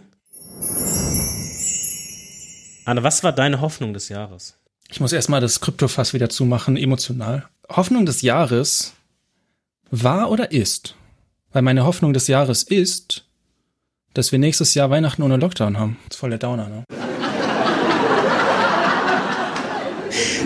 Anne, 2.85 3.03
was 3.03 3.23
war 3.23 3.31
deine 3.31 3.61
Hoffnung 3.61 3.93
des 3.93 4.09
Jahres? 4.09 4.57
Ich 4.89 4.99
muss 4.99 5.13
erstmal 5.13 5.41
das 5.41 5.59
Kryptofass 5.59 6.13
wieder 6.13 6.29
zumachen, 6.29 6.75
emotional. 6.75 7.47
Hoffnung 7.69 8.05
des 8.05 8.21
Jahres 8.23 8.93
war 9.91 10.31
oder 10.31 10.51
ist? 10.51 10.95
Weil 11.51 11.61
meine 11.61 11.85
Hoffnung 11.85 12.13
des 12.13 12.27
Jahres 12.27 12.63
ist, 12.63 13.25
dass 14.13 14.31
wir 14.31 14.39
nächstes 14.39 14.73
Jahr 14.73 14.89
Weihnachten 14.89 15.21
ohne 15.21 15.37
Lockdown 15.37 15.77
haben. 15.77 15.97
Das 16.07 16.15
ist 16.15 16.19
voll 16.19 16.31
der 16.31 16.39
Downer, 16.39 16.67
ne? 16.67 16.83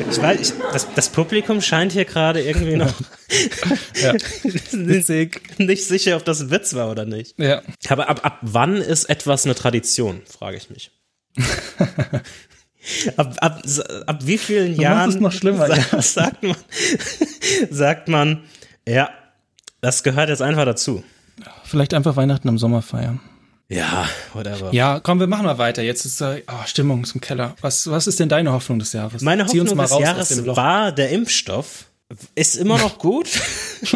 Ich 0.09 0.21
weiß, 0.21 0.39
ich, 0.39 0.53
das, 0.71 0.93
das 0.93 1.09
Publikum 1.09 1.61
scheint 1.61 1.91
hier 1.91 2.05
gerade 2.05 2.41
irgendwie 2.41 2.75
noch 2.77 2.93
Ja. 4.01 4.13
Nicht 5.57 5.85
sicher, 5.85 6.17
ob 6.17 6.25
das 6.25 6.41
ein 6.41 6.51
Witz 6.51 6.73
war 6.73 6.89
oder 6.91 7.05
nicht. 7.05 7.39
Ja. 7.39 7.61
Aber 7.89 8.09
ab, 8.09 8.25
ab 8.25 8.39
wann 8.41 8.77
ist 8.77 9.05
etwas 9.05 9.45
eine 9.45 9.55
Tradition, 9.55 10.21
frage 10.25 10.57
ich 10.57 10.69
mich. 10.69 10.91
Ab, 13.15 13.37
ab, 13.39 13.61
ab 14.07 14.19
wie 14.25 14.37
vielen 14.37 14.75
Du 14.75 14.81
Jahren 14.81 15.09
es 15.09 15.15
noch 15.17 15.31
schlimmer, 15.31 15.67
sagt, 15.67 15.93
ja. 15.93 16.01
sagt, 16.01 16.43
man, 16.43 16.55
sagt 17.69 18.07
man, 18.09 18.43
ja, 18.85 19.09
das 19.79 20.03
gehört 20.03 20.27
jetzt 20.27 20.41
einfach 20.41 20.65
dazu. 20.65 21.01
Vielleicht 21.63 21.93
einfach 21.93 22.17
Weihnachten 22.17 22.49
im 22.49 22.57
Sommer 22.57 22.81
feiern. 22.81 23.21
Ja, 23.75 24.09
whatever. 24.33 24.73
Ja, 24.73 24.99
komm, 24.99 25.19
wir 25.19 25.27
machen 25.27 25.45
mal 25.45 25.57
weiter. 25.57 25.81
Jetzt 25.81 26.05
ist 26.05 26.21
äh, 26.21 26.43
oh, 26.47 26.65
Stimmung 26.65 27.05
im 27.13 27.21
Keller. 27.21 27.55
Was, 27.61 27.89
was 27.89 28.07
ist 28.07 28.19
denn 28.19 28.29
deine 28.29 28.51
Hoffnung 28.51 28.79
des 28.79 28.93
Jahres? 28.93 29.21
Meine 29.21 29.45
Hoffnung 29.45 29.65
des 29.77 29.99
Jahres 29.99 30.45
war 30.45 30.91
der 30.91 31.09
Impfstoff. 31.09 31.85
Ist 32.35 32.55
immer 32.57 32.77
noch 32.77 32.99
gut. 32.99 33.27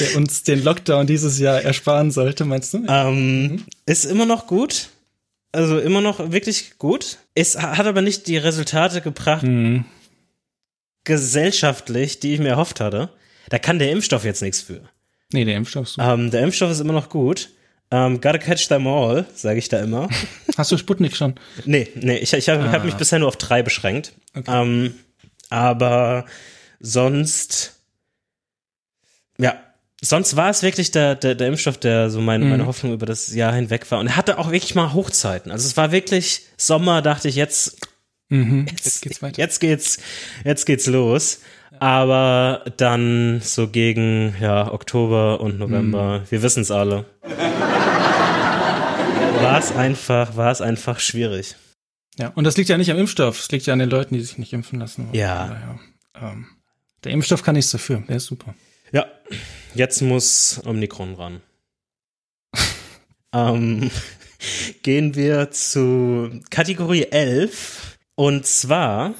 der 0.00 0.16
uns 0.16 0.42
den 0.44 0.62
Lockdown 0.64 1.06
dieses 1.06 1.38
Jahr 1.38 1.60
ersparen 1.60 2.10
sollte, 2.10 2.44
meinst 2.44 2.72
du? 2.74 2.84
ähm, 2.88 3.64
ist 3.84 4.04
immer 4.04 4.24
noch 4.26 4.46
gut. 4.46 4.88
Also 5.52 5.78
immer 5.78 6.00
noch 6.00 6.30
wirklich 6.30 6.78
gut. 6.78 7.18
Es 7.34 7.58
hat 7.58 7.86
aber 7.86 8.00
nicht 8.02 8.26
die 8.26 8.36
Resultate 8.38 9.00
gebracht, 9.00 9.42
Mhm. 9.42 9.84
gesellschaftlich, 11.04 12.20
die 12.20 12.34
ich 12.34 12.40
mir 12.40 12.48
erhofft 12.50 12.80
hatte. 12.80 13.10
Da 13.48 13.58
kann 13.58 13.78
der 13.78 13.90
Impfstoff 13.92 14.24
jetzt 14.24 14.42
nichts 14.42 14.60
für. 14.60 14.82
Nee, 15.32 15.44
der 15.44 15.56
Impfstoff 15.56 15.84
ist 15.84 15.94
super. 15.94 16.14
Ähm, 16.14 16.30
der 16.30 16.42
Impfstoff 16.42 16.70
ist 16.70 16.80
immer 16.80 16.92
noch 16.92 17.08
gut. 17.08 17.50
Ähm, 17.90 18.20
gotta 18.20 18.38
catch 18.38 18.68
them 18.68 18.86
all, 18.86 19.24
sage 19.34 19.58
ich 19.58 19.68
da 19.68 19.80
immer. 19.80 20.08
Hast 20.58 20.70
du 20.72 20.76
Sputnik 20.76 21.16
schon? 21.16 21.34
nee, 21.64 21.88
nee, 21.94 22.18
ich, 22.18 22.32
ich 22.34 22.48
habe 22.48 22.64
Ah. 22.64 22.72
hab 22.72 22.84
mich 22.84 22.94
bisher 22.94 23.18
nur 23.18 23.28
auf 23.28 23.36
drei 23.36 23.62
beschränkt. 23.62 24.12
Okay. 24.34 24.50
Ähm, 24.62 24.94
aber 25.50 26.26
sonst, 26.80 27.76
ja, 29.38 29.58
sonst 30.02 30.36
war 30.36 30.50
es 30.50 30.62
wirklich 30.62 30.90
der, 30.90 31.14
der, 31.14 31.34
der 31.34 31.48
Impfstoff, 31.48 31.78
der 31.78 32.10
so 32.10 32.20
mein, 32.20 32.42
Mhm. 32.42 32.50
meine 32.50 32.66
Hoffnung 32.66 32.92
über 32.92 33.06
das 33.06 33.32
Jahr 33.34 33.54
hinweg 33.54 33.90
war. 33.90 34.00
Und 34.00 34.08
er 34.08 34.16
hatte 34.16 34.38
auch 34.38 34.50
wirklich 34.50 34.74
mal 34.74 34.92
Hochzeiten. 34.92 35.50
Also 35.50 35.66
es 35.66 35.76
war 35.76 35.90
wirklich 35.92 36.42
Sommer, 36.56 37.02
dachte 37.02 37.28
ich, 37.28 37.36
jetzt, 37.36 37.78
Mhm. 38.30 38.66
Jetzt 38.70 39.00
geht's 39.00 39.22
weiter. 39.22 39.38
jetzt 39.40 39.58
geht's, 39.58 39.98
jetzt 40.44 40.66
geht's 40.66 40.86
los. 40.86 41.40
Aber 41.80 42.64
dann 42.76 43.40
so 43.42 43.68
gegen 43.68 44.34
ja, 44.40 44.72
Oktober 44.72 45.40
und 45.40 45.58
November, 45.58 46.22
wir 46.28 46.42
wissen 46.42 46.62
es 46.62 46.70
alle. 46.70 47.04
War 49.42 49.58
es 49.58 49.72
einfach, 49.72 50.36
war 50.36 50.50
es 50.50 50.60
einfach 50.60 50.98
schwierig. 51.00 51.56
Ja, 52.18 52.28
und 52.34 52.44
das 52.44 52.56
liegt 52.56 52.68
ja 52.68 52.76
nicht 52.76 52.90
am 52.90 52.98
Impfstoff, 52.98 53.38
es 53.38 53.50
liegt 53.52 53.66
ja 53.66 53.72
an 53.72 53.78
den 53.78 53.90
Leuten, 53.90 54.14
die 54.14 54.20
sich 54.20 54.38
nicht 54.38 54.52
impfen 54.52 54.80
lassen. 54.80 55.08
Ja. 55.12 55.46
Daher, 55.46 55.78
ähm, 56.20 56.46
der 57.04 57.12
Impfstoff 57.12 57.44
kann 57.44 57.54
nichts 57.54 57.70
dafür, 57.70 58.02
der 58.08 58.16
ist 58.16 58.26
super. 58.26 58.54
Ja, 58.90 59.06
jetzt 59.74 60.00
muss 60.00 60.60
Omikron 60.64 61.14
ran. 61.14 61.40
ähm, 63.32 63.90
gehen 64.82 65.14
wir 65.14 65.50
zu 65.50 66.40
Kategorie 66.50 67.04
11. 67.04 67.98
Und 68.16 68.46
zwar, 68.46 69.14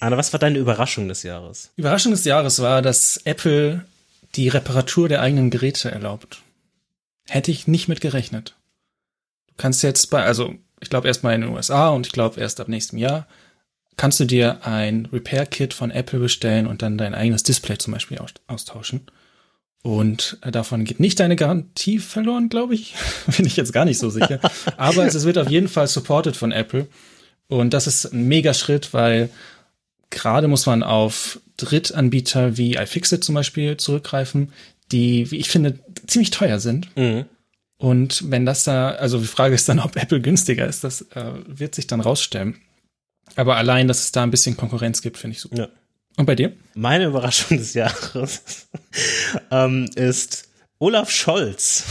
Anna, 0.00 0.16
was 0.16 0.32
war 0.32 0.40
deine 0.40 0.58
Überraschung 0.58 1.08
des 1.08 1.22
Jahres? 1.22 1.70
Überraschung 1.76 2.12
des 2.12 2.24
Jahres 2.24 2.60
war, 2.60 2.82
dass 2.82 3.18
Apple 3.24 3.84
die 4.34 4.48
Reparatur 4.48 5.08
der 5.08 5.20
eigenen 5.20 5.50
Geräte 5.50 5.90
erlaubt. 5.90 6.42
Hätte 7.28 7.50
ich 7.50 7.68
nicht 7.68 7.88
mit 7.88 8.00
gerechnet. 8.00 8.56
Du 9.48 9.54
kannst 9.58 9.82
jetzt 9.82 10.10
bei, 10.10 10.24
also 10.24 10.54
ich 10.80 10.88
glaube 10.90 11.08
erstmal 11.08 11.34
in 11.34 11.42
den 11.42 11.50
USA 11.50 11.90
und 11.90 12.06
ich 12.06 12.12
glaube 12.12 12.40
erst 12.40 12.60
ab 12.60 12.68
nächstem 12.68 12.98
Jahr, 12.98 13.26
kannst 13.96 14.18
du 14.18 14.24
dir 14.24 14.66
ein 14.66 15.06
Repair-Kit 15.12 15.74
von 15.74 15.90
Apple 15.90 16.18
bestellen 16.18 16.66
und 16.66 16.80
dann 16.80 16.96
dein 16.96 17.14
eigenes 17.14 17.42
Display 17.42 17.76
zum 17.76 17.92
Beispiel 17.92 18.18
aus 18.18 18.30
austauschen. 18.46 19.02
Und 19.82 20.38
äh, 20.42 20.50
davon 20.50 20.84
geht 20.84 21.00
nicht 21.00 21.20
deine 21.20 21.36
Garantie 21.36 21.98
verloren, 21.98 22.48
glaube 22.48 22.74
ich. 22.74 22.94
Bin 23.36 23.46
ich 23.46 23.56
jetzt 23.56 23.72
gar 23.72 23.84
nicht 23.84 23.98
so 23.98 24.08
sicher. 24.10 24.40
Aber 24.76 25.04
es 25.06 25.24
wird 25.24 25.38
auf 25.38 25.50
jeden 25.50 25.68
Fall 25.68 25.86
supported 25.86 26.36
von 26.36 26.52
Apple. 26.52 26.86
Und 27.48 27.74
das 27.74 27.86
ist 27.86 28.06
ein 28.06 28.28
mega 28.28 28.54
Schritt, 28.54 28.94
weil 28.94 29.30
gerade 30.10 30.48
muss 30.48 30.66
man 30.66 30.82
auf 30.82 31.40
Drittanbieter 31.56 32.56
wie 32.56 32.76
iFixit 32.76 33.24
zum 33.24 33.34
Beispiel 33.34 33.76
zurückgreifen, 33.76 34.52
die, 34.92 35.30
wie 35.30 35.36
ich 35.36 35.48
finde, 35.48 35.78
ziemlich 36.06 36.30
teuer 36.30 36.58
sind. 36.58 36.94
Mhm. 36.96 37.26
Und 37.78 38.30
wenn 38.30 38.44
das 38.44 38.64
da, 38.64 38.90
also 38.90 39.18
die 39.18 39.26
Frage 39.26 39.54
ist 39.54 39.68
dann, 39.68 39.78
ob 39.78 39.96
Apple 39.96 40.20
günstiger 40.20 40.66
ist, 40.66 40.84
das 40.84 41.02
äh, 41.14 41.32
wird 41.46 41.74
sich 41.74 41.86
dann 41.86 42.00
rausstellen. 42.00 42.56
Aber 43.36 43.56
allein, 43.56 43.88
dass 43.88 44.00
es 44.00 44.12
da 44.12 44.22
ein 44.22 44.30
bisschen 44.30 44.56
Konkurrenz 44.56 45.00
gibt, 45.02 45.16
finde 45.16 45.36
ich 45.36 45.40
super. 45.40 45.56
Ja. 45.56 45.68
Und 46.16 46.26
bei 46.26 46.34
dir? 46.34 46.52
Meine 46.74 47.06
Überraschung 47.06 47.56
des 47.56 47.72
Jahres 47.74 48.68
ähm, 49.50 49.88
ist 49.94 50.50
Olaf 50.78 51.10
Scholz. 51.10 51.84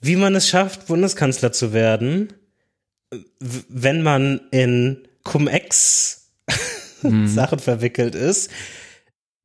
Wie 0.00 0.16
man 0.16 0.34
es 0.34 0.48
schafft, 0.48 0.86
Bundeskanzler 0.86 1.52
zu 1.52 1.72
werden, 1.72 2.32
wenn 3.40 4.02
man 4.02 4.40
in 4.50 5.08
Cum-Ex 5.24 6.30
Sachen 7.24 7.58
verwickelt 7.58 8.14
ist, 8.14 8.50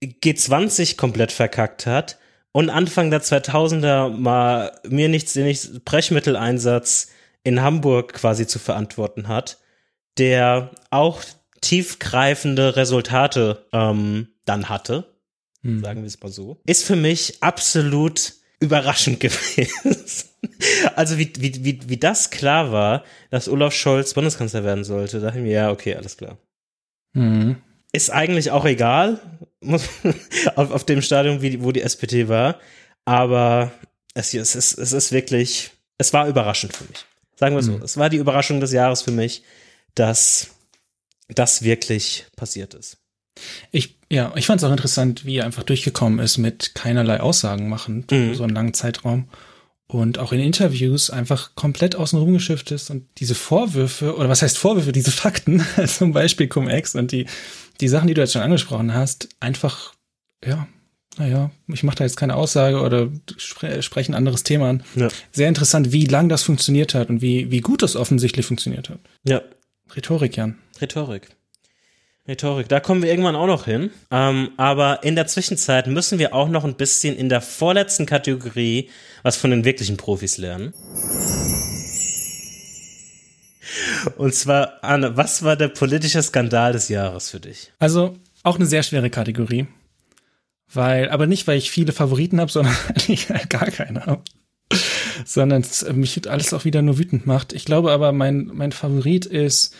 G20 0.03 0.97
komplett 0.97 1.31
verkackt 1.31 1.85
hat 1.85 2.17
und 2.51 2.69
Anfang 2.69 3.09
der 3.09 3.21
2000er 3.21 4.09
mal 4.09 4.79
mir 4.87 5.07
nichts, 5.09 5.33
den 5.33 5.47
ich 5.47 5.83
Brechmitteleinsatz 5.85 7.09
in 7.43 7.61
Hamburg 7.61 8.13
quasi 8.13 8.47
zu 8.47 8.59
verantworten 8.59 9.27
hat, 9.27 9.59
der 10.17 10.71
auch 10.89 11.21
tiefgreifende 11.61 12.75
Resultate 12.75 13.65
ähm, 13.71 14.27
dann 14.45 14.69
hatte, 14.69 15.15
sagen 15.81 16.01
wir 16.01 16.07
es 16.07 16.21
mal 16.21 16.31
so, 16.31 16.59
ist 16.65 16.83
für 16.83 16.95
mich 16.97 17.41
absolut 17.41 18.33
überraschend 18.63 19.19
gewesen. 19.19 19.67
Also 20.95 21.17
wie, 21.17 21.31
wie, 21.37 21.63
wie, 21.63 21.79
wie 21.87 21.97
das 21.97 22.29
klar 22.29 22.71
war, 22.71 23.03
dass 23.29 23.49
Olaf 23.49 23.73
Scholz 23.73 24.13
Bundeskanzler 24.13 24.63
werden 24.63 24.83
sollte, 24.83 25.19
dachte 25.19 25.37
ich 25.37 25.43
mir, 25.43 25.51
ja, 25.51 25.71
okay, 25.71 25.95
alles 25.95 26.17
klar. 26.17 26.37
Mhm. 27.13 27.57
Ist 27.91 28.11
eigentlich 28.11 28.51
auch 28.51 28.65
egal, 28.65 29.19
muss, 29.61 29.87
auf, 30.55 30.71
auf 30.71 30.85
dem 30.85 31.01
Stadium, 31.01 31.41
wie, 31.41 31.63
wo 31.63 31.71
die 31.71 31.81
SPD 31.81 32.27
war, 32.27 32.59
aber 33.05 33.71
es, 34.13 34.33
es, 34.33 34.55
ist, 34.55 34.77
es 34.77 34.91
ist 34.91 35.11
wirklich, 35.11 35.71
es 35.97 36.13
war 36.13 36.27
überraschend 36.27 36.75
für 36.75 36.85
mich. 36.85 37.05
Sagen 37.35 37.55
wir 37.55 37.63
so, 37.63 37.79
es 37.83 37.97
war 37.97 38.09
die 38.09 38.17
Überraschung 38.17 38.59
des 38.59 38.71
Jahres 38.71 39.01
für 39.01 39.11
mich, 39.11 39.43
dass 39.95 40.49
das 41.29 41.63
wirklich 41.63 42.25
passiert 42.35 42.73
ist. 42.73 42.97
Ich, 43.71 43.97
ja, 44.11 44.31
ich 44.35 44.45
fand 44.45 44.61
es 44.61 44.67
auch 44.67 44.71
interessant, 44.71 45.25
wie 45.25 45.37
er 45.37 45.45
einfach 45.45 45.63
durchgekommen 45.63 46.19
ist 46.19 46.37
mit 46.37 46.75
keinerlei 46.75 47.19
Aussagen 47.19 47.69
machen, 47.69 48.05
Mhm. 48.11 48.35
so 48.35 48.43
einen 48.43 48.53
langen 48.55 48.73
Zeitraum. 48.73 49.27
Und 49.87 50.17
auch 50.17 50.31
in 50.31 50.39
Interviews 50.39 51.09
einfach 51.09 51.55
komplett 51.55 51.95
außen 51.95 52.17
rum 52.17 52.33
geschifft 52.33 52.71
ist 52.71 52.89
und 52.89 53.05
diese 53.19 53.35
Vorwürfe, 53.35 54.15
oder 54.15 54.29
was 54.29 54.41
heißt 54.41 54.57
Vorwürfe, 54.57 54.91
diese 54.91 55.11
Fakten, 55.11 55.63
zum 55.87 56.13
Beispiel 56.13 56.47
Cum-Ex 56.47 56.95
und 56.95 57.11
die, 57.11 57.27
die 57.81 57.87
Sachen, 57.87 58.07
die 58.07 58.13
du 58.13 58.21
jetzt 58.21 58.33
schon 58.33 58.41
angesprochen 58.41 58.93
hast, 58.93 59.29
einfach, 59.39 59.93
ja, 60.43 60.67
naja, 61.19 61.51
ich 61.67 61.83
mache 61.83 61.97
da 61.97 62.05
jetzt 62.05 62.17
keine 62.17 62.35
Aussage 62.35 62.81
oder 62.81 63.09
spre 63.37 63.83
spreche 63.83 64.11
ein 64.11 64.15
anderes 64.15 64.41
Thema 64.43 64.69
an. 64.69 64.83
Ja. 64.95 65.09
Sehr 65.31 65.47
interessant, 65.49 65.91
wie 65.91 66.05
lang 66.05 66.27
das 66.27 66.41
funktioniert 66.41 66.95
hat 66.95 67.09
und 67.09 67.21
wie, 67.21 67.51
wie 67.51 67.61
gut 67.61 67.83
das 67.83 67.95
offensichtlich 67.95 68.45
funktioniert 68.47 68.89
hat. 68.89 68.99
Ja, 69.23 69.41
Rhetorik, 69.95 70.37
Jan. 70.37 70.57
Rhetorik. 70.81 71.27
Rhetorik, 72.25 72.69
da 72.69 72.79
kommen 72.79 73.01
wir 73.01 73.09
irgendwann 73.09 73.35
auch 73.35 73.47
noch 73.47 73.65
hin. 73.65 73.91
Ähm, 74.09 74.51
aber 74.55 75.03
in 75.03 75.15
der 75.15 75.27
Zwischenzeit 75.27 75.87
müssen 75.87 76.19
wir 76.19 76.33
auch 76.33 76.47
noch 76.47 76.63
ein 76.63 76.75
bisschen 76.75 77.17
in 77.17 77.27
der 77.27 77.41
vorletzten 77.41 78.05
Kategorie 78.05 78.89
was 79.23 79.35
von 79.35 79.51
den 79.51 79.65
wirklichen 79.65 79.97
Profis 79.97 80.37
lernen. 80.37 80.73
Und 84.17 84.33
zwar, 84.35 84.83
Anne, 84.83 85.17
was 85.17 85.43
war 85.43 85.55
der 85.55 85.67
politische 85.69 86.21
Skandal 86.21 86.73
des 86.73 86.87
Jahres 86.89 87.29
für 87.29 87.39
dich? 87.39 87.71
Also 87.79 88.15
auch 88.43 88.55
eine 88.55 88.65
sehr 88.67 88.83
schwere 88.83 89.09
Kategorie. 89.09 89.67
Weil, 90.71 91.09
aber 91.09 91.27
nicht, 91.27 91.45
weil 91.47 91.57
ich 91.57 91.71
viele 91.71 91.91
Favoriten 91.91 92.39
habe, 92.39 92.51
sondern 92.51 92.75
weil 92.87 93.13
ich 93.13 93.29
halt 93.29 93.49
gar 93.49 93.69
keine 93.69 94.05
habe. 94.05 94.23
Sondern 95.25 95.61
es 95.61 95.85
mich 95.91 96.29
alles 96.29 96.53
auch 96.53 96.63
wieder 96.63 96.81
nur 96.81 96.97
wütend 96.97 97.27
macht. 97.27 97.51
Ich 97.51 97.65
glaube 97.65 97.91
aber, 97.91 98.13
mein, 98.13 98.49
mein 98.53 98.71
Favorit 98.71 99.25
ist 99.25 99.75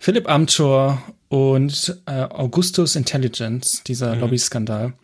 Philipp 0.00 0.28
Amthor 0.30 1.02
und 1.28 2.02
äh, 2.06 2.22
Augustus 2.22 2.96
Intelligence, 2.96 3.82
dieser 3.84 4.16
Lobby-Skandal. 4.16 4.94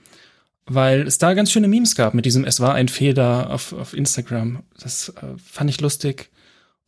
Weil 0.65 1.03
es 1.03 1.19
da 1.19 1.35
ganz 1.35 1.53
schöne 1.53 1.69
Memes 1.69 1.95
gab 1.95 2.15
mit 2.15 2.25
diesem 2.25 2.45
Es 2.45 2.61
war 2.61 2.75
ein 2.75 2.89
Fehler 2.89 3.51
auf, 3.51 3.75
auf 3.75 3.93
Instagram. 3.93 4.65
Das 4.81 5.11
äh, 5.11 5.37
fand 5.37 5.69
ich 5.69 5.83
lustig. 5.83 6.31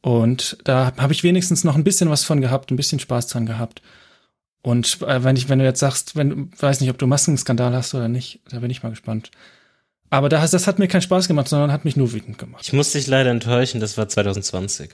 Und 0.00 0.56
da 0.64 0.92
habe 0.96 1.12
ich 1.12 1.22
wenigstens 1.22 1.64
noch 1.64 1.76
ein 1.76 1.84
bisschen 1.84 2.08
was 2.08 2.24
von 2.24 2.40
gehabt, 2.40 2.70
ein 2.70 2.76
bisschen 2.76 2.98
Spaß 2.98 3.26
dran 3.26 3.44
gehabt. 3.44 3.82
Und 4.62 5.02
äh, 5.02 5.22
wenn 5.22 5.36
ich, 5.36 5.50
wenn 5.50 5.58
du 5.58 5.66
jetzt 5.66 5.80
sagst, 5.80 6.16
wenn, 6.16 6.50
weiß 6.58 6.80
nicht, 6.80 6.90
ob 6.90 6.98
du 6.98 7.06
Maskenskandal 7.06 7.74
hast 7.74 7.94
oder 7.94 8.08
nicht, 8.08 8.40
da 8.48 8.58
bin 8.60 8.70
ich 8.70 8.82
mal 8.82 8.90
gespannt. 8.90 9.30
Aber 10.08 10.30
da, 10.30 10.44
das 10.46 10.66
hat 10.66 10.78
mir 10.78 10.88
keinen 10.88 11.02
Spaß 11.02 11.28
gemacht, 11.28 11.48
sondern 11.48 11.72
hat 11.72 11.84
mich 11.84 11.96
nur 11.96 12.12
wütend 12.12 12.38
gemacht. 12.38 12.62
Ich 12.64 12.72
muss 12.72 12.92
dich 12.92 13.06
leider 13.06 13.30
enttäuschen, 13.30 13.80
das 13.80 13.98
war 13.98 14.08
2020. 14.08 14.90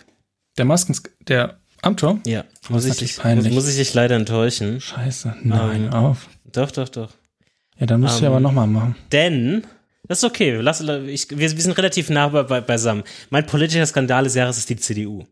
Der 0.58 0.64
Masken, 0.64 0.96
der 1.28 1.60
Amtor? 1.84 2.18
Ja, 2.26 2.44
das 2.60 2.70
muss 2.70 2.84
ich, 2.84 2.96
dich, 2.96 3.16
peinlich. 3.18 3.52
muss 3.52 3.68
ich 3.68 3.76
dich 3.76 3.94
leider 3.94 4.16
enttäuschen. 4.16 4.80
Scheiße, 4.80 5.36
nein, 5.42 5.84
Ähm. 5.84 5.92
auf. 5.92 6.28
Doch, 6.52 6.70
doch, 6.70 6.88
doch. 6.88 7.10
Ja, 7.78 7.86
dann 7.86 8.00
musst 8.00 8.20
du 8.20 8.24
ähm, 8.24 8.30
aber 8.30 8.40
nochmal 8.40 8.66
machen. 8.66 8.94
Denn 9.12 9.64
Das 10.06 10.18
ist 10.18 10.24
okay. 10.24 10.58
Lass, 10.60 10.80
ich, 10.80 11.30
wir, 11.30 11.38
wir 11.38 11.48
sind 11.48 11.76
relativ 11.76 12.10
nah 12.10 12.28
bei, 12.28 12.60
beisammen. 12.60 13.04
Mein 13.30 13.46
politischer 13.46 13.86
Skandal 13.86 14.24
des 14.24 14.34
Jahres 14.34 14.58
ist 14.58 14.68
die 14.68 14.76
CDU. 14.76 15.24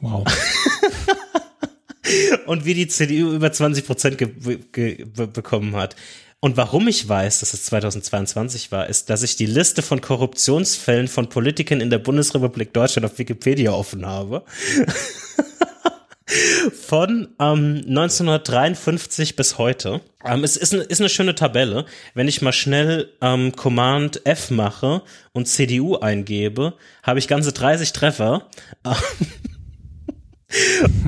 Wow. 0.00 0.26
Und 2.46 2.64
wie 2.64 2.74
die 2.74 2.88
CDU 2.88 3.32
über 3.32 3.52
20 3.52 3.86
Prozent 3.86 4.18
bekommen 4.18 5.76
hat. 5.76 5.96
Und 6.40 6.58
warum 6.58 6.88
ich 6.88 7.08
weiß, 7.08 7.40
dass 7.40 7.54
es 7.54 7.64
2022 7.64 8.70
war, 8.70 8.86
ist, 8.86 9.08
dass 9.08 9.22
ich 9.22 9.36
die 9.36 9.46
Liste 9.46 9.80
von 9.80 10.02
Korruptionsfällen 10.02 11.08
von 11.08 11.30
Politikern 11.30 11.80
in 11.80 11.88
der 11.88 11.98
Bundesrepublik 11.98 12.74
Deutschland 12.74 13.06
auf 13.06 13.18
Wikipedia 13.18 13.72
offen 13.72 14.04
habe. 14.04 14.44
von 16.70 17.28
ähm, 17.40 17.82
1953 17.86 19.36
bis 19.36 19.58
heute. 19.58 20.00
Ähm, 20.24 20.44
es 20.44 20.56
ist, 20.56 20.72
eine, 20.72 20.84
ist 20.84 21.00
eine 21.00 21.08
schöne 21.08 21.34
Tabelle. 21.34 21.86
Wenn 22.14 22.28
ich 22.28 22.42
mal 22.42 22.52
schnell 22.52 23.10
ähm, 23.20 23.54
Command 23.56 24.26
F 24.26 24.50
mache 24.50 25.02
und 25.32 25.46
CDU 25.46 25.96
eingebe, 25.96 26.74
habe 27.02 27.18
ich 27.18 27.28
ganze 27.28 27.52
30 27.52 27.92
Treffer. 27.92 28.48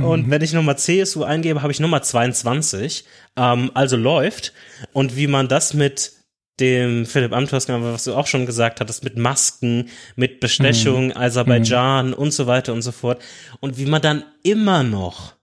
Und 0.02 0.30
wenn 0.30 0.42
ich 0.42 0.52
nochmal 0.52 0.78
CSU 0.78 1.22
eingebe, 1.22 1.62
habe 1.62 1.72
ich 1.72 1.80
Nummer 1.80 2.02
22. 2.02 3.04
Ähm, 3.36 3.70
also 3.74 3.96
läuft. 3.96 4.52
Und 4.92 5.16
wie 5.16 5.26
man 5.26 5.48
das 5.48 5.74
mit 5.74 6.12
dem 6.59 7.04
Philipp 7.04 7.32
Amthors, 7.32 7.68
was 7.68 8.04
du 8.04 8.14
auch 8.14 8.26
schon 8.26 8.46
gesagt 8.46 8.80
hattest, 8.80 9.04
mit 9.04 9.16
Masken, 9.16 9.90
mit 10.16 10.40
Bestechung, 10.40 11.07
mhm. 11.07 11.16
Aserbaidschan 11.16 12.09
mhm. 12.09 12.14
und 12.14 12.32
so 12.32 12.46
weiter 12.46 12.72
und 12.72 12.82
so 12.82 12.92
fort. 12.92 13.22
Und 13.61 13.78
wie 13.78 13.86
man 13.86 14.02
dann 14.02 14.24
immer 14.42 14.82
noch, 14.82 15.36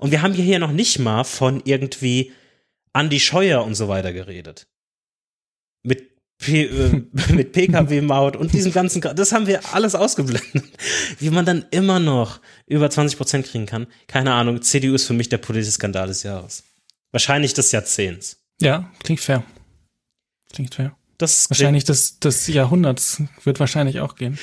und 0.00 0.10
wir 0.10 0.22
haben 0.22 0.34
hier 0.34 0.58
noch 0.58 0.72
nicht 0.72 0.98
mal 0.98 1.24
von 1.24 1.62
irgendwie 1.64 2.32
Andy 2.92 3.20
Scheuer 3.20 3.64
und 3.64 3.74
so 3.74 3.88
weiter 3.88 4.12
geredet. 4.12 4.66
Mit 5.82 6.10
P 6.38 6.64
äh, 6.64 7.02
mit 7.32 7.52
Pkw-Maut 7.52 8.36
und 8.36 8.52
diesem 8.52 8.72
ganzen, 8.72 9.00
das 9.00 9.32
haben 9.32 9.46
wir 9.46 9.74
alles 9.74 9.94
ausgeblendet. 9.94 10.64
Wie 11.18 11.30
man 11.30 11.44
dann 11.44 11.66
immer 11.70 12.00
noch 12.00 12.40
über 12.66 12.90
20 12.90 13.16
Prozent 13.16 13.46
kriegen 13.46 13.66
kann, 13.66 13.86
keine 14.06 14.32
Ahnung. 14.32 14.62
CDU 14.62 14.94
ist 14.94 15.06
für 15.06 15.12
mich 15.12 15.28
der 15.28 15.38
politische 15.38 15.72
Skandal 15.72 16.08
des 16.08 16.22
Jahres. 16.22 16.64
Wahrscheinlich 17.12 17.54
des 17.54 17.72
Jahrzehnts. 17.72 18.38
Ja, 18.60 18.90
klingt 19.02 19.20
fair. 19.20 19.44
Klingt 20.52 20.74
fair. 20.74 20.96
Das 21.18 21.50
wahrscheinlich 21.50 21.84
des, 21.84 22.18
des 22.18 22.46
Jahrhunderts 22.46 23.22
wird 23.44 23.60
wahrscheinlich 23.60 24.00
auch 24.00 24.14
gehen. 24.16 24.38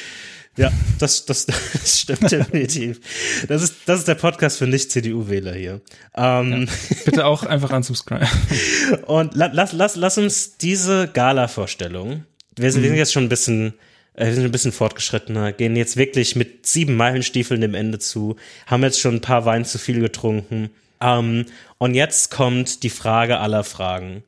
Ja, 0.58 0.72
das, 0.98 1.26
das, 1.26 1.46
das 1.74 2.02
stimmt 2.02 2.32
definitiv. 2.32 3.00
Das 3.48 3.62
ist, 3.62 3.76
das 3.86 4.00
ist 4.00 4.08
der 4.08 4.16
Podcast 4.16 4.58
für 4.58 4.68
Nicht-CDU-Wähler 4.68 5.54
hier. 5.54 5.82
Ähm, 6.16 6.68
ja, 6.68 6.96
bitte 7.06 7.26
auch 7.26 7.44
einfach 7.44 7.72
unsubscribe. 7.72 8.28
Und 9.06 9.36
la, 9.36 9.50
lass, 9.54 9.72
lass, 9.74 9.96
lass 9.96 10.18
uns 10.18 10.58
diese 10.58 11.08
Gala-Vorstellung, 11.08 12.26
wir, 12.56 12.72
sind, 12.72 12.82
mhm. 12.82 12.84
wir 12.84 12.90
sind 12.90 12.98
jetzt 12.98 13.14
schon 13.14 13.24
ein 13.24 13.30
bisschen, 13.30 13.76
äh, 14.16 14.26
wir 14.26 14.34
sind 14.34 14.46
ein 14.46 14.52
bisschen 14.52 14.72
fortgeschrittener, 14.72 15.54
gehen 15.54 15.76
jetzt 15.76 15.96
wirklich 15.96 16.36
mit 16.36 16.66
sieben 16.66 16.96
Meilenstiefeln 16.96 17.62
dem 17.62 17.76
Ende 17.76 18.00
zu, 18.00 18.36
haben 18.66 18.84
jetzt 18.84 19.00
schon 19.00 19.16
ein 19.16 19.22
paar 19.22 19.46
Wein 19.46 19.64
zu 19.64 19.78
viel 19.78 20.00
getrunken. 20.00 20.72
Ähm, 21.00 21.46
und 21.78 21.94
jetzt 21.94 22.32
kommt 22.32 22.82
die 22.82 22.90
Frage 22.90 23.38
aller 23.38 23.64
Fragen. 23.64 24.24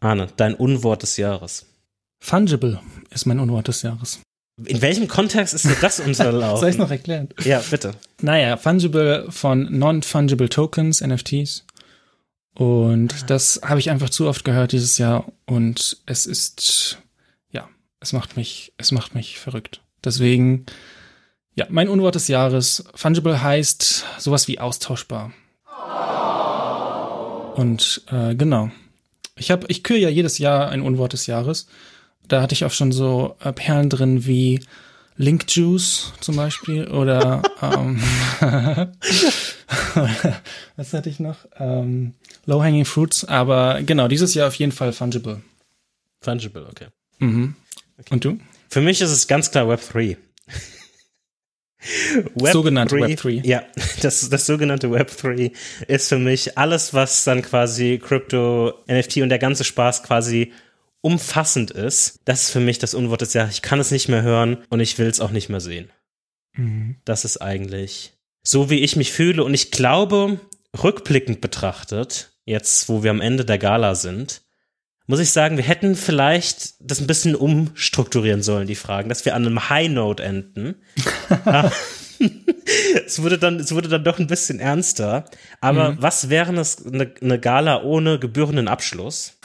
Arne, 0.00 0.28
dein 0.36 0.54
Unwort 0.54 1.02
des 1.02 1.16
Jahres. 1.16 1.66
Fungible 2.20 2.80
ist 3.10 3.26
mein 3.26 3.40
Unwort 3.40 3.68
des 3.68 3.82
Jahres. 3.82 4.20
In 4.64 4.82
welchem 4.82 5.06
Kontext 5.06 5.54
ist 5.54 5.64
dir 5.66 5.76
das 5.80 6.00
unterlaufen? 6.06 6.60
Soll 6.60 6.70
ich 6.70 6.78
noch 6.78 6.90
erklären? 6.90 7.28
Ja, 7.44 7.62
bitte. 7.70 7.92
Naja, 8.20 8.56
Fungible 8.56 9.26
von 9.30 9.78
Non-Fungible 9.78 10.48
Tokens, 10.48 11.00
NFTs. 11.00 11.64
Und 12.54 13.14
ah. 13.14 13.26
das 13.28 13.60
habe 13.62 13.78
ich 13.78 13.90
einfach 13.90 14.10
zu 14.10 14.26
oft 14.26 14.44
gehört 14.44 14.72
dieses 14.72 14.98
Jahr 14.98 15.30
und 15.46 15.98
es 16.06 16.26
ist, 16.26 16.98
ja, 17.52 17.68
es 18.00 18.12
macht 18.12 18.36
mich, 18.36 18.72
es 18.78 18.90
macht 18.90 19.14
mich 19.14 19.38
verrückt. 19.38 19.80
Deswegen, 20.02 20.66
ja, 21.54 21.66
mein 21.68 21.88
Unwort 21.88 22.16
des 22.16 22.26
Jahres, 22.26 22.84
Fungible 22.94 23.40
heißt 23.40 24.04
sowas 24.18 24.48
wie 24.48 24.58
austauschbar. 24.58 25.32
Und 27.54 28.02
äh, 28.10 28.34
genau. 28.34 28.70
Ich 29.36 29.52
habe, 29.52 29.66
ich 29.68 29.84
küre 29.84 29.98
ja 29.98 30.08
jedes 30.08 30.38
Jahr 30.38 30.70
ein 30.70 30.82
Unwort 30.82 31.12
des 31.12 31.26
Jahres 31.26 31.68
da 32.28 32.42
hatte 32.42 32.54
ich 32.54 32.64
auch 32.64 32.72
schon 32.72 32.92
so 32.92 33.36
äh, 33.42 33.52
Perlen 33.52 33.90
drin 33.90 34.26
wie 34.26 34.60
Link 35.16 35.44
Juice 35.48 36.12
zum 36.20 36.36
Beispiel 36.36 36.86
oder 36.88 37.42
ähm, 37.62 38.00
was 40.76 40.92
hatte 40.92 41.10
ich 41.10 41.18
noch? 41.18 41.38
Ähm, 41.58 42.14
Low 42.46 42.62
Hanging 42.62 42.84
Fruits, 42.84 43.24
aber 43.24 43.82
genau, 43.82 44.08
dieses 44.08 44.34
Jahr 44.34 44.48
auf 44.48 44.54
jeden 44.54 44.72
Fall 44.72 44.92
Fungible. 44.92 45.42
Fungible, 46.20 46.66
okay. 46.70 46.86
Mhm. 47.18 47.54
okay. 47.98 48.14
Und 48.14 48.24
du? 48.24 48.38
Für 48.68 48.80
mich 48.80 49.00
ist 49.00 49.10
es 49.10 49.26
ganz 49.26 49.50
klar 49.50 49.68
Web 49.68 49.80
3. 49.90 50.16
Web 52.34 52.52
sogenannte 52.52 52.96
3, 52.96 53.08
Web 53.08 53.20
3. 53.20 53.30
Ja, 53.44 53.62
das, 54.02 54.28
das 54.28 54.46
sogenannte 54.46 54.90
Web 54.90 55.16
3 55.16 55.52
ist 55.88 56.08
für 56.08 56.18
mich 56.18 56.58
alles, 56.58 56.94
was 56.94 57.24
dann 57.24 57.42
quasi 57.42 58.00
Crypto, 58.02 58.74
NFT 58.88 59.18
und 59.18 59.30
der 59.30 59.38
ganze 59.38 59.64
Spaß 59.64 60.02
quasi 60.02 60.52
umfassend 61.00 61.70
ist, 61.70 62.20
das 62.24 62.44
ist 62.44 62.50
für 62.50 62.60
mich 62.60 62.78
das 62.78 62.94
Unwort 62.94 63.20
des 63.20 63.34
Jahres. 63.34 63.54
Ich 63.54 63.62
kann 63.62 63.80
es 63.80 63.90
nicht 63.90 64.08
mehr 64.08 64.22
hören 64.22 64.58
und 64.68 64.80
ich 64.80 64.98
will 64.98 65.06
es 65.06 65.20
auch 65.20 65.30
nicht 65.30 65.48
mehr 65.48 65.60
sehen. 65.60 65.90
Mhm. 66.54 66.96
Das 67.04 67.24
ist 67.24 67.38
eigentlich 67.38 68.12
so, 68.42 68.70
wie 68.70 68.80
ich 68.80 68.96
mich 68.96 69.12
fühle. 69.12 69.44
Und 69.44 69.54
ich 69.54 69.70
glaube, 69.70 70.40
rückblickend 70.82 71.40
betrachtet, 71.40 72.30
jetzt 72.44 72.88
wo 72.88 73.02
wir 73.02 73.10
am 73.10 73.20
Ende 73.20 73.44
der 73.44 73.58
Gala 73.58 73.94
sind, 73.94 74.42
muss 75.06 75.20
ich 75.20 75.30
sagen, 75.30 75.56
wir 75.56 75.64
hätten 75.64 75.94
vielleicht 75.94 76.74
das 76.80 77.00
ein 77.00 77.06
bisschen 77.06 77.34
umstrukturieren 77.34 78.42
sollen, 78.42 78.66
die 78.66 78.74
Fragen, 78.74 79.08
dass 79.08 79.24
wir 79.24 79.34
an 79.34 79.46
einem 79.46 79.70
High 79.70 79.88
Note 79.88 80.22
enden. 80.22 80.76
es 83.06 83.22
wurde 83.22 83.38
dann, 83.38 83.60
es 83.60 83.74
wurde 83.74 83.88
dann 83.88 84.04
doch 84.04 84.18
ein 84.18 84.26
bisschen 84.26 84.60
ernster. 84.60 85.24
Aber 85.60 85.92
mhm. 85.92 85.96
was 86.00 86.28
wäre 86.28 86.54
es 86.60 86.84
eine, 86.84 87.12
eine 87.20 87.38
Gala 87.38 87.82
ohne 87.82 88.18
gebührenden 88.18 88.68
Abschluss? 88.68 89.38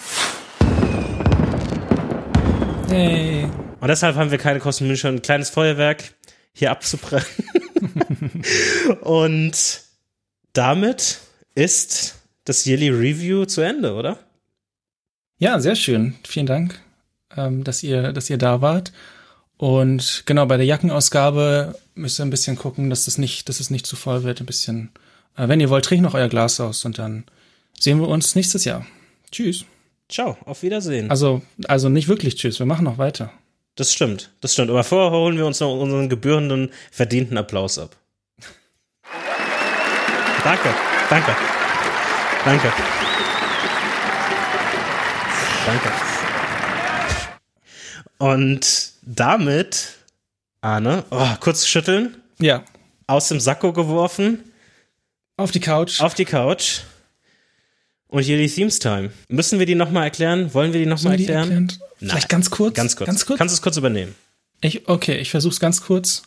Hey. 2.94 3.46
Und 3.82 3.88
deshalb 3.88 4.16
haben 4.18 4.30
wir 4.30 4.38
keine 4.38 4.60
Kosten, 4.60 4.96
schon 4.98 5.16
ein 5.16 5.22
kleines 5.24 5.50
Feuerwerk 5.50 6.14
hier 6.54 6.70
abzubrennen. 6.70 7.26
Und 9.02 9.82
damit 10.54 11.18
ist 11.56 12.20
das 12.46 12.68
Yearly 12.68 12.90
Review 12.90 13.46
zu 13.46 13.62
Ende, 13.62 13.96
oder? 13.96 14.20
Ja, 15.40 15.60
sehr 15.60 15.76
schön. 15.76 16.14
Vielen 16.24 16.46
Dank, 16.46 16.80
ähm, 17.36 17.64
dass 17.64 17.82
ihr, 17.82 18.14
dass 18.14 18.30
ihr 18.30 18.38
da 18.38 18.62
wart. 18.62 18.94
Und 19.58 20.22
genau, 20.28 20.46
bei 20.46 20.58
der 20.58 20.68
Jackenausgabe 20.68 21.76
müsst 21.96 22.20
ihr 22.20 22.26
ein 22.26 22.30
bisschen 22.30 22.58
gucken, 22.58 22.92
dass 22.92 23.08
es 23.08 23.18
nicht, 23.18 23.50
dass 23.50 23.60
es 23.60 23.72
nicht 23.72 23.88
zu 23.88 23.96
voll 23.96 24.22
wird. 24.22 24.40
Ein 24.40 24.46
bisschen, 24.46 24.92
äh, 25.36 25.48
wenn 25.48 25.60
ihr 25.60 25.72
wollt, 25.72 25.86
trinkt 25.86 26.04
noch 26.04 26.14
euer 26.14 26.30
Glas 26.30 26.60
aus 26.60 26.86
und 26.86 27.00
dann 27.00 27.24
sehen 27.80 28.00
wir 28.00 28.08
uns 28.08 28.36
nächstes 28.36 28.66
Jahr. 28.66 28.86
Tschüss. 29.32 29.66
Ciao, 30.14 30.38
auf 30.46 30.62
Wiedersehen. 30.62 31.10
Also, 31.10 31.42
also 31.68 31.90
nicht 31.90 32.08
wirklich 32.08 32.36
tschüss, 32.36 32.60
wir 32.60 32.68
machen 32.68 32.84
noch 32.84 33.00
weiter. 33.00 33.32
Das 33.74 33.92
stimmt, 33.92 34.30
das 34.42 34.54
stimmt. 34.54 34.70
Aber 34.70 34.84
vorher 34.84 35.10
holen 35.10 35.38
wir 35.38 35.46
uns 35.48 35.60
noch 35.60 35.74
unseren 35.74 36.08
gebührenden, 36.08 36.70
verdienten 36.92 37.36
Applaus 37.36 37.80
ab. 37.80 37.96
danke, 40.44 40.70
danke, 41.10 41.36
danke. 42.46 42.72
Danke. 45.66 45.92
Und 48.20 48.92
damit, 49.02 49.96
Arne, 50.62 51.06
oh, 51.10 51.28
kurz 51.40 51.66
schütteln. 51.66 52.22
Ja. 52.38 52.64
Aus 53.08 53.30
dem 53.30 53.40
Sakko 53.40 53.74
geworfen. 53.74 54.44
Auf 55.38 55.50
die 55.50 55.60
Couch. 55.60 56.02
Auf 56.02 56.14
die 56.14 56.26
Couch. 56.26 56.82
Und 58.14 58.28
die 58.28 58.48
Themes 58.48 58.78
Time. 58.78 59.10
Müssen 59.28 59.58
wir 59.58 59.66
die 59.66 59.74
nochmal 59.74 60.04
erklären? 60.04 60.54
Wollen 60.54 60.72
wir 60.72 60.80
die 60.80 60.86
nochmal 60.86 61.14
erklären? 61.14 61.50
erklären? 61.50 61.72
Vielleicht 61.98 62.30
ganz 62.30 62.52
kurz? 62.52 62.76
Ganz 62.76 62.96
kurz. 62.96 63.08
Ganz 63.08 63.26
kurz? 63.26 63.40
Kannst 63.40 63.54
du 63.54 63.56
es 63.56 63.62
kurz 63.64 63.78
übernehmen? 63.78 64.14
Ich, 64.62 64.88
okay, 64.88 65.18
ich 65.18 65.32
versuche 65.32 65.54
es 65.54 65.60
ganz 65.60 65.82
kurz. 65.82 66.22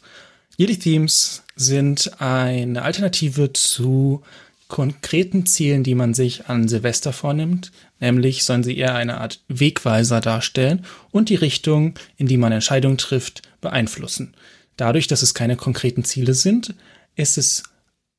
Jedi 0.56 0.76
Themes 0.76 1.44
sind 1.54 2.20
eine 2.20 2.82
Alternative 2.82 3.52
zu 3.52 4.24
konkreten 4.66 5.46
Zielen, 5.46 5.84
die 5.84 5.94
man 5.94 6.12
sich 6.12 6.46
an 6.46 6.66
Silvester 6.66 7.12
vornimmt. 7.12 7.70
Nämlich 8.00 8.42
sollen 8.42 8.64
sie 8.64 8.76
eher 8.76 8.96
eine 8.96 9.20
Art 9.20 9.44
Wegweiser 9.46 10.20
darstellen 10.20 10.84
und 11.12 11.28
die 11.28 11.36
Richtung, 11.36 11.94
in 12.16 12.26
die 12.26 12.36
man 12.36 12.50
Entscheidungen 12.50 12.98
trifft, 12.98 13.42
beeinflussen. 13.60 14.34
Dadurch, 14.76 15.06
dass 15.06 15.22
es 15.22 15.34
keine 15.34 15.54
konkreten 15.54 16.02
Ziele 16.02 16.34
sind, 16.34 16.74
ist 17.14 17.38
es 17.38 17.62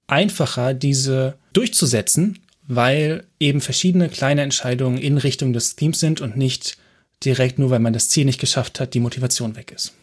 einfacher, 0.08 0.74
diese 0.74 1.38
durchzusetzen, 1.52 2.40
weil 2.68 3.24
eben 3.40 3.62
verschiedene 3.62 4.10
kleine 4.10 4.42
Entscheidungen 4.42 4.98
in 4.98 5.18
Richtung 5.18 5.54
des 5.54 5.76
Themes 5.76 6.00
sind 6.00 6.22
und 6.22 6.38
nicht 6.38 6.78
direkt 7.24 7.58
nur, 7.60 7.70
weil 7.70 7.80
man 7.80 7.94
das 7.94 8.10
Ziel 8.10 8.26
nicht 8.26 8.40
geschafft 8.40 8.80
hat, 8.80 8.94
die 8.94 9.00
Motivation 9.00 9.56
weg 9.56 9.72
ist. 9.72 9.94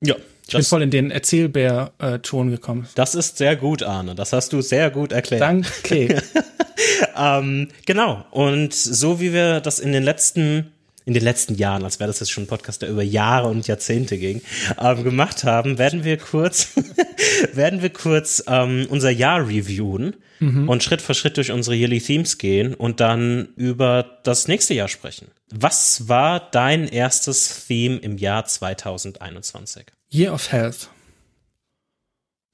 Ja. 0.00 0.16
Ich 0.46 0.54
bin 0.54 0.64
voll 0.64 0.82
in 0.82 0.90
den 0.90 1.10
Erzählbär-Ton 1.10 2.50
gekommen. 2.50 2.88
Das 2.94 3.14
ist 3.14 3.38
sehr 3.38 3.56
gut, 3.56 3.82
Arne. 3.82 4.14
Das 4.14 4.32
hast 4.32 4.52
du 4.52 4.60
sehr 4.60 4.90
gut 4.90 5.12
erklärt. 5.12 5.40
Danke. 5.40 6.20
ähm, 7.16 7.68
genau. 7.86 8.26
Und 8.32 8.74
so 8.74 9.20
wie 9.20 9.32
wir 9.32 9.60
das 9.60 9.78
in 9.78 9.92
den 9.92 10.02
letzten 10.02 10.72
in 11.04 11.14
den 11.14 11.22
letzten 11.22 11.54
Jahren, 11.54 11.84
als 11.84 11.98
wäre 11.98 12.08
das 12.08 12.20
jetzt 12.20 12.30
schon 12.30 12.44
ein 12.44 12.48
Podcast, 12.48 12.82
der 12.82 12.88
über 12.88 13.02
Jahre 13.02 13.48
und 13.48 13.66
Jahrzehnte 13.66 14.18
ging, 14.18 14.40
ähm, 14.78 15.04
gemacht 15.04 15.44
haben, 15.44 15.78
werden 15.78 16.04
wir 16.04 16.16
kurz, 16.16 16.74
werden 17.52 17.82
wir 17.82 17.90
kurz 17.90 18.42
ähm, 18.46 18.86
unser 18.88 19.10
Jahr 19.10 19.46
reviewen 19.48 20.16
mhm. 20.38 20.68
und 20.68 20.82
Schritt 20.82 21.02
für 21.02 21.14
Schritt 21.14 21.36
durch 21.36 21.50
unsere 21.50 21.76
Yearly 21.76 22.00
Themes 22.00 22.38
gehen 22.38 22.74
und 22.74 23.00
dann 23.00 23.48
über 23.56 24.20
das 24.22 24.48
nächste 24.48 24.74
Jahr 24.74 24.88
sprechen. 24.88 25.28
Was 25.52 26.08
war 26.08 26.50
dein 26.50 26.86
erstes 26.88 27.66
Theme 27.66 27.96
im 27.98 28.18
Jahr 28.18 28.44
2021? 28.44 29.86
Year 30.10 30.32
of 30.32 30.52
Health. 30.52 30.88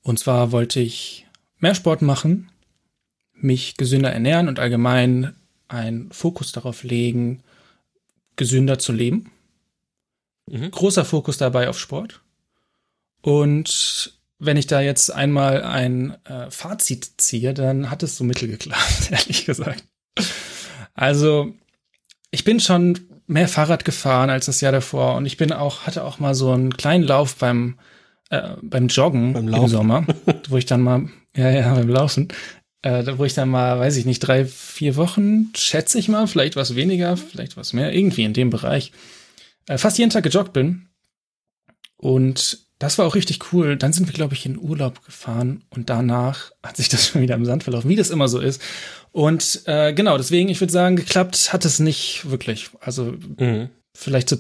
Und 0.03 0.19
zwar 0.19 0.53
wollte 0.53 0.81
ich 0.81 1.27
mehr 1.59 1.75
Sport 1.75 2.03
machen, 2.03 2.51
mich 3.35 3.77
gesünder 3.77 4.11
ernähren 4.11 4.49
und 4.49 4.59
allgemein 4.59 5.35
einen 5.69 6.11
Fokus 6.13 6.53
darauf 6.53 6.83
legen, 6.83 7.43
gesünder 8.39 8.79
zu 8.79 8.93
leben. 8.93 9.31
Mhm. 10.51 10.71
Großer 10.71 11.05
Fokus 11.05 11.37
dabei 11.37 11.69
auf 11.69 11.79
Sport. 11.79 12.23
Und 13.21 14.19
wenn 14.39 14.57
ich 14.57 14.67
da 14.67 14.81
jetzt 14.81 15.13
einmal 15.13 15.63
ein 15.63 16.17
äh, 16.25 16.51
Fazit 16.51 17.11
ziehe, 17.19 17.53
dann 17.53 17.91
hat 17.91 18.03
es 18.03 18.17
so 18.17 18.25
mittel 18.25 18.49
geklappt, 18.49 19.09
ehrlich 19.11 19.45
gesagt. 19.45 19.85
Also, 20.95 21.55
ich 22.31 22.45
bin 22.45 22.61
schon 22.61 22.99
mehr 23.27 23.49
Fahrrad 23.49 23.85
gefahren 23.85 24.31
als 24.31 24.47
das 24.47 24.61
Jahr 24.61 24.73
davor 24.73 25.17
und 25.17 25.27
ich 25.27 25.37
bin 25.37 25.53
auch, 25.53 25.83
hatte 25.83 26.05
auch 26.05 26.19
mal 26.19 26.35
so 26.35 26.53
einen 26.53 26.77
kleinen 26.77 27.05
Lauf 27.05 27.37
beim, 27.37 27.79
äh, 28.31 28.57
beim 28.63 28.89
Joggen 28.89 29.35
beim 29.35 29.49
im 29.49 29.69
Sommer, 29.69 30.07
wo 30.49 30.57
ich 30.57 30.67
dann 30.67 30.81
mal, 30.81 31.09
ja, 31.37 31.51
ja, 31.51 31.75
beim 31.75 31.89
Laufen, 31.89 32.29
äh, 32.83 33.05
wo 33.17 33.25
ich 33.25 33.35
dann 33.35 33.49
mal, 33.49 33.79
weiß 33.79 33.97
ich 33.97 34.07
nicht, 34.07 34.21
drei, 34.21 34.45
vier 34.45 34.97
Wochen, 34.97 35.51
schätze 35.57 35.99
ich 35.99 36.09
mal, 36.09 36.27
vielleicht 36.27 36.57
was 36.57 36.75
weniger, 36.75 37.17
vielleicht 37.17 37.57
was 37.57 37.73
mehr, 37.73 37.93
irgendwie 37.93 38.25
in 38.25 38.33
dem 38.33 38.51
Bereich, 38.51 38.93
äh, 39.67 39.79
fast 39.79 39.99
jeden 39.99 40.11
Tag 40.11 40.25
gejoggt 40.25 40.53
bin. 40.53 40.89
Und 41.97 42.69
das 42.79 42.97
war 42.97 43.07
auch 43.07 43.17
richtig 43.17 43.53
cool. 43.53 43.77
Dann 43.77 43.93
sind 43.93 44.07
wir, 44.07 44.13
glaube 44.13 44.35
ich, 44.35 44.47
in 44.47 44.59
Urlaub 44.59 45.05
gefahren 45.05 45.65
und 45.71 45.91
danach 45.91 46.53
hat 46.63 46.77
sich 46.77 46.89
das 46.89 47.07
schon 47.09 47.23
wieder 47.23 47.35
im 47.35 47.45
Sand 47.45 47.65
verlaufen, 47.65 47.91
wie 47.91 47.97
das 47.97 48.11
immer 48.11 48.29
so 48.29 48.39
ist. 48.39 48.63
Und 49.11 49.63
äh, 49.67 49.93
genau, 49.93 50.17
deswegen, 50.17 50.49
ich 50.49 50.61
würde 50.61 50.73
sagen, 50.73 50.97
geklappt 50.97 51.53
hat 51.53 51.65
es 51.65 51.81
nicht 51.81 52.31
wirklich. 52.31 52.71
Also 52.81 53.17
mhm. 53.39 53.71
vielleicht 53.95 54.29
so 54.29 54.37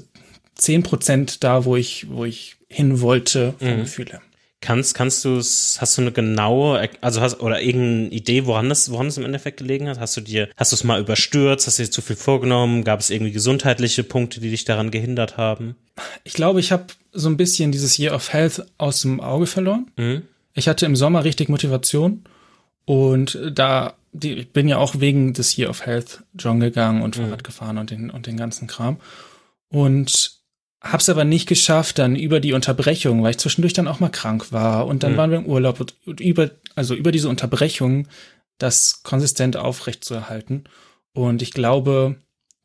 zehn 0.55 0.83
Prozent 0.83 1.43
da, 1.43 1.65
wo 1.65 1.75
ich, 1.77 2.09
wo 2.11 2.25
ich 2.25 2.57
hin 2.69 3.01
wollte 3.01 3.55
vom 3.59 3.77
mhm. 3.77 3.81
Gefühl 3.81 4.07
her. 4.11 4.23
Kannst, 4.61 4.95
kannst 4.95 5.25
du 5.25 5.37
es, 5.37 5.79
hast 5.81 5.97
du 5.97 6.03
eine 6.03 6.11
genaue, 6.11 6.91
also 7.01 7.21
hast, 7.21 7.41
oder 7.41 7.63
irgendeine 7.63 8.09
Idee, 8.09 8.45
woran 8.45 8.69
das, 8.69 8.91
woran 8.91 9.07
es 9.07 9.17
im 9.17 9.25
Endeffekt 9.25 9.59
gelegen 9.59 9.89
hat? 9.89 10.01
Hast 10.01 10.17
du 10.17 10.21
dir, 10.21 10.49
hast 10.57 10.73
du 10.73 10.77
es 10.77 10.83
mal 10.83 11.01
überstürzt? 11.01 11.69
Hast 11.69 11.79
du 11.79 11.85
dir 11.85 11.91
zu 11.91 12.03
viel 12.03 12.17
vorgenommen? 12.17 12.83
Gab 12.83 12.99
es 12.99 13.11
irgendwie 13.11 13.31
gesundheitliche 13.31 14.03
Punkte, 14.03 14.41
die 14.41 14.51
dich 14.51 14.65
daran 14.65 14.91
gehindert 14.91 15.37
haben? 15.37 15.77
Ich 16.25 16.33
glaube, 16.33 16.59
ich 16.59 16.73
habe 16.73 16.87
so 17.13 17.29
ein 17.29 17.37
bisschen 17.37 17.71
dieses 17.71 17.99
Year 17.99 18.15
of 18.15 18.33
Health 18.33 18.67
aus 18.79 19.03
dem 19.03 19.21
Auge 19.21 19.47
verloren. 19.47 19.93
Mhm. 19.97 20.23
Ich 20.55 20.67
hatte 20.67 20.87
im 20.87 20.97
Sommer 20.97 21.23
richtig 21.23 21.49
Motivation 21.49 22.25
und 22.85 23.39
da, 23.53 23.95
die, 24.13 24.33
ich 24.33 24.53
bin 24.53 24.67
ja 24.67 24.79
auch 24.79 24.99
wegen 24.99 25.35
des 25.35 25.57
Year 25.57 25.71
of 25.71 25.87
Health 25.87 26.25
John 26.37 26.59
gegangen 26.59 27.03
und 27.03 27.17
mhm. 27.17 27.23
Fahrrad 27.23 27.45
gefahren 27.45 27.79
und 27.79 27.93
den, 27.93 28.11
und 28.11 28.27
den 28.27 28.37
ganzen 28.37 28.67
Kram. 28.67 28.97
Und 29.69 30.38
Hab's 30.81 31.09
aber 31.09 31.25
nicht 31.25 31.49
geschafft, 31.49 31.99
dann 31.99 32.15
über 32.15 32.39
die 32.39 32.53
Unterbrechung, 32.53 33.23
weil 33.23 33.33
ich 33.33 33.39
zwischendurch 33.39 33.73
dann 33.73 33.89
auch 33.89 33.99
mal 33.99 34.11
krank 34.11 34.53
war 34.53 34.87
und 34.87 35.03
dann 35.03 35.13
mhm. 35.13 35.17
waren 35.17 35.31
wir 35.31 35.39
im 35.39 35.47
Urlaub 35.47 35.81
und 35.81 36.21
über, 36.21 36.51
also 36.77 36.95
über 36.95 37.11
diese 37.11 37.29
Unterbrechung 37.29 38.07
das 38.59 39.03
konsistent 39.03 39.57
aufrecht 39.57 40.05
zu 40.05 40.15
erhalten. 40.15 40.65
Und 41.13 41.43
ich 41.43 41.53
glaube, 41.53 42.17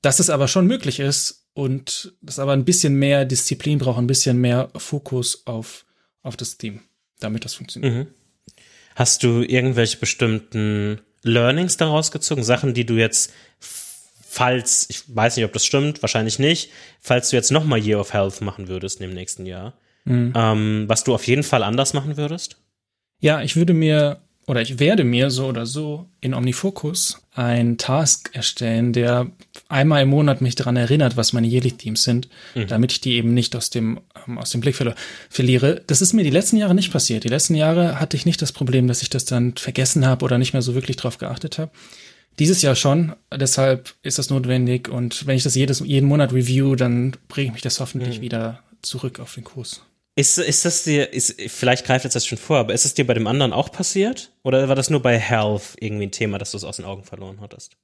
dass 0.01 0.19
es 0.19 0.29
aber 0.29 0.47
schon 0.47 0.67
möglich 0.67 0.99
ist 0.99 1.47
und 1.53 2.13
das 2.21 2.37
aber 2.37 2.53
ein 2.53 2.65
bisschen 2.65 2.95
mehr 2.95 3.25
Disziplin 3.25 3.79
braucht, 3.79 3.97
ein 3.97 4.07
bisschen 4.07 4.39
mehr 4.39 4.69
Fokus 4.75 5.47
auf, 5.47 5.85
auf 6.21 6.37
das 6.37 6.57
Team, 6.57 6.81
damit 7.19 7.45
das 7.45 7.55
funktioniert. 7.55 7.93
Mhm. 7.93 8.07
Hast 8.95 9.23
du 9.23 9.41
irgendwelche 9.41 9.97
bestimmten 9.97 11.01
Learnings 11.23 11.77
daraus 11.77 12.11
gezogen, 12.11 12.43
Sachen, 12.43 12.73
die 12.75 12.85
du 12.85 12.95
jetzt 12.95 13.31
falls, 14.33 14.87
ich 14.89 15.03
weiß 15.15 15.35
nicht, 15.35 15.45
ob 15.45 15.53
das 15.53 15.63
stimmt, 15.63 16.01
wahrscheinlich 16.01 16.39
nicht, 16.39 16.71
falls 16.99 17.29
du 17.29 17.35
jetzt 17.35 17.51
nochmal 17.51 17.79
Year 17.79 17.99
of 17.99 18.13
Health 18.13 18.41
machen 18.41 18.67
würdest 18.67 18.99
im 18.99 19.13
nächsten 19.13 19.45
Jahr, 19.45 19.73
mhm. 20.05 20.33
ähm, 20.35 20.85
was 20.87 21.03
du 21.03 21.13
auf 21.13 21.27
jeden 21.27 21.43
Fall 21.43 21.61
anders 21.61 21.93
machen 21.93 22.17
würdest? 22.17 22.57
Ja, 23.19 23.43
ich 23.43 23.55
würde 23.55 23.73
mir 23.73 24.21
oder 24.47 24.61
ich 24.61 24.79
werde 24.79 25.03
mir 25.03 25.29
so 25.29 25.45
oder 25.45 25.65
so 25.65 26.09
in 26.19 26.33
Omnifocus 26.33 27.21
ein 27.33 27.77
Task 27.77 28.31
erstellen, 28.33 28.91
der 28.91 29.27
einmal 29.69 30.01
im 30.01 30.09
Monat 30.09 30.41
mich 30.41 30.55
daran 30.55 30.75
erinnert, 30.75 31.15
was 31.15 31.31
meine 31.31 31.47
Yearly-Themes 31.47 32.03
sind, 32.03 32.27
mhm. 32.55 32.67
damit 32.67 32.91
ich 32.91 33.01
die 33.01 33.13
eben 33.13 33.33
nicht 33.35 33.55
aus 33.55 33.69
dem, 33.69 34.01
ähm, 34.27 34.39
aus 34.39 34.49
dem 34.49 34.61
Blick 34.61 34.75
ver 34.75 34.95
verliere. 35.29 35.83
Das 35.87 36.01
ist 36.01 36.13
mir 36.13 36.23
die 36.23 36.29
letzten 36.31 36.57
Jahre 36.57 36.75
nicht 36.75 36.91
passiert. 36.91 37.23
Die 37.23 37.29
letzten 37.29 37.55
Jahre 37.55 37.99
hatte 37.99 38.17
ich 38.17 38.25
nicht 38.25 38.41
das 38.41 38.51
Problem, 38.51 38.87
dass 38.87 39.03
ich 39.03 39.09
das 39.09 39.25
dann 39.25 39.55
vergessen 39.55 40.05
habe 40.05 40.25
oder 40.25 40.39
nicht 40.39 40.53
mehr 40.53 40.63
so 40.63 40.73
wirklich 40.73 40.97
drauf 40.97 41.19
geachtet 41.19 41.59
habe. 41.59 41.71
Dieses 42.39 42.61
Jahr 42.61 42.75
schon, 42.75 43.15
deshalb 43.31 43.93
ist 44.01 44.17
das 44.17 44.29
notwendig 44.29 44.89
und 44.89 45.27
wenn 45.27 45.37
ich 45.37 45.43
das 45.43 45.55
jedes, 45.55 45.79
jeden 45.79 46.07
Monat 46.07 46.33
review, 46.33 46.75
dann 46.75 47.15
bringe 47.27 47.47
ich 47.47 47.53
mich 47.53 47.61
das 47.61 47.79
hoffentlich 47.79 48.17
mhm. 48.17 48.21
wieder 48.21 48.63
zurück 48.81 49.19
auf 49.19 49.35
den 49.35 49.43
Kurs. 49.43 49.83
Ist, 50.15 50.37
ist 50.37 50.65
das 50.65 50.83
dir, 50.83 51.11
ist, 51.11 51.41
vielleicht 51.47 51.85
greift 51.85 52.03
jetzt 52.03 52.15
das 52.15 52.25
schon 52.25 52.37
vor, 52.37 52.57
aber 52.57 52.73
ist 52.73 52.85
es 52.85 52.93
dir 52.93 53.05
bei 53.05 53.15
dem 53.15 53.25
anderen 53.25 53.51
auch 53.51 53.71
passiert? 53.71 54.31
Oder 54.43 54.67
war 54.67 54.75
das 54.75 54.89
nur 54.89 55.01
bei 55.01 55.17
Health 55.17 55.75
irgendwie 55.79 56.05
ein 56.05 56.11
Thema, 56.11 56.37
dass 56.37 56.51
du 56.51 56.57
es 56.57 56.63
aus 56.63 56.77
den 56.77 56.85
Augen 56.85 57.03
verloren 57.03 57.39
hattest? 57.41 57.77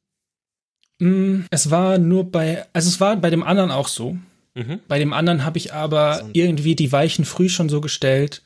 Mm, 1.00 1.42
es 1.50 1.72
war 1.72 1.98
nur 1.98 2.32
bei, 2.32 2.66
also 2.74 2.88
es 2.90 3.00
war 3.00 3.16
bei 3.18 3.32
dem 3.32 3.44
anderen 3.44 3.72
auch 3.72 3.88
so. 3.88 4.18
Mhm. 4.54 4.80
Bei 4.88 5.00
dem 5.00 5.14
anderen 5.14 5.44
habe 5.44 5.58
ich 5.58 5.74
aber 5.74 6.20
so. 6.20 6.30
irgendwie 6.34 6.76
die 6.76 6.92
Weichen 6.92 7.26
früh 7.26 7.50
schon 7.50 7.70
so 7.70 7.82
gestellt, 7.82 8.44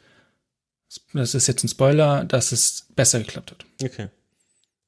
das 1.14 1.34
ist 1.34 1.47
jetzt 1.47 1.64
ein 1.64 1.70
Spoiler, 1.70 2.24
dass 2.24 2.51
es 2.51 2.88
besser 2.95 3.20
geklappt 3.20 3.51
hat. 3.51 3.66
Okay. 3.84 4.10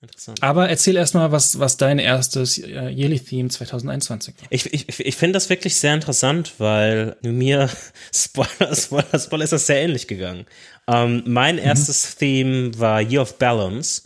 Interessant. 0.06 0.44
Aber 0.44 0.70
erzähl 0.70 0.96
erstmal, 0.96 1.32
was, 1.32 1.58
was 1.58 1.78
dein 1.78 1.98
erstes 1.98 2.60
äh, 2.60 2.90
Yearly 2.90 3.20
Theme 3.20 3.50
2021 3.50 4.36
war. 4.40 4.48
Ich, 4.52 4.72
ich, 4.72 5.00
ich 5.00 5.16
finde 5.16 5.34
das 5.34 5.50
wirklich 5.50 5.76
sehr 5.76 5.96
interessant, 5.96 6.54
weil 6.60 7.16
mir, 7.24 7.70
Spoiler, 8.14 8.76
Spoiler, 8.76 9.20
Spoiler, 9.20 9.44
ist 9.44 9.54
das 9.54 9.66
sehr 9.66 9.82
ähnlich 9.82 10.08
gegangen. 10.08 10.46
Ähm, 10.88 11.24
mein 11.26 11.56
mhm. 11.56 11.64
erstes 11.64 12.16
Theme 12.18 12.78
war 12.78 13.02
Year 13.02 13.24
of 13.24 13.40
Balance. 13.40 14.04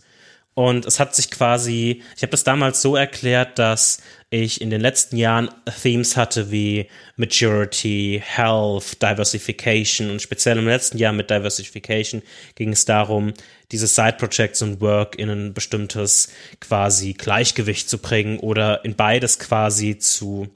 Und 0.54 0.84
es 0.86 0.98
hat 0.98 1.14
sich 1.14 1.30
quasi, 1.30 2.02
ich 2.16 2.22
habe 2.22 2.30
das 2.30 2.44
damals 2.44 2.82
so 2.82 2.96
erklärt, 2.96 3.58
dass 3.58 4.00
ich 4.30 4.60
in 4.60 4.70
den 4.70 4.80
letzten 4.80 5.16
Jahren 5.16 5.50
Themes 5.82 6.16
hatte 6.16 6.52
wie 6.52 6.88
Maturity, 7.16 8.22
Health, 8.24 9.02
Diversification 9.02 10.08
und 10.08 10.22
speziell 10.22 10.56
im 10.58 10.68
letzten 10.68 10.98
Jahr 10.98 11.12
mit 11.12 11.30
Diversification 11.30 12.22
ging 12.54 12.72
es 12.72 12.84
darum, 12.84 13.34
diese 13.72 13.88
Side-Projects 13.88 14.62
und 14.62 14.80
Work 14.80 15.18
in 15.18 15.30
ein 15.30 15.52
bestimmtes 15.52 16.32
quasi 16.60 17.12
Gleichgewicht 17.14 17.90
zu 17.90 17.98
bringen 17.98 18.38
oder 18.38 18.84
in 18.84 18.94
beides 18.94 19.40
quasi 19.40 19.98
zu 19.98 20.48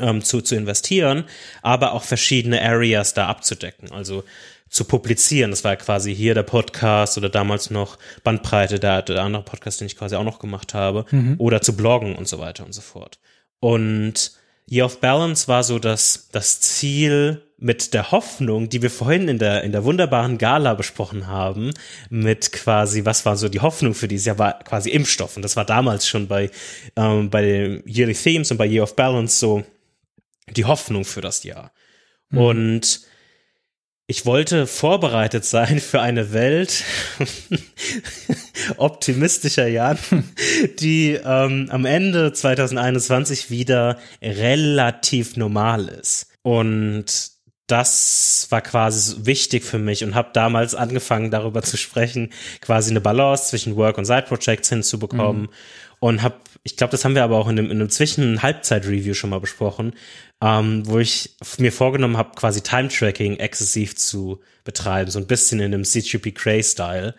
ähm, 0.00 0.22
zu, 0.22 0.40
zu 0.40 0.54
investieren, 0.54 1.24
aber 1.62 1.92
auch 1.92 2.04
verschiedene 2.04 2.62
Areas 2.62 3.14
da 3.14 3.26
abzudecken. 3.26 3.90
Also 3.90 4.24
zu 4.68 4.84
publizieren. 4.84 5.50
Das 5.50 5.64
war 5.64 5.76
quasi 5.76 6.14
hier 6.14 6.34
der 6.34 6.42
Podcast 6.42 7.16
oder 7.18 7.28
damals 7.28 7.70
noch 7.70 7.98
Bandbreite, 8.24 8.78
der, 8.78 9.02
der 9.02 9.22
andere 9.22 9.42
Podcast, 9.42 9.80
den 9.80 9.86
ich 9.86 9.96
quasi 9.96 10.16
auch 10.16 10.24
noch 10.24 10.38
gemacht 10.38 10.74
habe, 10.74 11.04
mhm. 11.10 11.36
oder 11.38 11.60
zu 11.60 11.76
bloggen 11.76 12.16
und 12.16 12.28
so 12.28 12.38
weiter 12.38 12.64
und 12.64 12.72
so 12.72 12.80
fort. 12.80 13.18
Und 13.60 14.32
Year 14.70 14.84
of 14.84 15.00
Balance 15.00 15.48
war 15.48 15.64
so 15.64 15.78
das, 15.78 16.28
das 16.30 16.60
Ziel 16.60 17.42
mit 17.60 17.92
der 17.92 18.12
Hoffnung, 18.12 18.68
die 18.68 18.82
wir 18.82 18.90
vorhin 18.90 19.26
in 19.26 19.38
der, 19.38 19.64
in 19.64 19.72
der 19.72 19.82
wunderbaren 19.82 20.38
Gala 20.38 20.74
besprochen 20.74 21.26
haben, 21.26 21.72
mit 22.08 22.52
quasi, 22.52 23.04
was 23.04 23.26
war 23.26 23.36
so 23.36 23.48
die 23.48 23.60
Hoffnung 23.60 23.94
für 23.94 24.06
dieses 24.06 24.26
Jahr, 24.26 24.38
war 24.38 24.58
quasi 24.60 24.90
Impfstoff. 24.90 25.36
Und 25.36 25.42
das 25.42 25.56
war 25.56 25.64
damals 25.64 26.06
schon 26.06 26.28
bei, 26.28 26.50
ähm, 26.94 27.30
bei 27.30 27.42
den 27.42 27.82
Yearly 27.86 28.14
Themes 28.14 28.50
und 28.52 28.58
bei 28.58 28.66
Year 28.66 28.84
of 28.84 28.94
Balance 28.94 29.38
so 29.38 29.64
die 30.54 30.66
Hoffnung 30.66 31.04
für 31.04 31.20
das 31.20 31.42
Jahr. 31.42 31.72
Mhm. 32.30 32.38
Und 32.38 33.00
ich 34.10 34.24
wollte 34.24 34.66
vorbereitet 34.66 35.44
sein 35.44 35.80
für 35.80 36.00
eine 36.00 36.32
Welt 36.32 36.82
optimistischer 38.78 39.68
Jan, 39.68 39.98
die 40.80 41.10
ähm, 41.12 41.68
am 41.70 41.84
Ende 41.84 42.32
2021 42.32 43.50
wieder 43.50 43.98
relativ 44.22 45.36
normal 45.36 45.88
ist. 45.88 46.28
Und 46.40 47.04
das 47.66 48.46
war 48.48 48.62
quasi 48.62 49.26
wichtig 49.26 49.62
für 49.62 49.78
mich 49.78 50.02
und 50.02 50.14
habe 50.14 50.30
damals 50.32 50.74
angefangen 50.74 51.30
darüber 51.30 51.60
zu 51.60 51.76
sprechen, 51.76 52.30
quasi 52.62 52.90
eine 52.90 53.02
Balance 53.02 53.48
zwischen 53.48 53.76
Work 53.76 53.98
und 53.98 54.06
Side 54.06 54.24
Projects 54.26 54.70
hinzubekommen 54.70 55.42
mhm. 55.42 55.48
und 56.00 56.22
habe 56.22 56.36
ich 56.62 56.76
glaube, 56.76 56.90
das 56.90 57.04
haben 57.04 57.14
wir 57.14 57.24
aber 57.24 57.36
auch 57.36 57.48
in 57.48 57.58
einem, 57.58 57.70
in 57.70 57.80
einem 57.80 57.90
Zwischen-Halbzeit-Review 57.90 59.14
schon 59.14 59.30
mal 59.30 59.40
besprochen, 59.40 59.94
ähm, 60.42 60.82
wo 60.86 60.98
ich 60.98 61.36
mir 61.58 61.72
vorgenommen 61.72 62.16
habe, 62.16 62.34
quasi 62.34 62.60
Time-Tracking 62.60 63.36
exzessiv 63.36 63.96
zu 63.96 64.40
betreiben, 64.64 65.10
so 65.10 65.18
ein 65.18 65.26
bisschen 65.26 65.60
in 65.60 65.72
einem 65.72 65.84
CGP 65.84 66.32
Cray-Style. 66.32 67.14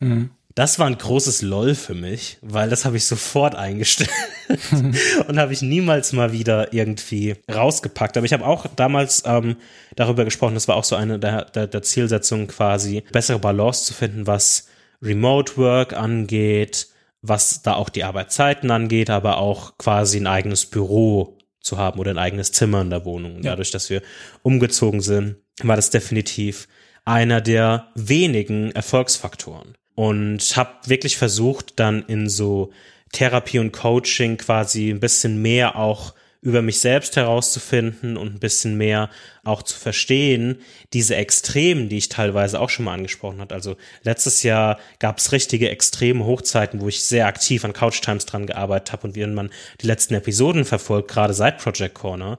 Mhm. 0.00 0.30
Das 0.54 0.78
war 0.78 0.86
ein 0.86 0.98
großes 0.98 1.40
LOL 1.40 1.74
für 1.74 1.94
mich, 1.94 2.36
weil 2.42 2.68
das 2.68 2.84
habe 2.84 2.98
ich 2.98 3.06
sofort 3.06 3.54
eingestellt 3.54 4.10
und 5.28 5.38
habe 5.38 5.52
ich 5.54 5.62
niemals 5.62 6.12
mal 6.12 6.32
wieder 6.32 6.74
irgendwie 6.74 7.36
rausgepackt. 7.50 8.18
Aber 8.18 8.26
ich 8.26 8.34
habe 8.34 8.46
auch 8.46 8.66
damals 8.76 9.22
ähm, 9.24 9.56
darüber 9.96 10.24
gesprochen, 10.26 10.54
das 10.54 10.68
war 10.68 10.76
auch 10.76 10.84
so 10.84 10.94
eine 10.94 11.18
der, 11.18 11.46
der, 11.46 11.66
der 11.68 11.82
Zielsetzungen 11.82 12.48
quasi, 12.48 13.02
bessere 13.12 13.38
Balance 13.38 13.86
zu 13.86 13.94
finden, 13.94 14.26
was 14.26 14.68
Remote 15.00 15.56
Work 15.56 15.94
angeht, 15.94 16.88
was 17.22 17.62
da 17.62 17.74
auch 17.74 17.88
die 17.88 18.04
Arbeitszeiten 18.04 18.70
angeht, 18.70 19.08
aber 19.08 19.38
auch 19.38 19.78
quasi 19.78 20.18
ein 20.18 20.26
eigenes 20.26 20.66
Büro 20.66 21.38
zu 21.60 21.78
haben 21.78 22.00
oder 22.00 22.10
ein 22.10 22.18
eigenes 22.18 22.52
Zimmer 22.52 22.80
in 22.80 22.90
der 22.90 23.04
Wohnung. 23.04 23.36
Und 23.36 23.44
dadurch, 23.44 23.70
dass 23.70 23.88
wir 23.88 24.02
umgezogen 24.42 25.00
sind, 25.00 25.36
war 25.62 25.76
das 25.76 25.90
definitiv 25.90 26.68
einer 27.04 27.40
der 27.40 27.88
wenigen 27.94 28.72
Erfolgsfaktoren 28.72 29.76
und 29.94 30.56
habe 30.56 30.70
wirklich 30.86 31.16
versucht, 31.16 31.78
dann 31.78 32.02
in 32.06 32.28
so 32.28 32.72
Therapie 33.12 33.58
und 33.58 33.72
Coaching 33.72 34.36
quasi 34.38 34.90
ein 34.90 35.00
bisschen 35.00 35.40
mehr 35.40 35.76
auch 35.76 36.14
über 36.42 36.60
mich 36.60 36.80
selbst 36.80 37.14
herauszufinden 37.14 38.16
und 38.16 38.34
ein 38.34 38.40
bisschen 38.40 38.76
mehr 38.76 39.10
auch 39.44 39.62
zu 39.62 39.78
verstehen, 39.78 40.58
diese 40.92 41.14
Extremen, 41.14 41.88
die 41.88 41.98
ich 41.98 42.08
teilweise 42.08 42.58
auch 42.58 42.68
schon 42.68 42.84
mal 42.84 42.94
angesprochen 42.94 43.40
hat. 43.40 43.52
Also 43.52 43.76
letztes 44.02 44.42
Jahr 44.42 44.78
gab 44.98 45.18
es 45.18 45.30
richtige 45.30 45.70
extreme 45.70 46.24
Hochzeiten, 46.24 46.80
wo 46.80 46.88
ich 46.88 47.04
sehr 47.04 47.28
aktiv 47.28 47.64
an 47.64 47.72
Couch 47.72 48.02
Times 48.02 48.26
dran 48.26 48.46
gearbeitet 48.46 48.92
habe 48.92 49.06
und 49.06 49.16
wenn 49.16 49.34
man 49.34 49.50
die 49.80 49.86
letzten 49.86 50.14
Episoden 50.14 50.64
verfolgt, 50.64 51.08
gerade 51.08 51.32
seit 51.32 51.58
Project 51.58 51.94
Corner, 51.94 52.38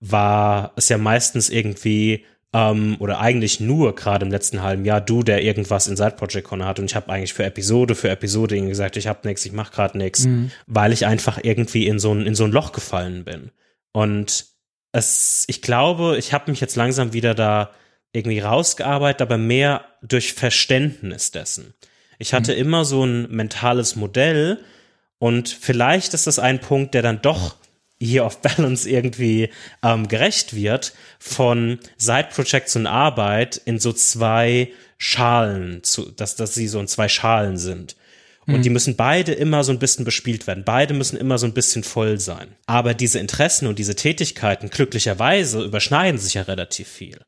war 0.00 0.72
es 0.76 0.88
ja 0.88 0.98
meistens 0.98 1.48
irgendwie 1.48 2.24
ähm, 2.52 2.96
oder 2.98 3.20
eigentlich 3.20 3.60
nur 3.60 3.94
gerade 3.94 4.24
im 4.24 4.32
letzten 4.32 4.62
halben 4.62 4.84
Jahr 4.84 5.00
du, 5.00 5.22
der 5.22 5.42
irgendwas 5.42 5.88
in 5.88 5.96
Side 5.96 6.14
Project 6.16 6.48
Corner 6.48 6.66
hat 6.66 6.78
und 6.78 6.86
ich 6.86 6.96
habe 6.96 7.10
eigentlich 7.10 7.34
für 7.34 7.44
Episode 7.44 7.94
für 7.94 8.08
Episode 8.08 8.60
gesagt, 8.60 8.96
ich 8.96 9.06
habe 9.06 9.26
nichts, 9.26 9.44
ich 9.44 9.52
mache 9.52 9.72
gerade 9.72 9.98
nichts, 9.98 10.26
mhm. 10.26 10.50
weil 10.66 10.92
ich 10.92 11.06
einfach 11.06 11.38
irgendwie 11.42 11.86
in 11.86 11.98
so 11.98 12.12
ein 12.12 12.26
in 12.26 12.34
so 12.34 12.44
ein 12.44 12.52
Loch 12.52 12.72
gefallen 12.72 13.24
bin 13.24 13.50
und 13.92 14.46
es, 14.92 15.44
ich 15.48 15.60
glaube, 15.60 16.16
ich 16.18 16.32
habe 16.32 16.50
mich 16.50 16.60
jetzt 16.60 16.76
langsam 16.76 17.12
wieder 17.12 17.34
da 17.34 17.70
irgendwie 18.12 18.40
rausgearbeitet, 18.40 19.20
aber 19.20 19.36
mehr 19.36 19.84
durch 20.02 20.32
Verständnis 20.32 21.32
dessen. 21.32 21.74
Ich 22.18 22.32
hatte 22.32 22.52
mhm. 22.52 22.58
immer 22.58 22.84
so 22.86 23.04
ein 23.04 23.30
mentales 23.30 23.94
Modell 23.94 24.64
und 25.18 25.48
vielleicht 25.48 26.14
ist 26.14 26.26
das 26.26 26.38
ein 26.38 26.60
Punkt, 26.60 26.94
der 26.94 27.02
dann 27.02 27.20
doch 27.20 27.56
hier 27.98 28.24
auf 28.24 28.40
Balance 28.42 28.88
irgendwie 28.88 29.50
ähm, 29.82 30.08
gerecht 30.08 30.54
wird, 30.54 30.92
von 31.18 31.78
Side-Projects 31.96 32.76
und 32.76 32.86
Arbeit 32.86 33.60
in 33.64 33.78
so 33.78 33.92
zwei 33.92 34.70
Schalen, 34.98 35.82
zu, 35.82 36.10
dass, 36.10 36.36
dass 36.36 36.54
sie 36.54 36.68
so 36.68 36.80
in 36.80 36.88
zwei 36.88 37.08
Schalen 37.08 37.56
sind. 37.56 37.96
Und 38.46 38.58
mhm. 38.58 38.62
die 38.62 38.70
müssen 38.70 38.96
beide 38.96 39.32
immer 39.32 39.64
so 39.64 39.72
ein 39.72 39.78
bisschen 39.78 40.04
bespielt 40.04 40.46
werden. 40.46 40.64
Beide 40.64 40.94
müssen 40.94 41.16
immer 41.16 41.36
so 41.36 41.46
ein 41.46 41.54
bisschen 41.54 41.82
voll 41.82 42.20
sein. 42.20 42.48
Aber 42.66 42.94
diese 42.94 43.18
Interessen 43.18 43.66
und 43.66 43.78
diese 43.78 43.96
Tätigkeiten, 43.96 44.70
glücklicherweise, 44.70 45.64
überschneiden 45.64 46.20
sich 46.20 46.34
ja 46.34 46.42
relativ 46.42 46.86
viel. 46.88 47.20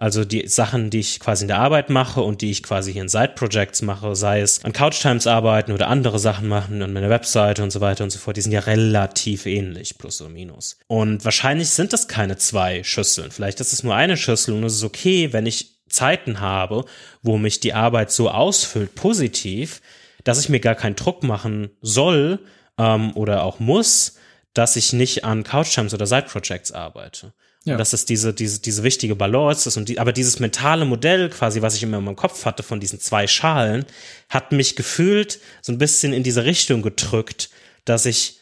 Also 0.00 0.24
die 0.24 0.48
Sachen, 0.48 0.88
die 0.88 1.00
ich 1.00 1.20
quasi 1.20 1.44
in 1.44 1.48
der 1.48 1.58
Arbeit 1.58 1.90
mache 1.90 2.22
und 2.22 2.40
die 2.40 2.50
ich 2.50 2.62
quasi 2.62 2.90
hier 2.90 3.02
in 3.02 3.10
Side-Projects 3.10 3.82
mache, 3.82 4.16
sei 4.16 4.40
es 4.40 4.64
an 4.64 4.72
Couch 4.72 4.98
Times 4.98 5.26
arbeiten 5.26 5.72
oder 5.72 5.88
andere 5.88 6.18
Sachen 6.18 6.48
machen 6.48 6.80
an 6.80 6.94
meiner 6.94 7.10
Webseite 7.10 7.62
und 7.62 7.70
so 7.70 7.82
weiter 7.82 8.02
und 8.02 8.08
so 8.08 8.18
fort, 8.18 8.38
die 8.38 8.40
sind 8.40 8.52
ja 8.52 8.60
relativ 8.60 9.44
ähnlich, 9.44 9.98
plus 9.98 10.22
oder 10.22 10.30
minus. 10.30 10.78
Und 10.86 11.22
wahrscheinlich 11.26 11.68
sind 11.68 11.92
das 11.92 12.08
keine 12.08 12.38
zwei 12.38 12.82
Schüsseln. 12.82 13.30
Vielleicht 13.30 13.60
ist 13.60 13.74
es 13.74 13.82
nur 13.82 13.94
eine 13.94 14.16
Schüssel 14.16 14.54
und 14.54 14.64
es 14.64 14.76
ist 14.76 14.84
okay, 14.84 15.34
wenn 15.34 15.44
ich 15.44 15.82
Zeiten 15.90 16.40
habe, 16.40 16.86
wo 17.22 17.36
mich 17.36 17.60
die 17.60 17.74
Arbeit 17.74 18.10
so 18.10 18.30
ausfüllt, 18.30 18.94
positiv, 18.94 19.82
dass 20.24 20.40
ich 20.40 20.48
mir 20.48 20.60
gar 20.60 20.76
keinen 20.76 20.96
Druck 20.96 21.22
machen 21.24 21.72
soll 21.82 22.38
ähm, 22.78 23.14
oder 23.16 23.42
auch 23.42 23.60
muss, 23.60 24.16
dass 24.54 24.76
ich 24.76 24.94
nicht 24.94 25.26
an 25.26 25.44
Couch 25.44 25.74
Times 25.74 25.92
oder 25.92 26.06
Side 26.06 26.26
Projects 26.30 26.72
arbeite. 26.72 27.34
Ja. 27.64 27.74
Und 27.74 27.78
dass 27.78 27.92
es 27.92 28.06
diese, 28.06 28.32
diese, 28.32 28.60
diese 28.60 28.82
wichtige 28.82 29.14
Balance 29.14 29.68
ist. 29.68 29.76
Und 29.76 29.88
die, 29.88 29.98
aber 29.98 30.12
dieses 30.12 30.40
mentale 30.40 30.84
Modell 30.84 31.28
quasi, 31.28 31.60
was 31.60 31.74
ich 31.74 31.82
immer 31.82 31.98
in 31.98 32.04
meinem 32.04 32.16
Kopf 32.16 32.46
hatte 32.46 32.62
von 32.62 32.80
diesen 32.80 33.00
zwei 33.00 33.26
Schalen, 33.26 33.84
hat 34.28 34.52
mich 34.52 34.76
gefühlt 34.76 35.40
so 35.60 35.72
ein 35.72 35.78
bisschen 35.78 36.12
in 36.12 36.22
diese 36.22 36.44
Richtung 36.44 36.80
gedrückt, 36.80 37.50
dass 37.84 38.06
ich, 38.06 38.38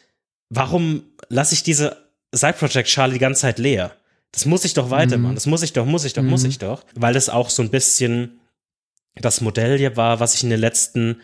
warum 0.49 1.03
lasse 1.27 1.53
ich 1.53 1.63
diese 1.63 1.97
Side-Project-Schale 2.31 3.13
die 3.13 3.19
ganze 3.19 3.41
Zeit 3.41 3.59
leer? 3.59 3.93
Das 4.31 4.45
muss 4.45 4.63
ich 4.63 4.73
doch 4.73 4.89
weitermachen. 4.89 5.31
Mhm. 5.31 5.35
Das 5.35 5.47
muss 5.47 5.63
ich 5.63 5.73
doch, 5.73 5.85
muss 5.85 6.05
ich 6.05 6.13
doch, 6.13 6.23
mhm. 6.23 6.29
muss 6.29 6.43
ich 6.45 6.59
doch. 6.59 6.85
Weil 6.95 7.13
das 7.13 7.29
auch 7.29 7.49
so 7.49 7.61
ein 7.61 7.71
bisschen 7.71 8.39
das 9.15 9.41
Modell 9.41 9.77
hier 9.77 9.97
war, 9.97 10.21
was 10.21 10.35
ich 10.35 10.43
in 10.43 10.49
den 10.49 10.59
letzten 10.59 11.19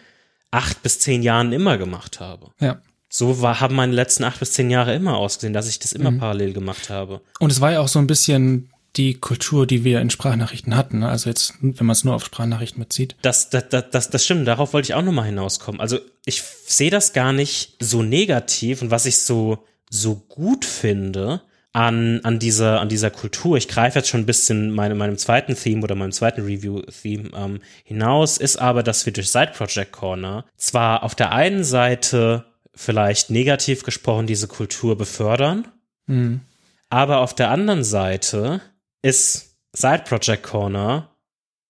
acht 0.51 0.83
bis 0.83 0.99
zehn 0.99 1.23
Jahren 1.23 1.53
immer 1.53 1.77
gemacht 1.77 2.19
habe. 2.19 2.51
Ja 2.59 2.81
so 3.18 3.41
war, 3.41 3.61
haben 3.61 3.76
meine 3.76 3.93
letzten 3.93 4.26
acht 4.26 4.39
bis 4.39 4.51
zehn 4.51 4.70
Jahre 4.70 4.93
immer 4.93 5.16
ausgesehen, 5.18 5.53
dass 5.53 5.70
ich 5.70 5.80
das 5.80 5.93
immer 5.93 6.11
mhm. 6.11 6.20
parallel 6.20 6.51
gemacht 6.51 6.89
habe. 6.89 7.22
Und 7.39 7.49
es 7.49 7.61
war 7.61 7.72
ja 7.72 7.80
auch 7.80 7.88
so 7.88 7.99
ein 7.99 8.07
bisschen 8.07 8.70
die 8.97 9.13
Kultur, 9.13 9.66
die 9.66 9.86
wir 9.86 10.01
in 10.01 10.09
Sprachnachrichten 10.09 10.76
hatten. 10.76 10.99
Ne? 10.99 11.07
Also 11.07 11.30
jetzt, 11.30 11.53
wenn 11.61 11.86
man 11.86 11.91
es 11.93 12.03
nur 12.03 12.13
auf 12.13 12.26
Sprachnachrichten 12.26 12.84
bezieht. 12.84 13.16
Das, 13.22 13.49
das, 13.49 13.70
das, 13.70 13.86
das, 13.91 14.09
das 14.09 14.26
stimmt, 14.26 14.47
darauf 14.47 14.74
wollte 14.74 14.88
ich 14.88 14.95
auch 14.95 15.01
nochmal 15.01 15.28
hinauskommen. 15.28 15.80
Also 15.80 15.99
ich 16.26 16.41
sehe 16.41 16.89
das 16.89 17.13
gar 17.13 17.32
nicht 17.32 17.76
so 17.80 18.03
negativ 18.03 18.82
und 18.82 18.91
was 18.91 19.05
ich 19.05 19.20
so, 19.20 19.59
so 19.89 20.16
gut 20.16 20.66
finde 20.66 21.41
an, 21.72 22.20
an 22.24 22.38
dieser, 22.38 22.82
an 22.82 22.89
dieser 22.89 23.11
Kultur, 23.11 23.55
ich 23.55 23.70
greife 23.70 23.99
jetzt 23.99 24.09
schon 24.09 24.22
ein 24.22 24.26
bisschen 24.26 24.72
meine, 24.72 24.95
meinem 24.95 25.18
zweiten 25.18 25.55
Theme 25.55 25.84
oder 25.84 25.95
meinem 25.95 26.11
zweiten 26.11 26.41
Review-Theme 26.41 27.30
ähm, 27.34 27.59
hinaus, 27.86 28.38
ist 28.38 28.57
aber, 28.57 28.84
dass 28.84 29.05
wir 29.05 29.13
durch 29.13 29.30
Side 29.30 29.51
Project 29.55 29.93
Corner 29.93 30.45
zwar 30.57 31.03
auf 31.03 31.16
der 31.16 31.32
einen 31.32 31.63
Seite 31.63 32.45
vielleicht 32.76 33.30
negativ 33.30 33.84
gesprochen 33.84 34.28
diese 34.28 34.47
Kultur 34.47 34.97
befördern. 34.97 35.71
Mhm. 36.07 36.41
Aber 36.89 37.19
auf 37.19 37.34
der 37.34 37.49
anderen 37.49 37.84
Seite 37.84 38.61
ist 39.01 39.57
Side 39.73 40.03
Project 40.05 40.43
Corner 40.43 41.15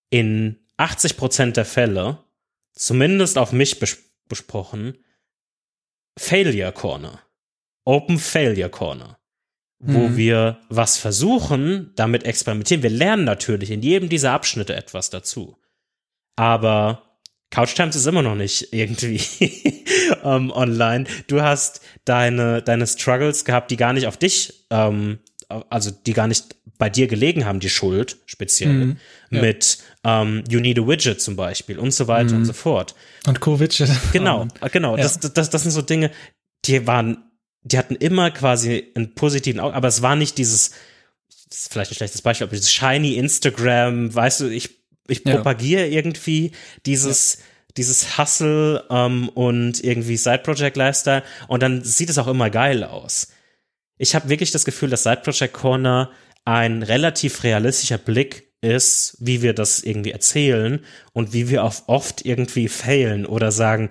in 0.09 0.59
80% 0.77 1.51
der 1.51 1.65
Fälle, 1.65 2.19
zumindest 2.73 3.37
auf 3.37 3.51
mich 3.51 3.79
bes 3.79 3.97
besprochen, 4.27 4.97
Failure 6.17 6.71
Corner. 6.71 7.19
Open 7.85 8.17
Failure 8.17 8.69
Corner. 8.69 9.19
Wo 9.77 10.07
mhm. 10.07 10.17
wir 10.17 10.59
was 10.69 10.97
versuchen, 10.97 11.91
damit 11.95 12.23
experimentieren. 12.23 12.81
Wir 12.81 12.89
lernen 12.89 13.23
natürlich 13.23 13.69
in 13.69 13.83
jedem 13.83 14.09
dieser 14.09 14.31
Abschnitte 14.31 14.75
etwas 14.75 15.11
dazu. 15.11 15.57
Aber 16.35 17.04
Couch 17.55 17.73
Times 17.73 17.95
ist 17.95 18.05
immer 18.05 18.21
noch 18.21 18.35
nicht 18.35 18.73
irgendwie 18.73 19.21
ähm, 20.25 20.51
online. 20.51 21.05
Du 21.27 21.41
hast 21.41 21.79
deine, 22.03 22.61
deine 22.61 22.85
Struggles 22.85 23.45
gehabt, 23.45 23.71
die 23.71 23.77
gar 23.77 23.93
nicht 23.93 24.07
auf 24.07 24.17
dich, 24.17 24.65
ähm, 24.71 25.19
also 25.69 25.89
die 25.89 26.11
gar 26.11 26.27
nicht 26.27 26.57
bei 26.77 26.89
dir 26.89 27.07
gelegen 27.07 27.45
haben, 27.45 27.61
die 27.61 27.69
Schuld 27.69 28.17
speziell. 28.25 28.73
Mhm, 28.73 28.97
ja. 29.29 29.41
Mit 29.41 29.77
ähm, 30.03 30.43
You 30.49 30.59
Need 30.59 30.79
a 30.79 30.85
Widget 30.85 31.21
zum 31.21 31.37
Beispiel 31.37 31.79
und 31.79 31.91
so 31.91 32.09
weiter 32.09 32.33
mhm. 32.33 32.39
und 32.39 32.45
so 32.45 32.51
fort. 32.51 32.93
Und 33.25 33.39
Co-Widget. 33.39 33.89
Genau, 34.11 34.49
genau. 34.73 34.97
Ja. 34.97 35.03
Das, 35.03 35.17
das, 35.21 35.49
das 35.49 35.61
sind 35.61 35.71
so 35.71 35.81
Dinge, 35.81 36.11
die 36.65 36.85
waren, 36.85 37.19
die 37.61 37.77
hatten 37.77 37.95
immer 37.95 38.31
quasi 38.31 38.91
einen 38.95 39.15
positiven 39.15 39.61
Augen, 39.61 39.75
aber 39.75 39.87
es 39.87 40.01
war 40.01 40.17
nicht 40.17 40.37
dieses, 40.37 40.71
das 41.49 41.59
ist 41.59 41.71
vielleicht 41.71 41.91
ein 41.91 41.95
schlechtes 41.95 42.21
Beispiel, 42.21 42.47
aber 42.47 42.55
dieses 42.57 42.73
shiny 42.73 43.13
Instagram, 43.13 44.13
weißt 44.13 44.41
du, 44.41 44.49
ich 44.49 44.84
ich 45.07 45.23
propagiere 45.23 45.85
ja. 45.85 45.97
irgendwie 45.97 46.51
dieses, 46.85 47.35
ja. 47.35 47.43
dieses 47.77 48.17
Hustle 48.17 48.83
ähm, 48.89 49.29
und 49.29 49.83
irgendwie 49.83 50.17
Side 50.17 50.39
Project 50.39 50.77
Lifestyle 50.77 51.23
und 51.47 51.63
dann 51.63 51.83
sieht 51.83 52.09
es 52.09 52.17
auch 52.17 52.27
immer 52.27 52.49
geil 52.49 52.83
aus. 52.83 53.29
Ich 53.97 54.15
habe 54.15 54.29
wirklich 54.29 54.51
das 54.51 54.65
Gefühl, 54.65 54.89
dass 54.89 55.03
Side 55.03 55.21
Project 55.23 55.53
Corner 55.53 56.11
ein 56.43 56.83
relativ 56.83 57.43
realistischer 57.43 57.97
Blick 57.97 58.51
ist, 58.61 59.17
wie 59.19 59.41
wir 59.41 59.53
das 59.53 59.81
irgendwie 59.83 60.11
erzählen 60.11 60.79
und 61.13 61.33
wie 61.33 61.49
wir 61.49 61.63
auch 61.63 61.75
oft 61.87 62.25
irgendwie 62.25 62.67
failen 62.67 63.25
oder 63.25 63.51
sagen, 63.51 63.89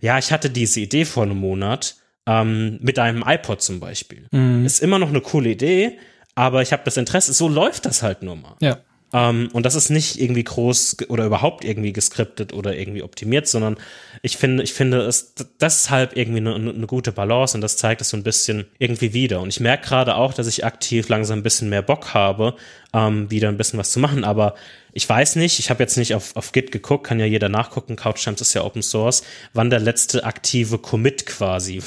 ja, 0.00 0.18
ich 0.18 0.32
hatte 0.32 0.50
diese 0.50 0.80
Idee 0.80 1.04
vor 1.04 1.22
einem 1.22 1.38
Monat 1.38 1.96
ähm, 2.26 2.78
mit 2.80 2.98
einem 2.98 3.24
iPod 3.26 3.62
zum 3.62 3.80
Beispiel. 3.80 4.26
Mhm. 4.30 4.64
Ist 4.64 4.82
immer 4.82 4.98
noch 4.98 5.08
eine 5.08 5.20
coole 5.20 5.50
Idee, 5.50 5.98
aber 6.34 6.62
ich 6.62 6.72
habe 6.72 6.82
das 6.84 6.96
Interesse, 6.96 7.32
so 7.32 7.48
läuft 7.48 7.86
das 7.86 8.02
halt 8.02 8.22
nur 8.22 8.36
mal. 8.36 8.56
Ja. 8.60 8.78
Ähm, 9.14 9.48
und 9.52 9.64
das 9.64 9.76
ist 9.76 9.90
nicht 9.90 10.20
irgendwie 10.20 10.42
groß 10.42 10.96
oder 11.08 11.24
überhaupt 11.24 11.64
irgendwie 11.64 11.92
geskriptet 11.92 12.52
oder 12.52 12.76
irgendwie 12.76 13.04
optimiert, 13.04 13.46
sondern 13.46 13.76
ich 14.22 14.36
finde, 14.36 14.64
ich 14.64 14.74
finde 14.74 15.02
es 15.02 15.34
deshalb 15.60 16.16
irgendwie 16.16 16.40
eine, 16.40 16.54
eine 16.56 16.86
gute 16.88 17.12
Balance 17.12 17.56
und 17.56 17.60
das 17.60 17.76
zeigt 17.76 18.00
es 18.00 18.10
so 18.10 18.16
ein 18.16 18.24
bisschen 18.24 18.66
irgendwie 18.78 19.12
wieder. 19.12 19.40
Und 19.40 19.50
ich 19.50 19.60
merke 19.60 19.86
gerade 19.86 20.16
auch, 20.16 20.34
dass 20.34 20.48
ich 20.48 20.64
aktiv 20.64 21.08
langsam 21.08 21.38
ein 21.38 21.42
bisschen 21.44 21.68
mehr 21.68 21.82
Bock 21.82 22.12
habe, 22.12 22.56
ähm, 22.92 23.30
wieder 23.30 23.48
ein 23.48 23.56
bisschen 23.56 23.78
was 23.78 23.92
zu 23.92 24.00
machen. 24.00 24.24
Aber 24.24 24.56
ich 24.92 25.08
weiß 25.08 25.36
nicht, 25.36 25.60
ich 25.60 25.70
habe 25.70 25.84
jetzt 25.84 25.96
nicht 25.96 26.16
auf, 26.16 26.34
auf 26.34 26.50
Git 26.50 26.72
geguckt, 26.72 27.06
kann 27.06 27.20
ja 27.20 27.26
jeder 27.26 27.48
nachgucken, 27.48 27.94
CouchTimes 27.94 28.40
ist 28.40 28.54
ja 28.54 28.64
Open 28.64 28.82
Source, 28.82 29.22
wann 29.52 29.70
der 29.70 29.80
letzte 29.80 30.24
aktive 30.24 30.78
Commit 30.78 31.24
quasi 31.24 31.80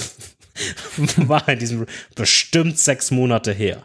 war 1.17 1.47
in 1.49 1.59
diesem 1.59 1.87
bestimmt 2.15 2.79
sechs 2.79 3.11
Monate 3.11 3.51
her. 3.51 3.83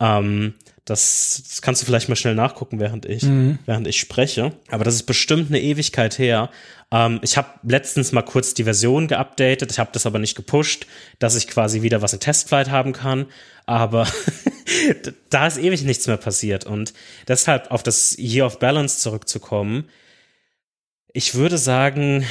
Ähm, 0.00 0.54
Das, 0.90 1.44
das 1.48 1.62
kannst 1.62 1.80
du 1.80 1.86
vielleicht 1.86 2.08
mal 2.08 2.16
schnell 2.16 2.34
nachgucken, 2.34 2.80
während 2.80 3.06
ich, 3.06 3.22
mhm. 3.22 3.60
während 3.64 3.86
ich 3.86 4.00
spreche. 4.00 4.52
Aber 4.68 4.82
das 4.82 4.96
ist 4.96 5.04
bestimmt 5.04 5.48
eine 5.48 5.60
Ewigkeit 5.60 6.18
her. 6.18 6.50
Ähm, 6.90 7.20
ich 7.22 7.36
habe 7.36 7.48
letztens 7.62 8.10
mal 8.10 8.22
kurz 8.22 8.54
die 8.54 8.64
Version 8.64 9.06
geupdatet. 9.06 9.70
Ich 9.70 9.78
habe 9.78 9.90
das 9.92 10.04
aber 10.04 10.18
nicht 10.18 10.34
gepusht, 10.34 10.88
dass 11.20 11.36
ich 11.36 11.46
quasi 11.46 11.82
wieder 11.82 12.02
was 12.02 12.12
in 12.12 12.18
Testflight 12.18 12.70
haben 12.70 12.92
kann. 12.92 13.26
Aber 13.66 14.08
da 15.30 15.46
ist 15.46 15.58
ewig 15.58 15.84
nichts 15.84 16.08
mehr 16.08 16.16
passiert. 16.16 16.66
Und 16.66 16.92
deshalb 17.28 17.70
auf 17.70 17.84
das 17.84 18.18
Year 18.18 18.46
of 18.46 18.58
Balance 18.58 18.98
zurückzukommen. 18.98 19.88
Ich 21.12 21.36
würde 21.36 21.56
sagen, 21.56 22.26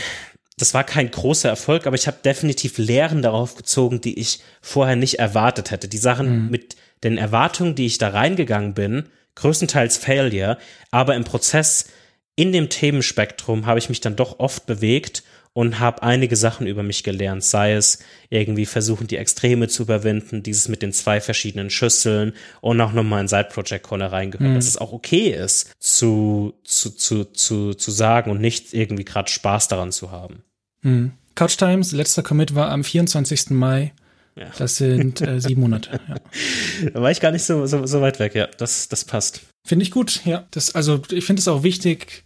das 0.58 0.74
war 0.74 0.84
kein 0.84 1.10
großer 1.10 1.48
Erfolg, 1.48 1.88
aber 1.88 1.96
ich 1.96 2.08
habe 2.08 2.18
definitiv 2.26 2.78
Lehren 2.78 3.22
darauf 3.22 3.56
gezogen, 3.56 4.02
die 4.02 4.20
ich 4.20 4.42
vorher 4.62 4.98
nicht 4.98 5.18
erwartet 5.18 5.72
hätte. 5.72 5.88
Die 5.88 5.98
Sachen 5.98 6.46
mhm. 6.46 6.52
mit 6.52 6.76
den 7.04 7.18
Erwartungen, 7.18 7.76
die 7.76 7.86
ich 7.86 7.98
da 7.98 8.10
reingegangen 8.10 8.74
bin, 8.74 9.06
größtenteils 9.36 9.98
Failure, 9.98 10.58
aber 10.92 11.16
im 11.16 11.24
Prozess 11.24 11.90
in 12.36 12.52
dem 12.52 12.70
Themenspektrum 12.70 13.66
habe 13.66 13.80
ich 13.80 13.90
mich 13.90 14.02
dann 14.02 14.16
doch 14.16 14.40
oft 14.40 14.66
bewegt 14.66 15.24
und 15.54 15.80
habe 15.80 16.04
einige 16.04 16.36
Sachen 16.36 16.68
über 16.68 16.84
mich 16.84 17.04
gelernt, 17.04 17.44
sei 17.44 17.74
es 17.74 18.00
irgendwie 18.30 18.66
versuchen, 18.66 19.08
die 19.08 19.18
Extreme 19.18 19.68
zu 19.68 19.84
überwinden, 19.84 20.44
dieses 20.44 20.68
mit 20.70 20.82
den 20.82 20.94
zwei 20.94 21.20
verschiedenen 21.20 21.70
Schüsseln 21.70 22.34
und 22.62 22.80
auch 22.80 22.94
nochmal 22.94 23.22
ein 23.22 23.28
Side-Project 23.28 23.84
Corner 23.84 24.12
reingehört, 24.12 24.52
mhm. 24.52 24.56
dass 24.56 24.68
es 24.68 24.78
auch 24.78 24.94
okay 24.94 25.32
ist, 25.32 25.72
zu, 25.80 26.54
zu, 26.64 26.92
zu, 26.92 27.26
zu, 27.26 27.74
zu 27.74 27.92
sagen 27.92 28.32
und 28.32 28.40
nicht 28.40 28.74
irgendwie 28.74 29.06
gerade 29.06 29.30
Spaß 29.30 29.68
daran 29.68 29.92
zu 29.92 30.12
haben. 30.12 30.44
Mhm. 30.82 31.12
Couch 31.36 31.58
Times, 31.58 31.92
letzter 31.92 32.24
Commit 32.24 32.56
war 32.56 32.70
am 32.70 32.84
24. 32.84 33.50
Mai 33.50 33.94
ja. 34.40 34.52
Das 34.58 34.78
sind 34.78 35.22
äh, 35.22 35.40
sieben 35.42 35.62
Monate. 35.62 36.00
Ja. 36.08 36.16
Da 36.94 37.02
war 37.02 37.12
ich 37.12 37.20
gar 37.20 37.32
nicht 37.32 37.44
so, 37.44 37.66
so, 37.66 37.86
so 37.86 38.02
weit 38.02 38.20
weg, 38.20 38.36
ja. 38.36 38.48
Das, 38.58 38.88
das 38.88 39.04
passt. 39.04 39.42
Finde 39.66 39.84
ich 39.84 39.92
gut, 39.92 40.26
ja. 40.26 40.48
Das, 40.52 40.74
also 40.76 41.02
ich 41.12 41.26
finde 41.26 41.42
es 41.42 41.48
auch 41.48 41.64
wichtig. 41.64 42.24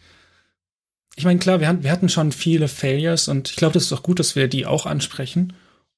Ich 1.16 1.26
meine, 1.26 1.40
klar, 1.40 1.60
wir, 1.60 1.68
hatten, 1.68 1.84
wir 1.84 1.92
hatten 1.92 2.10
schon 2.10 2.32
viele 2.32 2.68
Failures 2.68 3.28
und 3.28 3.50
ich 3.50 3.56
glaube, 3.56 3.74
das 3.74 3.84
ist 3.84 3.94
auch 3.94 4.04
gut, 4.04 4.20
dass 4.20 4.36
wir 4.36 4.48
die 4.48 4.66
auch 4.66 4.86
ansprechen. 4.86 5.54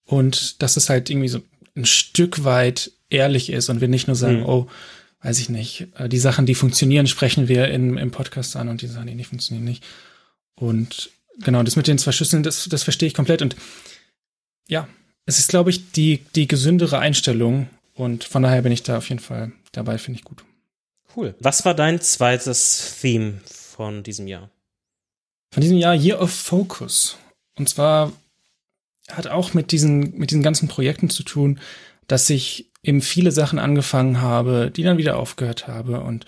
Und 0.06 0.62
dass 0.62 0.78
es 0.78 0.90
halt 0.90 1.10
irgendwie 1.10 1.28
so 1.28 1.42
ein 1.76 1.86
Stück 1.86 2.44
weit 2.44 2.92
ehrlich 3.10 3.50
ist 3.50 3.70
und 3.70 3.82
wir 3.82 3.88
nicht 3.88 4.08
nur 4.08 4.16
sagen, 4.16 4.40
mhm. 4.40 4.46
oh, 4.46 4.68
weiß 5.22 5.40
ich 5.40 5.50
nicht, 5.50 5.88
äh, 5.98 6.08
die 6.08 6.20
Sachen, 6.20 6.46
die 6.46 6.56
funktionieren, 6.56 7.08
sprechen 7.08 7.48
wir 7.48 7.68
in, 7.70 7.98
im 7.98 8.12
Podcast 8.12 8.56
an 8.56 8.70
und 8.70 8.82
die 8.82 8.88
Sachen, 8.88 9.08
die 9.08 9.16
nicht 9.16 9.30
funktionieren, 9.30 9.66
nicht. 9.66 9.84
Und 10.56 11.10
genau, 11.40 11.64
das 11.64 11.76
mit 11.76 11.88
den 11.88 11.98
zwei 11.98 12.12
Schüsseln, 12.12 12.44
das, 12.44 12.70
das 12.70 12.84
verstehe 12.84 13.08
ich 13.08 13.14
komplett. 13.14 13.42
Und 13.42 13.56
ja, 14.68 14.88
es 15.26 15.40
ist, 15.40 15.50
glaube 15.50 15.70
ich, 15.70 15.92
die, 15.92 16.20
die 16.36 16.48
gesündere 16.48 17.00
Einstellung 17.00 17.70
und 17.94 18.24
von 18.24 18.44
daher 18.44 18.62
bin 18.62 18.72
ich 18.72 18.84
da 18.84 18.98
auf 18.98 19.10
jeden 19.10 19.22
Fall 19.22 19.52
dabei, 19.72 19.98
finde 19.98 20.20
ich 20.20 20.26
gut. 20.26 20.44
Cool. 21.16 21.34
Was 21.40 21.66
war 21.66 21.74
dein 21.74 22.02
zweites 22.02 22.98
Theme 23.02 23.42
von 23.46 24.04
diesem 24.04 24.28
Jahr? 24.28 24.50
Von 25.52 25.62
diesem 25.62 25.78
Jahr 25.78 25.96
Year 25.96 26.22
of 26.22 26.32
Focus. 26.32 27.18
Und 27.58 27.70
zwar 27.70 28.12
hat 29.10 29.28
auch 29.28 29.54
mit 29.54 29.72
diesen, 29.72 30.18
mit 30.18 30.32
diesen 30.32 30.44
ganzen 30.44 30.68
Projekten 30.68 31.10
zu 31.10 31.24
tun, 31.24 31.60
dass 32.08 32.30
ich 32.30 32.68
eben 32.84 33.02
viele 33.02 33.32
Sachen 33.32 33.60
angefangen 33.60 34.22
habe, 34.22 34.72
die 34.76 34.84
dann 34.84 34.98
wieder 34.98 35.18
aufgehört 35.18 35.68
habe 35.68 36.02
und 36.02 36.26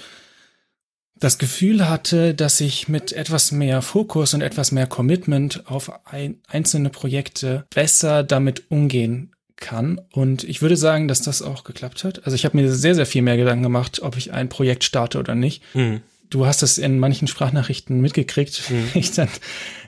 das 1.19 1.37
Gefühl 1.37 1.89
hatte, 1.89 2.33
dass 2.33 2.61
ich 2.61 2.87
mit 2.87 3.11
etwas 3.13 3.51
mehr 3.51 3.81
Fokus 3.81 4.33
und 4.33 4.41
etwas 4.41 4.71
mehr 4.71 4.87
Commitment 4.87 5.63
auf 5.67 6.05
ein, 6.05 6.39
einzelne 6.47 6.89
Projekte 6.89 7.65
besser 7.73 8.23
damit 8.23 8.69
umgehen 8.69 9.31
kann. 9.55 9.99
Und 10.11 10.43
ich 10.43 10.61
würde 10.61 10.77
sagen, 10.77 11.07
dass 11.07 11.21
das 11.21 11.41
auch 11.41 11.63
geklappt 11.63 12.03
hat. 12.03 12.25
Also 12.25 12.35
ich 12.35 12.45
habe 12.45 12.57
mir 12.57 12.71
sehr, 12.71 12.95
sehr 12.95 13.05
viel 13.05 13.23
mehr 13.23 13.37
Gedanken 13.37 13.63
gemacht, 13.63 14.01
ob 14.01 14.17
ich 14.17 14.31
ein 14.31 14.49
Projekt 14.49 14.83
starte 14.83 15.19
oder 15.19 15.35
nicht. 15.35 15.63
Mhm. 15.73 16.01
Du 16.29 16.45
hast 16.45 16.61
das 16.61 16.77
in 16.77 16.99
manchen 16.99 17.27
Sprachnachrichten 17.27 17.99
mitgekriegt, 17.99 18.63
mhm. 18.69 18.89
ich 18.93 19.11
dann 19.11 19.29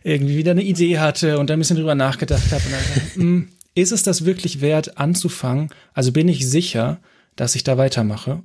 irgendwie 0.03 0.37
wieder 0.37 0.51
eine 0.51 0.63
Idee 0.63 0.99
hatte 0.99 1.37
und 1.37 1.49
dann 1.49 1.57
ein 1.57 1.59
bisschen 1.59 1.77
drüber 1.77 1.95
nachgedacht 1.95 2.51
habe 2.51 2.63
und 2.63 2.71
dann, 2.71 3.13
hm, 3.13 3.49
ist 3.75 3.91
es 3.91 4.03
das 4.03 4.25
wirklich 4.25 4.61
wert, 4.61 4.97
anzufangen? 4.97 5.69
Also 5.93 6.11
bin 6.11 6.27
ich 6.27 6.49
sicher, 6.49 6.99
dass 7.35 7.55
ich 7.55 7.63
da 7.63 7.77
weitermache? 7.77 8.41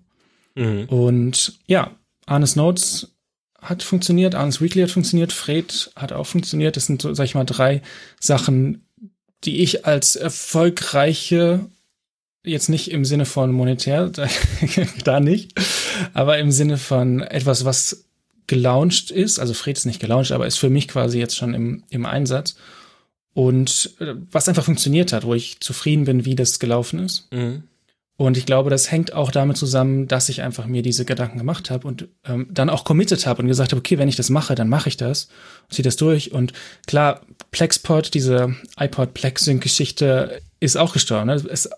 Mhm. 0.54 0.84
Und 0.84 1.58
ja, 1.66 1.92
Arnes 2.26 2.56
Notes 2.56 3.14
hat 3.60 3.82
funktioniert, 3.82 4.34
Arnes 4.34 4.60
Weekly 4.60 4.82
hat 4.82 4.90
funktioniert, 4.90 5.32
Fred 5.32 5.90
hat 5.96 6.12
auch 6.12 6.26
funktioniert. 6.26 6.76
Das 6.76 6.86
sind 6.86 7.00
so, 7.00 7.14
sag 7.14 7.24
ich 7.24 7.34
mal, 7.34 7.44
drei 7.44 7.82
Sachen, 8.20 8.86
die 9.44 9.62
ich 9.62 9.86
als 9.86 10.16
erfolgreiche, 10.16 11.66
jetzt 12.44 12.68
nicht 12.68 12.90
im 12.90 13.04
Sinne 13.04 13.24
von 13.24 13.52
monetär, 13.52 14.08
da, 14.10 14.28
da 15.04 15.20
nicht, 15.20 15.52
aber 16.12 16.38
im 16.38 16.50
Sinne 16.50 16.76
von 16.76 17.20
etwas, 17.20 17.64
was 17.64 18.04
gelauncht 18.46 19.10
ist, 19.10 19.38
also 19.38 19.54
Fred 19.54 19.78
ist 19.78 19.86
nicht 19.86 20.00
gelauncht, 20.00 20.32
aber 20.32 20.46
ist 20.46 20.58
für 20.58 20.68
mich 20.68 20.88
quasi 20.88 21.18
jetzt 21.18 21.36
schon 21.36 21.54
im, 21.54 21.84
im 21.88 22.04
Einsatz 22.04 22.56
und 23.32 23.94
äh, 24.00 24.14
was 24.30 24.48
einfach 24.48 24.64
funktioniert 24.64 25.12
hat, 25.12 25.24
wo 25.24 25.34
ich 25.34 25.60
zufrieden 25.60 26.04
bin, 26.04 26.24
wie 26.24 26.36
das 26.36 26.58
gelaufen 26.58 27.00
ist. 27.00 27.32
Mhm. 27.32 27.64
Und 28.16 28.36
ich 28.36 28.46
glaube, 28.46 28.70
das 28.70 28.92
hängt 28.92 29.12
auch 29.12 29.32
damit 29.32 29.56
zusammen, 29.56 30.06
dass 30.06 30.28
ich 30.28 30.42
einfach 30.42 30.66
mir 30.66 30.82
diese 30.82 31.04
Gedanken 31.04 31.38
gemacht 31.38 31.70
habe 31.70 31.88
und 31.88 32.08
ähm, 32.24 32.46
dann 32.48 32.70
auch 32.70 32.84
committed 32.84 33.26
habe 33.26 33.42
und 33.42 33.48
gesagt 33.48 33.72
habe, 33.72 33.80
okay, 33.80 33.98
wenn 33.98 34.08
ich 34.08 34.14
das 34.14 34.30
mache, 34.30 34.54
dann 34.54 34.68
mache 34.68 34.88
ich 34.88 34.96
das 34.96 35.28
ziehe 35.70 35.84
das 35.84 35.96
durch. 35.96 36.32
Und 36.32 36.52
klar, 36.86 37.20
Plexpod, 37.50 38.14
diese 38.14 38.54
iPod 38.78 39.14
Plex 39.14 39.44
Sync 39.44 39.62
Geschichte 39.62 40.40
ist 40.60 40.76
auch 40.76 40.92
gestorben. 40.92 41.26
Ne? 41.26 41.34
Es, 41.34 41.68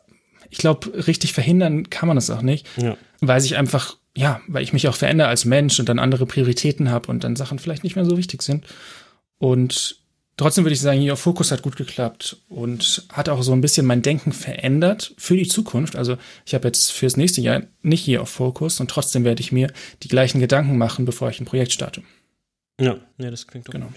ich 0.50 0.58
glaube, 0.58 1.06
richtig 1.06 1.32
verhindern 1.32 1.90
kann 1.90 2.06
man 2.06 2.16
das 2.16 2.30
auch 2.30 2.42
nicht, 2.42 2.66
ja. 2.76 2.96
weil 3.20 3.40
sich 3.40 3.56
einfach, 3.56 3.96
ja, 4.16 4.40
weil 4.46 4.62
ich 4.62 4.72
mich 4.72 4.88
auch 4.88 4.94
verändere 4.94 5.28
als 5.28 5.44
Mensch 5.44 5.80
und 5.80 5.88
dann 5.88 5.98
andere 5.98 6.26
Prioritäten 6.26 6.90
habe 6.90 7.10
und 7.10 7.24
dann 7.24 7.36
Sachen 7.36 7.58
vielleicht 7.58 7.84
nicht 7.84 7.96
mehr 7.96 8.04
so 8.04 8.16
wichtig 8.16 8.42
sind. 8.42 8.64
Und 9.38 9.96
Trotzdem 10.36 10.64
würde 10.64 10.74
ich 10.74 10.80
sagen, 10.82 11.00
hier 11.00 11.16
Fokus 11.16 11.50
hat 11.50 11.62
gut 11.62 11.76
geklappt 11.76 12.36
und 12.48 13.06
hat 13.10 13.30
auch 13.30 13.42
so 13.42 13.52
ein 13.52 13.62
bisschen 13.62 13.86
mein 13.86 14.02
Denken 14.02 14.32
verändert 14.32 15.14
für 15.16 15.34
die 15.34 15.48
Zukunft. 15.48 15.96
Also 15.96 16.18
ich 16.44 16.54
habe 16.54 16.68
jetzt 16.68 16.92
fürs 16.92 17.16
nächste 17.16 17.40
Jahr 17.40 17.62
nicht 17.80 18.04
hier 18.04 18.20
auf 18.20 18.28
Fokus 18.28 18.78
und 18.80 18.90
trotzdem 18.90 19.24
werde 19.24 19.40
ich 19.40 19.50
mir 19.50 19.72
die 20.02 20.08
gleichen 20.08 20.38
Gedanken 20.38 20.76
machen, 20.76 21.06
bevor 21.06 21.30
ich 21.30 21.40
ein 21.40 21.46
Projekt 21.46 21.72
starte. 21.72 22.02
Ja, 22.78 22.98
ja 23.16 23.30
das 23.30 23.46
klingt 23.46 23.66
doch 23.68 23.72
genau. 23.72 23.86
Gut. 23.86 23.96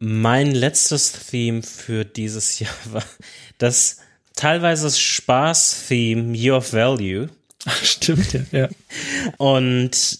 Mein 0.00 0.50
letztes 0.50 1.12
Theme 1.12 1.62
für 1.62 2.04
dieses 2.04 2.58
Jahr 2.58 2.74
war 2.90 3.04
das 3.58 3.98
teilweise 4.34 4.90
Spaß-Theme 4.90 6.36
Year 6.36 6.56
of 6.56 6.72
Value. 6.72 7.28
Ach, 7.66 7.84
stimmt, 7.84 8.32
ja. 8.32 8.44
ja. 8.50 8.68
Und 9.36 10.18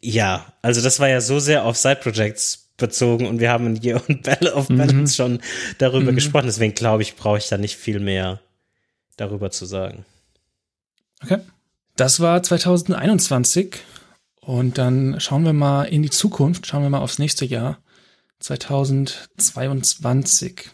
ja, 0.00 0.52
also 0.62 0.80
das 0.80 1.00
war 1.00 1.08
ja 1.08 1.20
so 1.20 1.40
sehr 1.40 1.64
auf 1.64 1.76
Side-Projects 1.76 2.65
bezogen 2.76 3.26
und 3.26 3.40
wir 3.40 3.50
haben 3.50 3.66
in 3.66 3.82
Year 3.82 4.00
und 4.08 4.22
Battle 4.22 4.54
of 4.54 4.68
Balance 4.68 4.96
mhm. 4.96 5.08
schon 5.08 5.40
darüber 5.78 6.12
mhm. 6.12 6.16
gesprochen. 6.16 6.46
Deswegen 6.46 6.74
glaube 6.74 7.02
ich, 7.02 7.16
brauche 7.16 7.38
ich 7.38 7.48
da 7.48 7.58
nicht 7.58 7.76
viel 7.76 8.00
mehr 8.00 8.40
darüber 9.16 9.50
zu 9.50 9.66
sagen. 9.66 10.04
Okay. 11.22 11.38
Das 11.96 12.20
war 12.20 12.42
2021 12.42 13.76
und 14.40 14.78
dann 14.78 15.18
schauen 15.18 15.44
wir 15.44 15.54
mal 15.54 15.84
in 15.84 16.02
die 16.02 16.10
Zukunft, 16.10 16.66
schauen 16.66 16.82
wir 16.82 16.90
mal 16.90 17.00
aufs 17.00 17.18
nächste 17.18 17.46
Jahr 17.46 17.78
2022. 18.40 20.68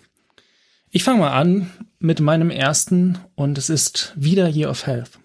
Ich 0.91 1.05
fange 1.05 1.21
mal 1.21 1.33
an 1.33 1.71
mit 2.01 2.19
meinem 2.21 2.51
ersten 2.51 3.19
und 3.37 3.57
es 3.57 3.71
ist 3.71 4.13
wieder 4.17 4.49
Year 4.49 4.69
of 4.69 4.85
Health. 4.87 5.21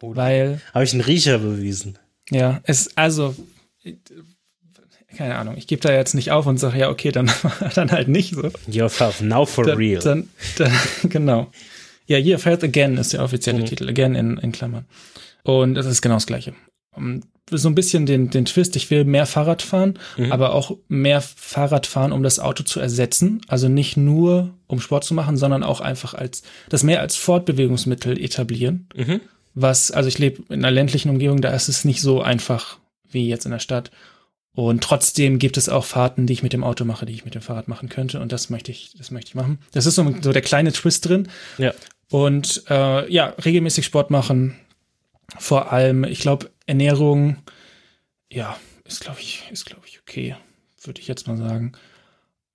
Oh, 0.00 0.14
weil 0.14 0.60
habe 0.72 0.84
ich 0.84 0.92
einen 0.92 1.02
Riecher 1.02 1.38
bewiesen. 1.38 1.98
Ja, 2.30 2.60
es 2.64 2.96
also 2.96 3.34
keine 5.16 5.36
Ahnung, 5.36 5.56
ich 5.56 5.66
gebe 5.66 5.80
da 5.80 5.92
jetzt 5.92 6.14
nicht 6.14 6.30
auf 6.30 6.46
und 6.46 6.58
sage, 6.58 6.78
ja, 6.78 6.90
okay, 6.90 7.10
dann, 7.10 7.30
dann 7.74 7.90
halt 7.90 8.08
nicht 8.08 8.34
so. 8.34 8.50
Yourself, 8.68 9.20
now 9.20 9.46
for 9.46 9.64
dann, 9.64 9.76
real. 9.76 10.00
Dann, 10.00 10.28
dann, 10.58 10.72
genau. 11.08 11.50
Ja, 12.06 12.18
Year 12.18 12.36
of 12.36 12.44
Health 12.44 12.62
Again 12.62 12.96
ist 12.98 13.12
der 13.12 13.22
offizielle 13.22 13.60
mhm. 13.60 13.66
Titel, 13.66 13.88
Again 13.88 14.14
in, 14.14 14.38
in 14.38 14.52
Klammern. 14.52 14.84
Und 15.42 15.74
das 15.74 15.86
ist 15.86 16.02
genau 16.02 16.16
das 16.16 16.26
Gleiche. 16.26 16.54
So 17.50 17.68
ein 17.68 17.74
bisschen 17.74 18.06
den, 18.06 18.30
den 18.30 18.46
Twist, 18.46 18.74
ich 18.74 18.90
will 18.90 19.04
mehr 19.04 19.26
Fahrrad 19.26 19.62
fahren, 19.62 19.98
mhm. 20.16 20.32
aber 20.32 20.54
auch 20.54 20.76
mehr 20.88 21.20
Fahrrad 21.20 21.86
fahren, 21.86 22.12
um 22.12 22.22
das 22.22 22.40
Auto 22.40 22.62
zu 22.62 22.80
ersetzen. 22.80 23.40
Also 23.48 23.68
nicht 23.68 23.96
nur, 23.96 24.54
um 24.66 24.80
Sport 24.80 25.04
zu 25.04 25.14
machen, 25.14 25.36
sondern 25.36 25.62
auch 25.62 25.80
einfach 25.80 26.14
als, 26.14 26.42
das 26.68 26.82
mehr 26.82 27.00
als 27.00 27.16
Fortbewegungsmittel 27.16 28.18
etablieren. 28.20 28.88
Mhm. 28.94 29.20
Was, 29.54 29.90
also 29.90 30.08
ich 30.08 30.18
lebe 30.18 30.42
in 30.48 30.64
einer 30.64 30.70
ländlichen 30.70 31.10
Umgebung, 31.10 31.40
da 31.40 31.50
ist 31.50 31.68
es 31.68 31.84
nicht 31.84 32.00
so 32.00 32.20
einfach 32.20 32.78
wie 33.10 33.28
jetzt 33.28 33.46
in 33.46 33.52
der 33.52 33.58
Stadt. 33.58 33.90
Und 34.56 34.82
trotzdem 34.82 35.38
gibt 35.38 35.58
es 35.58 35.68
auch 35.68 35.84
Fahrten, 35.84 36.26
die 36.26 36.32
ich 36.32 36.42
mit 36.42 36.54
dem 36.54 36.64
Auto 36.64 36.86
mache, 36.86 37.04
die 37.04 37.12
ich 37.12 37.26
mit 37.26 37.34
dem 37.34 37.42
Fahrrad 37.42 37.68
machen 37.68 37.90
könnte. 37.90 38.20
Und 38.20 38.32
das 38.32 38.48
möchte 38.48 38.72
ich, 38.72 38.94
das 38.96 39.10
möchte 39.10 39.28
ich 39.28 39.34
machen. 39.34 39.58
Das 39.72 39.84
ist 39.84 39.96
so, 39.96 40.14
so 40.22 40.32
der 40.32 40.40
kleine 40.40 40.72
Twist 40.72 41.06
drin. 41.06 41.28
Ja. 41.58 41.74
Und 42.10 42.64
äh, 42.70 43.12
ja, 43.12 43.34
regelmäßig 43.44 43.84
Sport 43.84 44.10
machen. 44.10 44.58
Vor 45.38 45.72
allem, 45.72 46.04
ich 46.04 46.20
glaube, 46.20 46.50
Ernährung, 46.64 47.36
ja, 48.32 48.56
ist, 48.84 49.02
glaube 49.02 49.20
ich, 49.20 49.42
ist, 49.52 49.66
glaube 49.66 49.82
ich, 49.86 50.00
okay. 50.00 50.36
Würde 50.82 51.02
ich 51.02 51.06
jetzt 51.06 51.28
mal 51.28 51.36
sagen. 51.36 51.72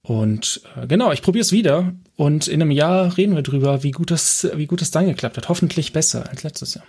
Und 0.02 0.64
äh, 0.76 0.88
genau, 0.88 1.12
ich 1.12 1.22
probiere 1.22 1.44
es 1.44 1.52
wieder. 1.52 1.94
Und 2.16 2.48
in 2.48 2.64
einem 2.64 2.72
Jahr 2.72 3.16
reden 3.16 3.36
wir 3.36 3.44
drüber, 3.44 3.84
wie 3.84 3.92
gut 3.92 4.10
das, 4.10 4.50
wie 4.56 4.66
gut 4.66 4.82
es 4.82 4.90
dann 4.90 5.06
geklappt 5.06 5.38
hat. 5.38 5.50
Hoffentlich 5.50 5.94
besser 5.94 6.28
als 6.32 6.42
letztes 6.42 6.74
Jahr. 6.74 6.86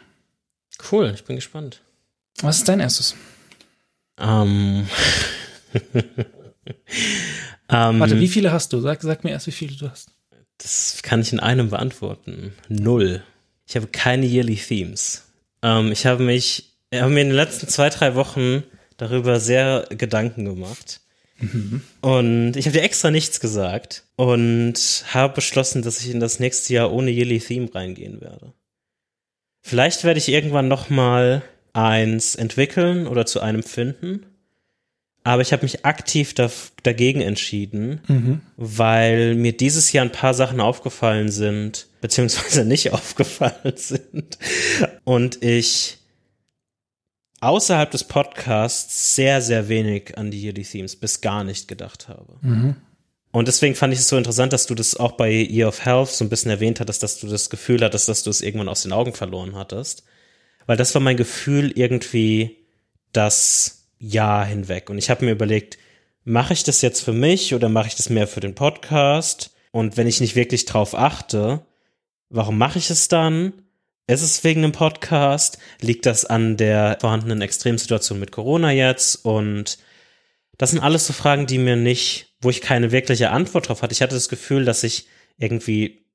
Cool, 0.90 1.12
ich 1.14 1.24
bin 1.24 1.36
gespannt. 1.36 1.82
Was 2.40 2.56
ist 2.58 2.68
dein 2.70 2.80
erstes? 2.80 3.14
Ähm. 4.18 4.86
ähm, 7.68 8.00
Warte, 8.00 8.20
wie 8.20 8.28
viele 8.28 8.52
hast 8.52 8.72
du? 8.72 8.80
Sag, 8.80 9.02
sag 9.02 9.24
mir 9.24 9.30
erst, 9.30 9.46
wie 9.46 9.52
viele 9.52 9.76
du 9.76 9.90
hast. 9.90 10.10
Das 10.58 11.00
kann 11.02 11.20
ich 11.20 11.32
in 11.32 11.40
einem 11.40 11.70
beantworten. 11.70 12.52
Null. 12.68 13.22
Ich 13.66 13.76
habe 13.76 13.86
keine 13.88 14.26
Yearly 14.26 14.56
Themes. 14.56 15.24
Ähm, 15.62 15.92
ich 15.92 16.06
habe 16.06 16.22
mich, 16.22 16.74
ich 16.90 17.00
habe 17.00 17.12
mir 17.12 17.22
in 17.22 17.28
den 17.28 17.36
letzten 17.36 17.68
zwei, 17.68 17.88
drei 17.88 18.14
Wochen 18.14 18.62
darüber 18.96 19.40
sehr 19.40 19.86
Gedanken 19.90 20.44
gemacht. 20.44 21.00
Und 22.00 22.56
ich 22.56 22.66
habe 22.66 22.78
dir 22.78 22.84
extra 22.84 23.10
nichts 23.10 23.40
gesagt 23.40 24.04
und 24.16 25.04
habe 25.08 25.34
beschlossen, 25.34 25.82
dass 25.82 26.00
ich 26.00 26.10
in 26.10 26.20
das 26.20 26.38
nächste 26.38 26.72
Jahr 26.74 26.92
ohne 26.92 27.10
Yearly 27.10 27.40
Theme 27.40 27.74
reingehen 27.74 28.20
werde. 28.20 28.52
Vielleicht 29.60 30.04
werde 30.04 30.18
ich 30.18 30.28
irgendwann 30.28 30.68
noch 30.68 30.88
mal 30.88 31.42
eins 31.72 32.34
entwickeln 32.34 33.06
oder 33.06 33.26
zu 33.26 33.40
einem 33.40 33.62
finden. 33.62 34.26
Aber 35.24 35.42
ich 35.42 35.52
habe 35.52 35.62
mich 35.62 35.84
aktiv 35.84 36.34
da, 36.34 36.50
dagegen 36.82 37.20
entschieden, 37.20 38.00
weil 38.56 39.36
mir 39.36 39.56
dieses 39.56 39.92
Jahr 39.92 40.04
ein 40.04 40.10
paar 40.12 40.34
Sachen 40.34 40.60
aufgefallen 40.60 41.30
sind, 41.30 41.86
beziehungsweise 42.00 42.64
nicht 42.66 42.92
aufgefallen 42.92 43.74
sind. 43.76 44.38
Und 45.04 45.42
ich 45.42 45.98
außerhalb 47.40 47.90
des 47.90 48.04
Podcasts 48.04 49.14
sehr, 49.14 49.42
sehr 49.42 49.68
wenig 49.68 50.18
an 50.18 50.30
die 50.30 50.42
Yearly 50.42 50.62
Themes 50.62 50.96
bis 50.96 51.20
gar 51.20 51.44
nicht 51.44 51.68
gedacht 51.68 52.08
habe. 52.08 52.38
Und 53.32 53.48
deswegen 53.48 53.74
fand 53.74 53.92
ich 53.94 54.00
es 54.00 54.08
so 54.08 54.16
interessant, 54.16 54.52
dass 54.52 54.66
du 54.66 54.74
das 54.74 54.96
auch 54.96 55.12
bei 55.12 55.30
Year 55.30 55.68
of 55.68 55.84
Health 55.84 56.10
so 56.10 56.24
ein 56.24 56.28
bisschen 56.28 56.50
erwähnt 56.50 56.80
hattest, 56.80 57.02
dass 57.02 57.18
du 57.18 57.26
das 57.26 57.48
Gefühl 57.48 57.82
hattest, 57.82 58.08
dass 58.08 58.22
du 58.24 58.30
es 58.30 58.42
irgendwann 58.42 58.68
aus 58.68 58.82
den 58.82 58.92
Augen 58.92 59.14
verloren 59.14 59.54
hattest. 59.56 60.04
Weil 60.66 60.76
das 60.76 60.94
war 60.94 61.02
mein 61.02 61.16
Gefühl 61.16 61.72
irgendwie 61.74 62.58
das 63.12 63.88
Jahr 63.98 64.44
hinweg. 64.44 64.90
Und 64.90 64.98
ich 64.98 65.10
habe 65.10 65.24
mir 65.24 65.32
überlegt, 65.32 65.78
mache 66.24 66.52
ich 66.52 66.64
das 66.64 66.82
jetzt 66.82 67.00
für 67.00 67.12
mich 67.12 67.54
oder 67.54 67.68
mache 67.68 67.88
ich 67.88 67.96
das 67.96 68.10
mehr 68.10 68.26
für 68.26 68.40
den 68.40 68.54
Podcast? 68.54 69.54
Und 69.70 69.96
wenn 69.96 70.06
ich 70.06 70.20
nicht 70.20 70.36
wirklich 70.36 70.64
drauf 70.64 70.94
achte, 70.94 71.64
warum 72.28 72.58
mache 72.58 72.78
ich 72.78 72.90
es 72.90 73.08
dann? 73.08 73.52
Ist 74.06 74.22
es 74.22 74.44
wegen 74.44 74.62
dem 74.62 74.72
Podcast? 74.72 75.58
Liegt 75.80 76.06
das 76.06 76.24
an 76.24 76.56
der 76.56 76.98
vorhandenen 77.00 77.40
Extremsituation 77.40 78.18
mit 78.18 78.32
Corona 78.32 78.72
jetzt? 78.72 79.24
Und 79.24 79.78
das 80.58 80.70
sind 80.70 80.80
alles 80.80 81.06
so 81.06 81.12
Fragen, 81.12 81.46
die 81.46 81.58
mir 81.58 81.76
nicht, 81.76 82.34
wo 82.40 82.50
ich 82.50 82.60
keine 82.60 82.92
wirkliche 82.92 83.30
Antwort 83.30 83.68
drauf 83.68 83.82
hatte. 83.82 83.92
Ich 83.92 84.02
hatte 84.02 84.14
das 84.14 84.28
Gefühl, 84.28 84.64
dass 84.64 84.82
ich 84.82 85.06
irgendwie 85.38 86.06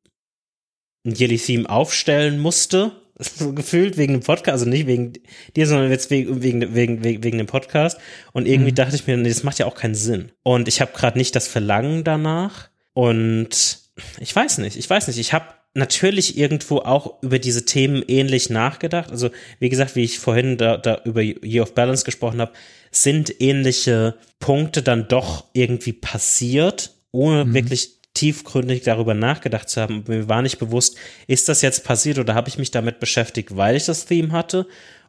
ein 1.06 1.16
Yearly 1.16 1.38
Theme 1.38 1.70
aufstellen 1.70 2.39
musste, 2.39 2.91
so 3.38 3.53
gefühlt 3.53 3.97
wegen 3.97 4.13
dem 4.13 4.22
Podcast, 4.22 4.53
also 4.53 4.70
nicht 4.70 4.88
wegen 4.88 5.13
dir, 5.55 5.68
sondern 5.68 5.91
jetzt 5.91 6.11
wegen, 6.11 6.41
wegen, 6.41 6.76
wegen, 6.76 7.03
wegen, 7.03 7.24
wegen 7.24 7.38
dem 7.38 7.47
Podcast. 7.47 7.99
Und 8.32 8.47
irgendwie 8.47 8.74
dachte 8.74 8.95
ich 8.95 9.07
mir, 9.07 9.18
nee, 9.18 9.30
das 9.30 9.43
macht 9.43 9.59
ja 9.59 9.65
auch 9.65 9.76
keinen 9.76 9.95
Sinn. 9.95 10.32
Und 10.43 10.68
ich 10.68 10.82
habe 10.82 10.91
gerade 10.93 11.18
nicht 11.18 11.36
das 11.36 11.47
Verlangen 11.47 12.03
danach. 12.03 12.70
Und 12.93 13.80
ich 14.20 14.36
weiß 14.36 14.59
nicht, 14.59 14.78
ich 14.78 14.89
weiß 14.89 15.07
nicht, 15.07 15.18
ich 15.18 15.34
habe 15.34 15.45
natürlich 15.74 16.38
irgendwo 16.38 16.80
auch 16.80 17.22
über 17.22 17.39
diese 17.39 17.65
Themen 17.65 18.03
ähnlich 18.07 18.49
nachgedacht. 18.49 19.11
Also 19.11 19.30
wie 19.59 19.70
gesagt, 19.70 19.95
wie 19.95 20.03
ich 20.03 20.20
vorhin 20.20 20.57
da, 20.57 20.78
da 20.78 21.01
über 21.05 21.22
Year 21.22 21.63
of 21.63 21.76
Balance 21.76 22.05
gesprochen 22.05 22.41
habe, 22.41 22.53
sind 22.91 23.41
ähnliche 23.41 24.15
Punkte 24.39 24.82
dann 24.82 25.07
doch 25.07 25.45
irgendwie 25.53 25.93
passiert, 25.93 26.93
ohne 27.11 27.53
wirklich 27.53 27.97
tiefgründig 28.18 28.84
darüber 28.84 29.13
nachgedacht 29.13 29.70
zu 29.70 29.80
haben. 29.80 30.03
Mir 30.07 30.28
war 30.28 30.41
nicht 30.41 30.57
bewusst, 30.57 30.97
ist 31.28 31.47
das 31.49 31.61
jetzt 31.61 31.84
passiert 31.84 32.18
oder 32.18 32.34
habe 32.34 32.49
ich 32.49 32.57
mich 32.57 32.72
damit 32.72 32.99
beschäftigt, 32.99 33.55
weil 33.55 33.76
ich 33.76 33.86
das 33.86 34.05
Theme 34.05 34.32
hatte? 34.32 34.68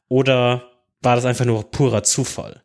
Oder 0.09 0.71
war 1.01 1.17
das 1.17 1.25
einfach 1.25 1.45
nur 1.45 1.71
purer 1.71 2.03
Zufall? 2.03 2.63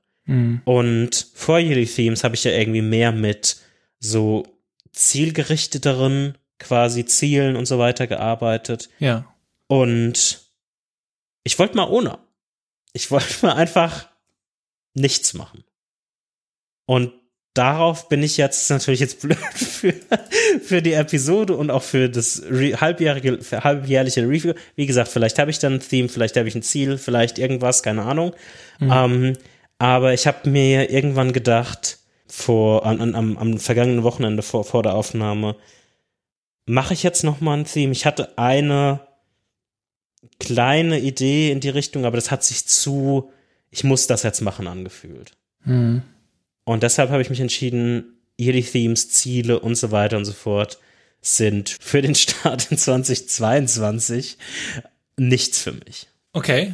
Und 0.66 1.28
vor 1.34 1.60
Yearly 1.60 1.86
Themes 1.86 2.24
habe 2.24 2.36
ich 2.36 2.44
ja 2.44 2.52
irgendwie 2.52 2.82
mehr 2.82 3.12
mit 3.12 3.58
so 4.00 4.44
zielgerichteteren 4.92 6.38
quasi 6.60 7.06
Zielen 7.06 7.56
und 7.56 7.66
so 7.66 7.80
weiter 7.80 8.08
gearbeitet. 8.08 8.90
Ja. 9.00 9.34
Und 9.68 10.42
ich 11.44 11.60
wollte 11.60 11.76
mal 11.76 11.90
ohne. 11.90 12.20
Ich 12.94 13.12
wollte 13.12 13.34
mal 13.46 13.54
einfach 13.54 14.10
nichts 14.94 15.34
machen. 15.34 15.64
Und 16.86 17.14
darauf 17.54 18.10
bin 18.10 18.24
ich 18.24 18.38
jetzt 18.38 18.70
natürlich 18.70 19.00
jetzt 19.00 19.22
blöd 19.22 19.38
für, 19.54 19.94
für 20.62 20.82
die 20.82 20.94
Episode 20.94 21.56
und 21.56 21.70
auch 21.70 21.84
für 21.84 22.10
das 22.10 22.44
Re 22.50 22.80
halbjährige, 22.80 23.42
für 23.42 23.64
halbjährliche 23.64 24.22
Review. 24.28 24.54
Wie 24.76 24.86
gesagt, 24.86 25.10
vielleicht 25.10 25.40
habe 25.40 25.52
ich 25.52 25.60
dann 25.60 25.74
ein 25.74 25.80
Theme, 25.80 26.10
vielleicht 26.10 26.36
habe 26.38 26.48
ich 26.48 26.56
ein 26.56 26.64
Ziel, 26.64 26.98
vielleicht 26.98 27.40
irgendwas, 27.40 27.84
keine 27.84 28.04
Ahnung. 28.04 28.34
Ähm, 28.92 29.38
aber 29.78 30.14
ich 30.14 30.28
habe 30.28 30.50
mir 30.50 30.90
irgendwann 30.90 31.34
gedacht, 31.34 32.00
vor, 32.28 32.86
an, 32.86 33.00
an, 33.02 33.16
am, 33.16 33.38
am 33.38 33.60
vergangenen 33.60 34.04
Wochenende 34.04 34.42
vor, 34.42 34.64
vor 34.64 34.82
der 34.82 34.96
Aufnahme, 34.96 35.56
mache 36.66 36.94
ich 36.94 37.04
jetzt 37.04 37.24
noch 37.24 37.42
mal 37.42 37.58
ein 37.58 37.66
Theme? 37.66 37.92
Ich 37.92 38.06
hatte 38.06 38.38
eine 38.38 39.02
kleine 40.40 41.00
Idee 41.00 41.52
in 41.52 41.60
die 41.60 41.70
Richtung, 41.70 42.06
aber 42.06 42.18
das 42.18 42.32
hat 42.32 42.44
sich 42.44 42.66
zu, 42.66 43.32
ich 43.70 43.84
muss 43.84 44.08
das 44.08 44.24
jetzt 44.24 44.42
machen, 44.42 44.68
angefühlt. 44.68 45.34
Und 46.66 46.84
deshalb 46.84 47.10
habe 47.10 47.22
ich 47.22 47.30
mich 47.30 47.40
entschieden, 47.40 48.18
Yearly 48.40 48.64
Themes, 48.64 49.10
Ziele 49.10 49.60
und 49.60 49.76
so 49.76 49.92
weiter 49.92 50.18
und 50.18 50.26
so 50.26 50.34
fort 50.34 50.80
sind 51.22 51.78
für 51.80 52.02
den 52.02 52.16
Start 52.16 52.72
in 52.72 52.78
2022 52.78 54.38
nichts 55.18 55.60
für 55.60 55.72
mich. 55.72 56.08
Okay. 56.34 56.74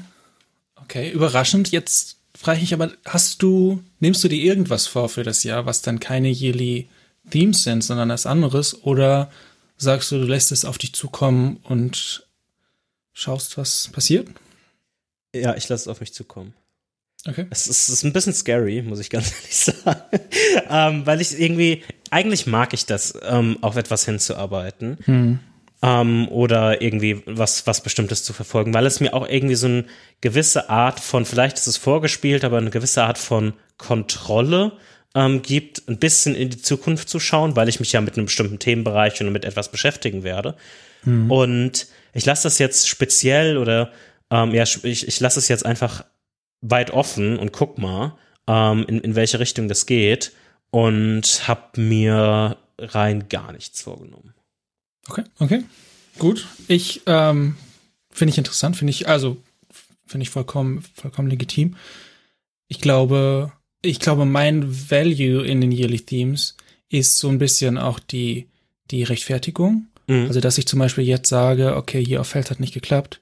Okay, 0.76 1.12
überraschend. 1.12 1.72
Jetzt 1.72 2.18
frage 2.36 2.58
ich 2.58 2.64
mich 2.64 2.74
aber, 2.74 2.92
hast 3.06 3.44
du, 3.44 3.84
nimmst 4.00 4.24
du 4.24 4.28
dir 4.28 4.42
irgendwas 4.42 4.88
vor 4.88 5.10
für 5.10 5.24
das 5.24 5.44
Jahr, 5.44 5.66
was 5.66 5.82
dann 5.82 6.00
keine 6.00 6.30
Yearly 6.30 6.88
Themes 7.30 7.64
sind, 7.64 7.84
sondern 7.84 8.10
was 8.10 8.26
anderes? 8.26 8.84
Oder 8.84 9.32
sagst 9.78 10.12
du, 10.12 10.20
du 10.20 10.26
lässt 10.26 10.52
es 10.52 10.66
auf 10.66 10.78
dich 10.78 10.94
zukommen 10.94 11.58
und 11.64 12.26
schaust, 13.14 13.58
was 13.58 13.90
passiert? 13.90 14.30
Ja, 15.36 15.56
ich 15.56 15.70
lasse 15.70 15.84
es 15.84 15.88
auf 15.88 16.00
mich 16.00 16.14
zukommen. 16.14 16.54
Okay. 17.28 17.46
Es 17.50 17.68
ist, 17.68 17.90
es 17.90 17.90
ist 17.90 18.04
ein 18.04 18.14
bisschen 18.14 18.34
scary, 18.34 18.82
muss 18.82 19.00
ich 19.00 19.10
ganz 19.10 19.32
ehrlich 19.36 19.56
sagen. 19.56 20.02
ähm, 20.70 21.06
weil 21.06 21.22
ich 21.22 21.40
irgendwie, 21.40 21.84
eigentlich 22.10 22.48
mag 22.48 22.74
ich 22.74 22.86
das, 22.86 23.14
ähm, 23.28 23.58
auf 23.62 23.76
etwas 23.76 24.06
hinzuarbeiten. 24.06 24.98
Ähm, 25.82 26.28
oder 26.30 26.82
irgendwie 26.82 27.22
was, 27.26 27.66
was 27.68 27.82
Bestimmtes 27.82 28.24
zu 28.24 28.34
verfolgen, 28.34 28.74
weil 28.74 28.86
es 28.86 29.00
mir 29.00 29.14
auch 29.14 29.28
irgendwie 29.28 29.56
so 29.56 29.68
eine 29.68 29.86
gewisse 30.22 30.70
Art 30.70 31.00
von, 31.00 31.26
vielleicht 31.26 31.58
ist 31.58 31.68
es 31.68 31.78
vorgespielt, 31.78 32.44
aber 32.44 32.58
eine 32.58 32.70
gewisse 32.70 33.04
Art 33.04 33.18
von 33.18 33.54
Kontrolle 33.78 34.74
ähm, 35.16 35.42
gibt, 35.42 35.84
ein 35.88 35.98
bisschen 35.98 36.36
in 36.36 36.50
die 36.50 36.62
Zukunft 36.62 37.10
zu 37.10 37.20
schauen, 37.20 37.56
weil 37.56 37.70
ich 37.70 37.80
mich 37.80 37.94
ja 37.94 38.02
mit 38.02 38.18
einem 38.18 38.26
bestimmten 38.26 38.60
Themenbereich 38.60 39.22
und 39.22 39.32
mit 39.32 39.46
etwas 39.46 39.72
beschäftigen 39.72 40.24
werde. 40.24 40.56
Und 41.30 41.88
ich 42.14 42.26
lasse 42.26 42.44
das 42.44 42.60
jetzt 42.60 42.90
speziell 42.90 43.58
oder 43.58 43.92
ähm, 44.30 44.54
ja, 44.54 44.64
ich, 44.64 45.08
ich 45.08 45.20
lasse 45.22 45.40
es 45.40 45.48
jetzt 45.48 45.66
einfach 45.66 46.04
weit 46.62 46.92
offen 46.92 47.38
und 47.38 47.52
guck 47.52 47.78
mal, 47.78 48.18
ähm, 48.48 48.86
in, 48.88 49.00
in 49.00 49.16
welche 49.16 49.40
Richtung 49.40 49.68
das 49.68 49.86
geht 49.86 50.32
und 50.72 51.48
habe 51.48 51.82
mir 51.82 52.58
rein 52.78 53.30
gar 53.30 53.52
nichts 53.52 53.82
vorgenommen. 53.82 54.34
Okay, 55.08 55.24
okay. 55.40 55.64
Gut. 56.18 56.48
Ich 56.68 57.02
ähm, 57.06 57.56
finde 58.12 58.32
ich 58.32 58.38
interessant, 58.38 58.76
finde 58.76 58.92
ich, 58.92 59.08
also 59.08 59.38
finde 60.06 60.24
ich 60.24 60.30
vollkommen, 60.30 60.84
vollkommen 60.94 61.30
legitim. 61.30 61.76
Ich 62.68 62.80
glaube, 62.80 63.52
ich 63.82 64.00
glaube, 64.00 64.26
mein 64.26 64.90
Value 64.90 65.46
in 65.46 65.62
den 65.62 65.72
Yearly 65.72 66.02
Themes 66.02 66.56
ist 66.90 67.18
so 67.18 67.30
ein 67.30 67.38
bisschen 67.38 67.78
auch 67.78 68.00
die, 68.00 68.50
die 68.92 69.04
Rechtfertigung. 69.04 69.88
Mhm. 70.08 70.28
Also, 70.28 70.40
dass 70.42 70.58
ich 70.58 70.68
zum 70.68 70.80
Beispiel 70.80 71.06
jetzt 71.06 71.30
sage, 71.30 71.76
okay, 71.76 72.04
hier 72.04 72.22
auf 72.22 72.28
Feld 72.28 72.50
hat 72.50 72.60
nicht 72.60 72.74
geklappt 72.74 73.22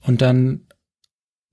und 0.00 0.22
dann 0.22 0.66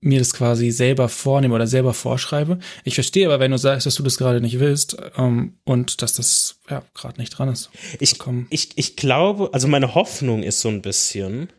mir 0.02 0.18
das 0.18 0.32
quasi 0.32 0.70
selber 0.70 1.08
vornehme 1.08 1.54
oder 1.54 1.66
selber 1.66 1.92
vorschreibe. 1.92 2.58
Ich 2.84 2.94
verstehe 2.94 3.26
aber, 3.26 3.38
wenn 3.38 3.50
du 3.50 3.58
sagst, 3.58 3.84
dass 3.86 3.96
du 3.96 4.02
das 4.02 4.16
gerade 4.16 4.40
nicht 4.40 4.58
willst 4.58 4.96
ähm, 5.16 5.58
und 5.64 6.00
dass 6.02 6.14
das 6.14 6.58
ja 6.70 6.82
gerade 6.94 7.20
nicht 7.20 7.30
dran 7.30 7.48
ist. 7.50 7.70
Ich, 7.98 8.16
ich, 8.48 8.70
ich 8.76 8.96
glaube, 8.96 9.50
also 9.52 9.68
meine 9.68 9.94
Hoffnung 9.94 10.42
ist 10.42 10.60
so 10.60 10.68
ein 10.70 10.80
bisschen, 10.80 11.50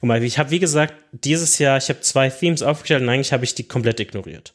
guck 0.00 0.04
mal, 0.04 0.22
ich 0.22 0.38
habe 0.38 0.50
wie 0.50 0.60
gesagt, 0.60 0.94
dieses 1.12 1.58
Jahr, 1.58 1.76
ich 1.76 1.88
habe 1.90 2.00
zwei 2.00 2.30
Themes 2.30 2.62
aufgestellt 2.62 3.02
und 3.02 3.08
eigentlich 3.10 3.32
habe 3.34 3.44
ich 3.44 3.54
die 3.54 3.64
komplett 3.68 4.00
ignoriert. 4.00 4.54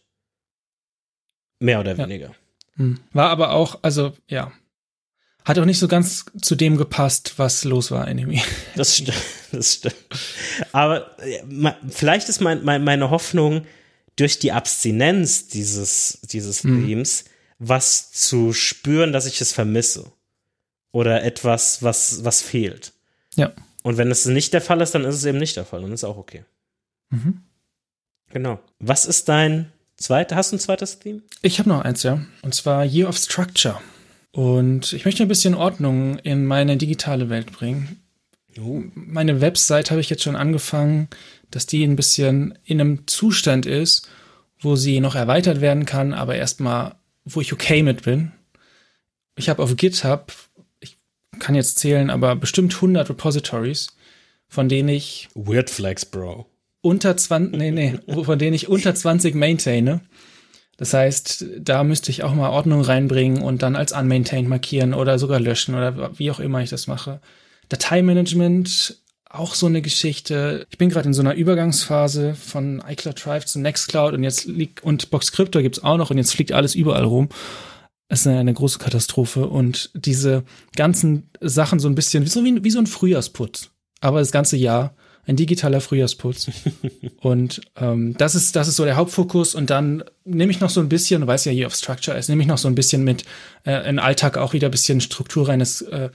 Mehr 1.60 1.80
oder 1.82 1.92
Ja. 1.92 1.98
weniger. 2.00 2.32
Hm. 2.78 3.00
War 3.14 3.30
aber 3.30 3.52
auch, 3.52 3.80
also 3.84 4.14
ja, 4.28 4.52
hat 5.46 5.60
auch 5.60 5.66
nicht 5.66 5.80
so 5.80 5.88
ganz 5.88 6.26
zu 6.42 6.56
dem 6.56 6.78
gepasst, 6.78 7.34
was 7.38 7.64
los 7.64 7.92
war 7.92 8.08
irgendwie. 8.08 8.42
Das 8.76 8.98
stimmt. 8.98 9.14
Das 9.52 9.74
stimmt. 9.76 9.96
Aber 10.72 11.18
äh, 11.20 11.42
vielleicht 11.90 12.30
ist 12.30 12.40
mein, 12.40 12.64
mein, 12.64 12.84
meine 12.84 13.10
Hoffnung, 13.10 13.66
durch 14.16 14.38
die 14.38 14.52
Abstinenz 14.52 15.48
dieses, 15.48 16.20
dieses 16.24 16.62
Themes 16.62 17.26
was 17.60 18.12
zu 18.12 18.54
spüren, 18.54 19.14
dass 19.14 19.26
ich 19.26 19.40
es 19.42 19.52
vermisse. 19.52 20.12
Oder 20.92 21.24
etwas, 21.24 21.84
was, 21.84 22.24
was 22.24 22.42
fehlt. 22.42 22.94
Ja. 23.36 23.54
Und 23.84 23.98
wenn 23.98 24.10
es 24.10 24.26
nicht 24.26 24.54
der 24.54 24.62
Fall 24.62 24.82
ist, 24.82 24.96
dann 24.96 25.06
ist 25.06 25.16
es 25.16 25.26
eben 25.26 25.38
nicht 25.38 25.56
der 25.56 25.66
Fall. 25.66 25.82
Dann 25.82 25.92
ist 25.92 26.04
auch 26.04 26.18
okay. 26.18 26.44
Genau. 28.32 28.60
Was 28.80 29.06
ist 29.06 29.30
dein 29.30 29.72
zweites? 29.98 30.36
Hast 30.36 30.52
du 30.52 30.56
ein 30.56 30.60
zweites 30.60 31.00
Theme? 31.00 31.22
Ich 31.42 31.60
habe 31.60 31.70
noch 31.70 31.82
eins, 31.82 32.04
ja. 32.04 32.26
Und 32.42 32.56
zwar 32.56 32.86
Year 32.86 33.08
of 33.08 33.18
Structure. 33.18 33.80
Und 34.32 34.94
ich 34.94 35.06
möchte 35.06 35.24
ein 35.24 35.28
bisschen 35.30 35.54
Ordnung 35.54 36.18
in 36.20 36.46
meine 36.46 36.78
digitale 36.78 37.30
Welt 37.30 37.52
bringen. 37.52 38.02
Oh. 38.58 38.84
Meine 38.94 39.42
Website 39.42 39.92
habe 39.92 40.02
ich 40.02 40.10
jetzt 40.10 40.24
schon 40.24 40.36
angefangen, 40.36 41.08
dass 41.52 41.66
die 41.66 41.84
ein 41.84 41.96
bisschen 41.96 42.58
in 42.64 42.80
einem 42.80 43.08
Zustand 43.08 43.66
ist, 43.66 44.10
wo 44.60 44.76
sie 44.76 45.00
noch 45.00 45.16
erweitert 45.16 45.62
werden 45.62 45.86
kann, 45.86 46.14
aber 46.14 46.36
erstmal, 46.36 46.96
wo 47.26 47.42
ich 47.42 47.54
okay 47.54 47.84
mit 47.84 48.04
bin. 48.04 48.32
Ich 49.36 49.50
habe 49.50 49.64
auf 49.64 49.76
GitHub, 49.76 50.34
ich 50.80 50.98
kann 51.40 51.56
jetzt 51.56 51.80
zählen, 51.80 52.10
aber 52.10 52.36
bestimmt 52.36 52.76
100 52.76 53.10
Repositories, 53.10 53.88
von 54.48 54.68
denen 54.68 54.90
ich 54.90 55.30
Weird 55.36 55.70
Flex, 55.70 56.06
Bro. 56.06 56.48
Unter 56.82 57.16
20, 57.16 57.58
nee, 57.58 57.72
nee, 57.72 58.00
von 58.24 58.40
denen 58.40 58.54
ich 58.54 58.68
unter 58.68 58.94
20 58.94 59.36
maintaine. 59.36 60.02
Das 60.78 60.94
heißt, 60.94 61.46
da 61.60 61.84
müsste 61.84 62.10
ich 62.10 62.24
auch 62.24 62.34
mal 62.34 62.50
Ordnung 62.50 62.82
reinbringen 62.82 63.44
und 63.44 63.64
dann 63.64 63.76
als 63.76 63.92
unmaintained 63.92 64.48
markieren 64.48 64.94
oder 64.94 65.20
sogar 65.20 65.40
löschen 65.40 65.76
oder 65.76 66.18
wie 66.18 66.32
auch 66.32 66.40
immer 66.40 66.62
ich 66.62 66.70
das 66.70 66.88
mache. 66.88 67.20
Dateimanagement, 67.70 68.98
auch 69.30 69.54
so 69.54 69.68
eine 69.68 69.82
Geschichte. 69.82 70.66
Ich 70.72 70.78
bin 70.78 70.90
gerade 70.90 71.08
in 71.08 71.14
so 71.14 71.22
einer 71.22 71.36
Übergangsphase 71.36 72.34
von 72.34 72.84
iCloud 72.86 73.24
Drive 73.24 73.46
zu 73.46 73.60
Nextcloud 73.60 74.14
und 74.14 74.24
jetzt 74.24 74.46
liegt, 74.46 74.84
und 74.84 75.12
Boxcrypto 75.12 75.62
gibt's 75.62 75.84
auch 75.84 75.98
noch 75.98 76.10
und 76.10 76.18
jetzt 76.18 76.34
fliegt 76.34 76.52
alles 76.52 76.76
überall 76.76 77.04
rum. 77.04 77.30
Es 78.08 78.22
ist 78.22 78.28
eine, 78.28 78.54
große 78.54 78.80
Katastrophe 78.80 79.48
und 79.48 79.92
diese 79.94 80.44
ganzen 80.76 81.30
Sachen 81.42 81.80
so 81.80 81.88
ein 81.88 81.94
bisschen, 81.94 82.26
so 82.26 82.44
wie, 82.44 82.64
wie 82.64 82.72
so 82.72 82.80
ein 82.80 82.88
Frühjahrsputz. 82.88 83.70
Aber 84.02 84.20
das 84.20 84.32
ganze 84.32 84.58
Jahr 84.58 84.96
ein 85.28 85.36
digitaler 85.36 85.80
Frühjahrsputz. 85.80 86.50
und 87.22 87.62
ähm, 87.76 88.16
das 88.18 88.34
ist 88.34 88.56
das 88.56 88.68
ist 88.68 88.78
so 88.78 88.86
der 88.86 88.96
Hauptfokus. 88.96 89.54
Und 89.54 89.70
dann 89.70 90.04
nehme 90.26 90.52
ich 90.52 90.60
noch 90.60 90.72
so 90.72 90.80
ein 90.80 90.90
bisschen, 90.90 91.22
du 91.22 91.28
weißt 91.28 91.46
ja 91.46 91.52
hier 91.52 91.68
auf 91.68 91.76
Structure 91.76 92.18
ist, 92.18 92.30
nehme 92.30 92.42
ich 92.42 92.48
noch 92.48 92.58
so 92.58 92.68
ein 92.68 92.74
bisschen 92.74 93.04
mit 93.04 93.26
äh, 93.64 93.88
in 93.88 94.00
Alltag 94.00 94.40
auch 94.40 94.54
wieder 94.54 94.70
ein 94.70 94.72
bisschen 94.72 95.02
Struktur 95.02 95.48
rein. 95.48 95.62
Es 95.62 95.84
äh, 95.84 96.10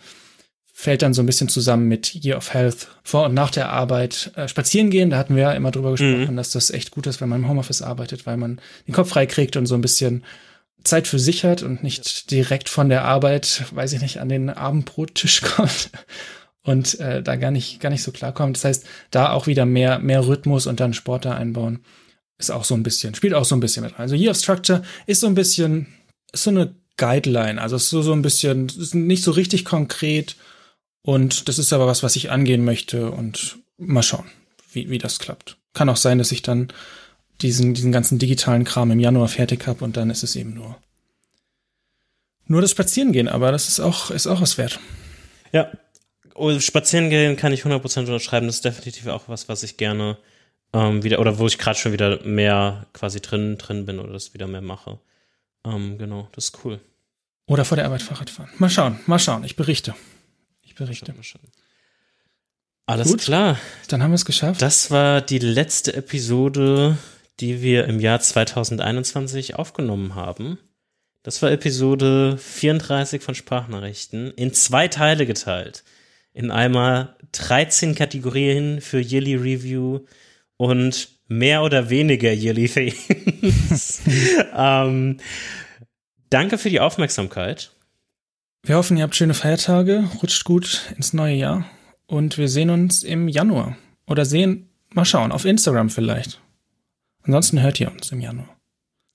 fällt 0.76 1.02
dann 1.02 1.14
so 1.14 1.22
ein 1.22 1.26
bisschen 1.26 1.48
zusammen 1.48 1.86
mit 1.86 2.16
Year 2.24 2.36
of 2.36 2.52
Health 2.52 2.88
vor 3.04 3.26
und 3.26 3.34
nach 3.34 3.50
der 3.50 3.70
Arbeit 3.70 4.32
äh, 4.34 4.48
spazieren 4.48 4.90
gehen. 4.90 5.08
Da 5.08 5.16
hatten 5.16 5.36
wir 5.36 5.44
ja 5.44 5.52
immer 5.52 5.70
drüber 5.70 5.92
gesprochen, 5.92 6.32
mhm. 6.32 6.36
dass 6.36 6.50
das 6.50 6.72
echt 6.72 6.90
gut 6.90 7.06
ist, 7.06 7.20
wenn 7.20 7.28
man 7.28 7.42
im 7.42 7.48
Homeoffice 7.48 7.80
arbeitet, 7.80 8.26
weil 8.26 8.36
man 8.36 8.60
den 8.88 8.92
Kopf 8.92 9.10
frei 9.10 9.24
kriegt 9.26 9.56
und 9.56 9.66
so 9.66 9.76
ein 9.76 9.80
bisschen 9.80 10.24
Zeit 10.82 11.06
für 11.06 11.20
sich 11.20 11.44
hat 11.44 11.62
und 11.62 11.84
nicht 11.84 12.32
direkt 12.32 12.68
von 12.68 12.88
der 12.88 13.04
Arbeit, 13.04 13.62
weiß 13.70 13.92
ich 13.92 14.02
nicht, 14.02 14.18
an 14.18 14.28
den 14.28 14.50
Abendbrottisch 14.50 15.42
kommt 15.56 15.90
und 16.64 16.98
äh, 16.98 17.22
da 17.22 17.36
gar 17.36 17.52
nicht, 17.52 17.78
gar 17.78 17.90
nicht 17.90 18.02
so 18.02 18.10
klarkommt. 18.10 18.56
Das 18.56 18.64
heißt, 18.64 18.86
da 19.12 19.30
auch 19.30 19.46
wieder 19.46 19.66
mehr, 19.66 20.00
mehr 20.00 20.26
Rhythmus 20.26 20.66
und 20.66 20.80
dann 20.80 20.92
Sport 20.92 21.24
da 21.24 21.36
einbauen, 21.36 21.84
ist 22.36 22.50
auch 22.50 22.64
so 22.64 22.74
ein 22.74 22.82
bisschen, 22.82 23.14
spielt 23.14 23.34
auch 23.34 23.44
so 23.44 23.54
ein 23.54 23.60
bisschen 23.60 23.84
mit 23.84 23.92
rein. 23.92 24.00
Also 24.00 24.16
Year 24.16 24.32
of 24.32 24.38
Structure 24.38 24.82
ist 25.06 25.20
so 25.20 25.28
ein 25.28 25.36
bisschen, 25.36 25.86
ist 26.32 26.42
so 26.42 26.50
eine 26.50 26.74
Guideline, 26.96 27.62
also 27.62 27.76
ist 27.76 27.90
so, 27.90 28.02
so 28.02 28.12
ein 28.12 28.22
bisschen, 28.22 28.66
ist 28.66 28.96
nicht 28.96 29.22
so 29.22 29.30
richtig 29.30 29.64
konkret 29.64 30.34
und 31.04 31.48
das 31.48 31.58
ist 31.58 31.72
aber 31.74 31.86
was, 31.86 32.02
was 32.02 32.16
ich 32.16 32.30
angehen 32.30 32.64
möchte 32.64 33.10
und 33.10 33.58
mal 33.76 34.02
schauen, 34.02 34.30
wie, 34.72 34.88
wie 34.88 34.98
das 34.98 35.18
klappt. 35.18 35.58
Kann 35.74 35.90
auch 35.90 35.96
sein, 35.96 36.18
dass 36.18 36.32
ich 36.32 36.40
dann 36.40 36.68
diesen, 37.42 37.74
diesen 37.74 37.92
ganzen 37.92 38.18
digitalen 38.18 38.64
Kram 38.64 38.90
im 38.90 39.00
Januar 39.00 39.28
fertig 39.28 39.66
habe 39.66 39.84
und 39.84 39.98
dann 39.98 40.08
ist 40.08 40.22
es 40.22 40.34
eben 40.34 40.54
nur, 40.54 40.76
nur 42.46 42.62
das 42.62 42.70
Spazierengehen, 42.70 43.28
aber 43.28 43.52
das 43.52 43.68
ist 43.68 43.80
auch, 43.80 44.10
ist 44.10 44.26
auch 44.26 44.40
was 44.40 44.56
wert. 44.56 44.80
Ja, 45.52 45.70
oh, 46.34 46.58
spazieren 46.58 47.10
gehen 47.10 47.36
kann 47.36 47.52
ich 47.52 47.64
100% 47.64 48.00
unterschreiben. 48.00 48.46
Das 48.46 48.56
ist 48.56 48.64
definitiv 48.64 49.06
auch 49.08 49.28
was, 49.28 49.48
was 49.48 49.62
ich 49.62 49.76
gerne 49.76 50.16
ähm, 50.72 51.02
wieder, 51.02 51.20
oder 51.20 51.38
wo 51.38 51.46
ich 51.46 51.58
gerade 51.58 51.78
schon 51.78 51.92
wieder 51.92 52.24
mehr 52.24 52.86
quasi 52.94 53.20
drin, 53.20 53.58
drin 53.58 53.84
bin 53.84 53.98
oder 53.98 54.12
das 54.12 54.32
wieder 54.32 54.46
mehr 54.46 54.62
mache. 54.62 54.98
Ähm, 55.66 55.98
genau, 55.98 56.28
das 56.32 56.46
ist 56.46 56.64
cool. 56.64 56.80
Oder 57.46 57.66
vor 57.66 57.76
der 57.76 57.84
Arbeit 57.84 58.02
Fahrrad 58.02 58.30
fahren. 58.30 58.48
Mal 58.58 58.70
schauen, 58.70 58.98
mal 59.06 59.18
schauen. 59.18 59.44
Ich 59.44 59.56
berichte. 59.56 59.94
Ich 60.74 60.78
berichte. 60.78 61.14
Alles 62.86 63.08
Gut, 63.08 63.20
klar. 63.20 63.60
Dann 63.86 64.02
haben 64.02 64.10
wir 64.10 64.16
es 64.16 64.24
geschafft. 64.24 64.60
Das 64.60 64.90
war 64.90 65.20
die 65.20 65.38
letzte 65.38 65.94
Episode, 65.94 66.98
die 67.38 67.62
wir 67.62 67.84
im 67.84 68.00
Jahr 68.00 68.18
2021 68.18 69.54
aufgenommen 69.54 70.16
haben. 70.16 70.58
Das 71.22 71.40
war 71.42 71.52
Episode 71.52 72.38
34 72.38 73.22
von 73.22 73.36
Sprachnachrichten 73.36 74.32
in 74.32 74.52
zwei 74.52 74.88
Teile 74.88 75.26
geteilt 75.26 75.84
in 76.32 76.50
einmal 76.50 77.14
13 77.30 77.94
Kategorien 77.94 78.80
für 78.80 78.98
Yearly 78.98 79.36
Review 79.36 80.00
und 80.56 81.08
mehr 81.28 81.62
oder 81.62 81.88
weniger 81.88 82.32
Yearly 82.32 82.68
Themes. 82.68 84.02
ähm, 84.56 85.18
danke 86.30 86.58
für 86.58 86.68
die 86.68 86.80
Aufmerksamkeit. 86.80 87.73
Wir 88.66 88.76
hoffen, 88.76 88.96
ihr 88.96 89.02
habt 89.02 89.14
schöne 89.14 89.34
Feiertage, 89.34 90.08
rutscht 90.22 90.44
gut 90.44 90.94
ins 90.96 91.12
neue 91.12 91.34
Jahr 91.34 91.66
und 92.06 92.38
wir 92.38 92.48
sehen 92.48 92.70
uns 92.70 93.02
im 93.02 93.28
Januar. 93.28 93.76
Oder 94.06 94.24
sehen, 94.24 94.70
mal 94.94 95.04
schauen, 95.04 95.32
auf 95.32 95.44
Instagram 95.44 95.90
vielleicht. 95.90 96.40
Ansonsten 97.24 97.60
hört 97.60 97.78
ihr 97.78 97.92
uns 97.92 98.10
im 98.10 98.20
Januar. 98.20 98.48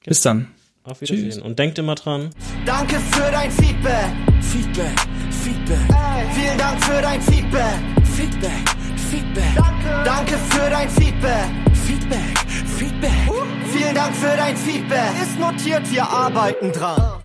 Bis 0.05 0.21
dann. 0.21 0.49
Auf 0.83 1.01
Wiedersehen. 1.01 1.31
Tschüss. 1.31 1.39
Und 1.39 1.57
denkt 1.57 1.79
immer 1.79 1.95
dran. 1.95 2.29
Danke 2.63 2.99
für 2.99 3.31
dein 3.31 3.49
Feedback. 3.49 4.11
Feedback. 4.41 4.99
Feedback. 5.43 5.89
Ey. 5.89 6.31
Vielen 6.35 6.57
Dank 6.57 6.83
für 6.83 7.01
dein 7.01 7.21
Feedback. 7.21 7.79
Feedback. 8.15 8.69
Feedback. 9.09 9.55
Danke. 9.55 10.03
Danke 10.05 10.37
für 10.37 10.69
dein 10.69 10.89
Feedback. 10.89 11.49
Feedback. 11.87 12.39
Feedback. 12.77 13.27
Uh. 13.27 13.43
Vielen 13.75 13.95
Dank 13.95 14.15
für 14.15 14.37
dein 14.37 14.55
Feedback. 14.55 15.09
Ist 15.23 15.39
notiert, 15.39 15.91
wir 15.91 16.07
arbeiten 16.07 16.71
dran. 16.71 17.17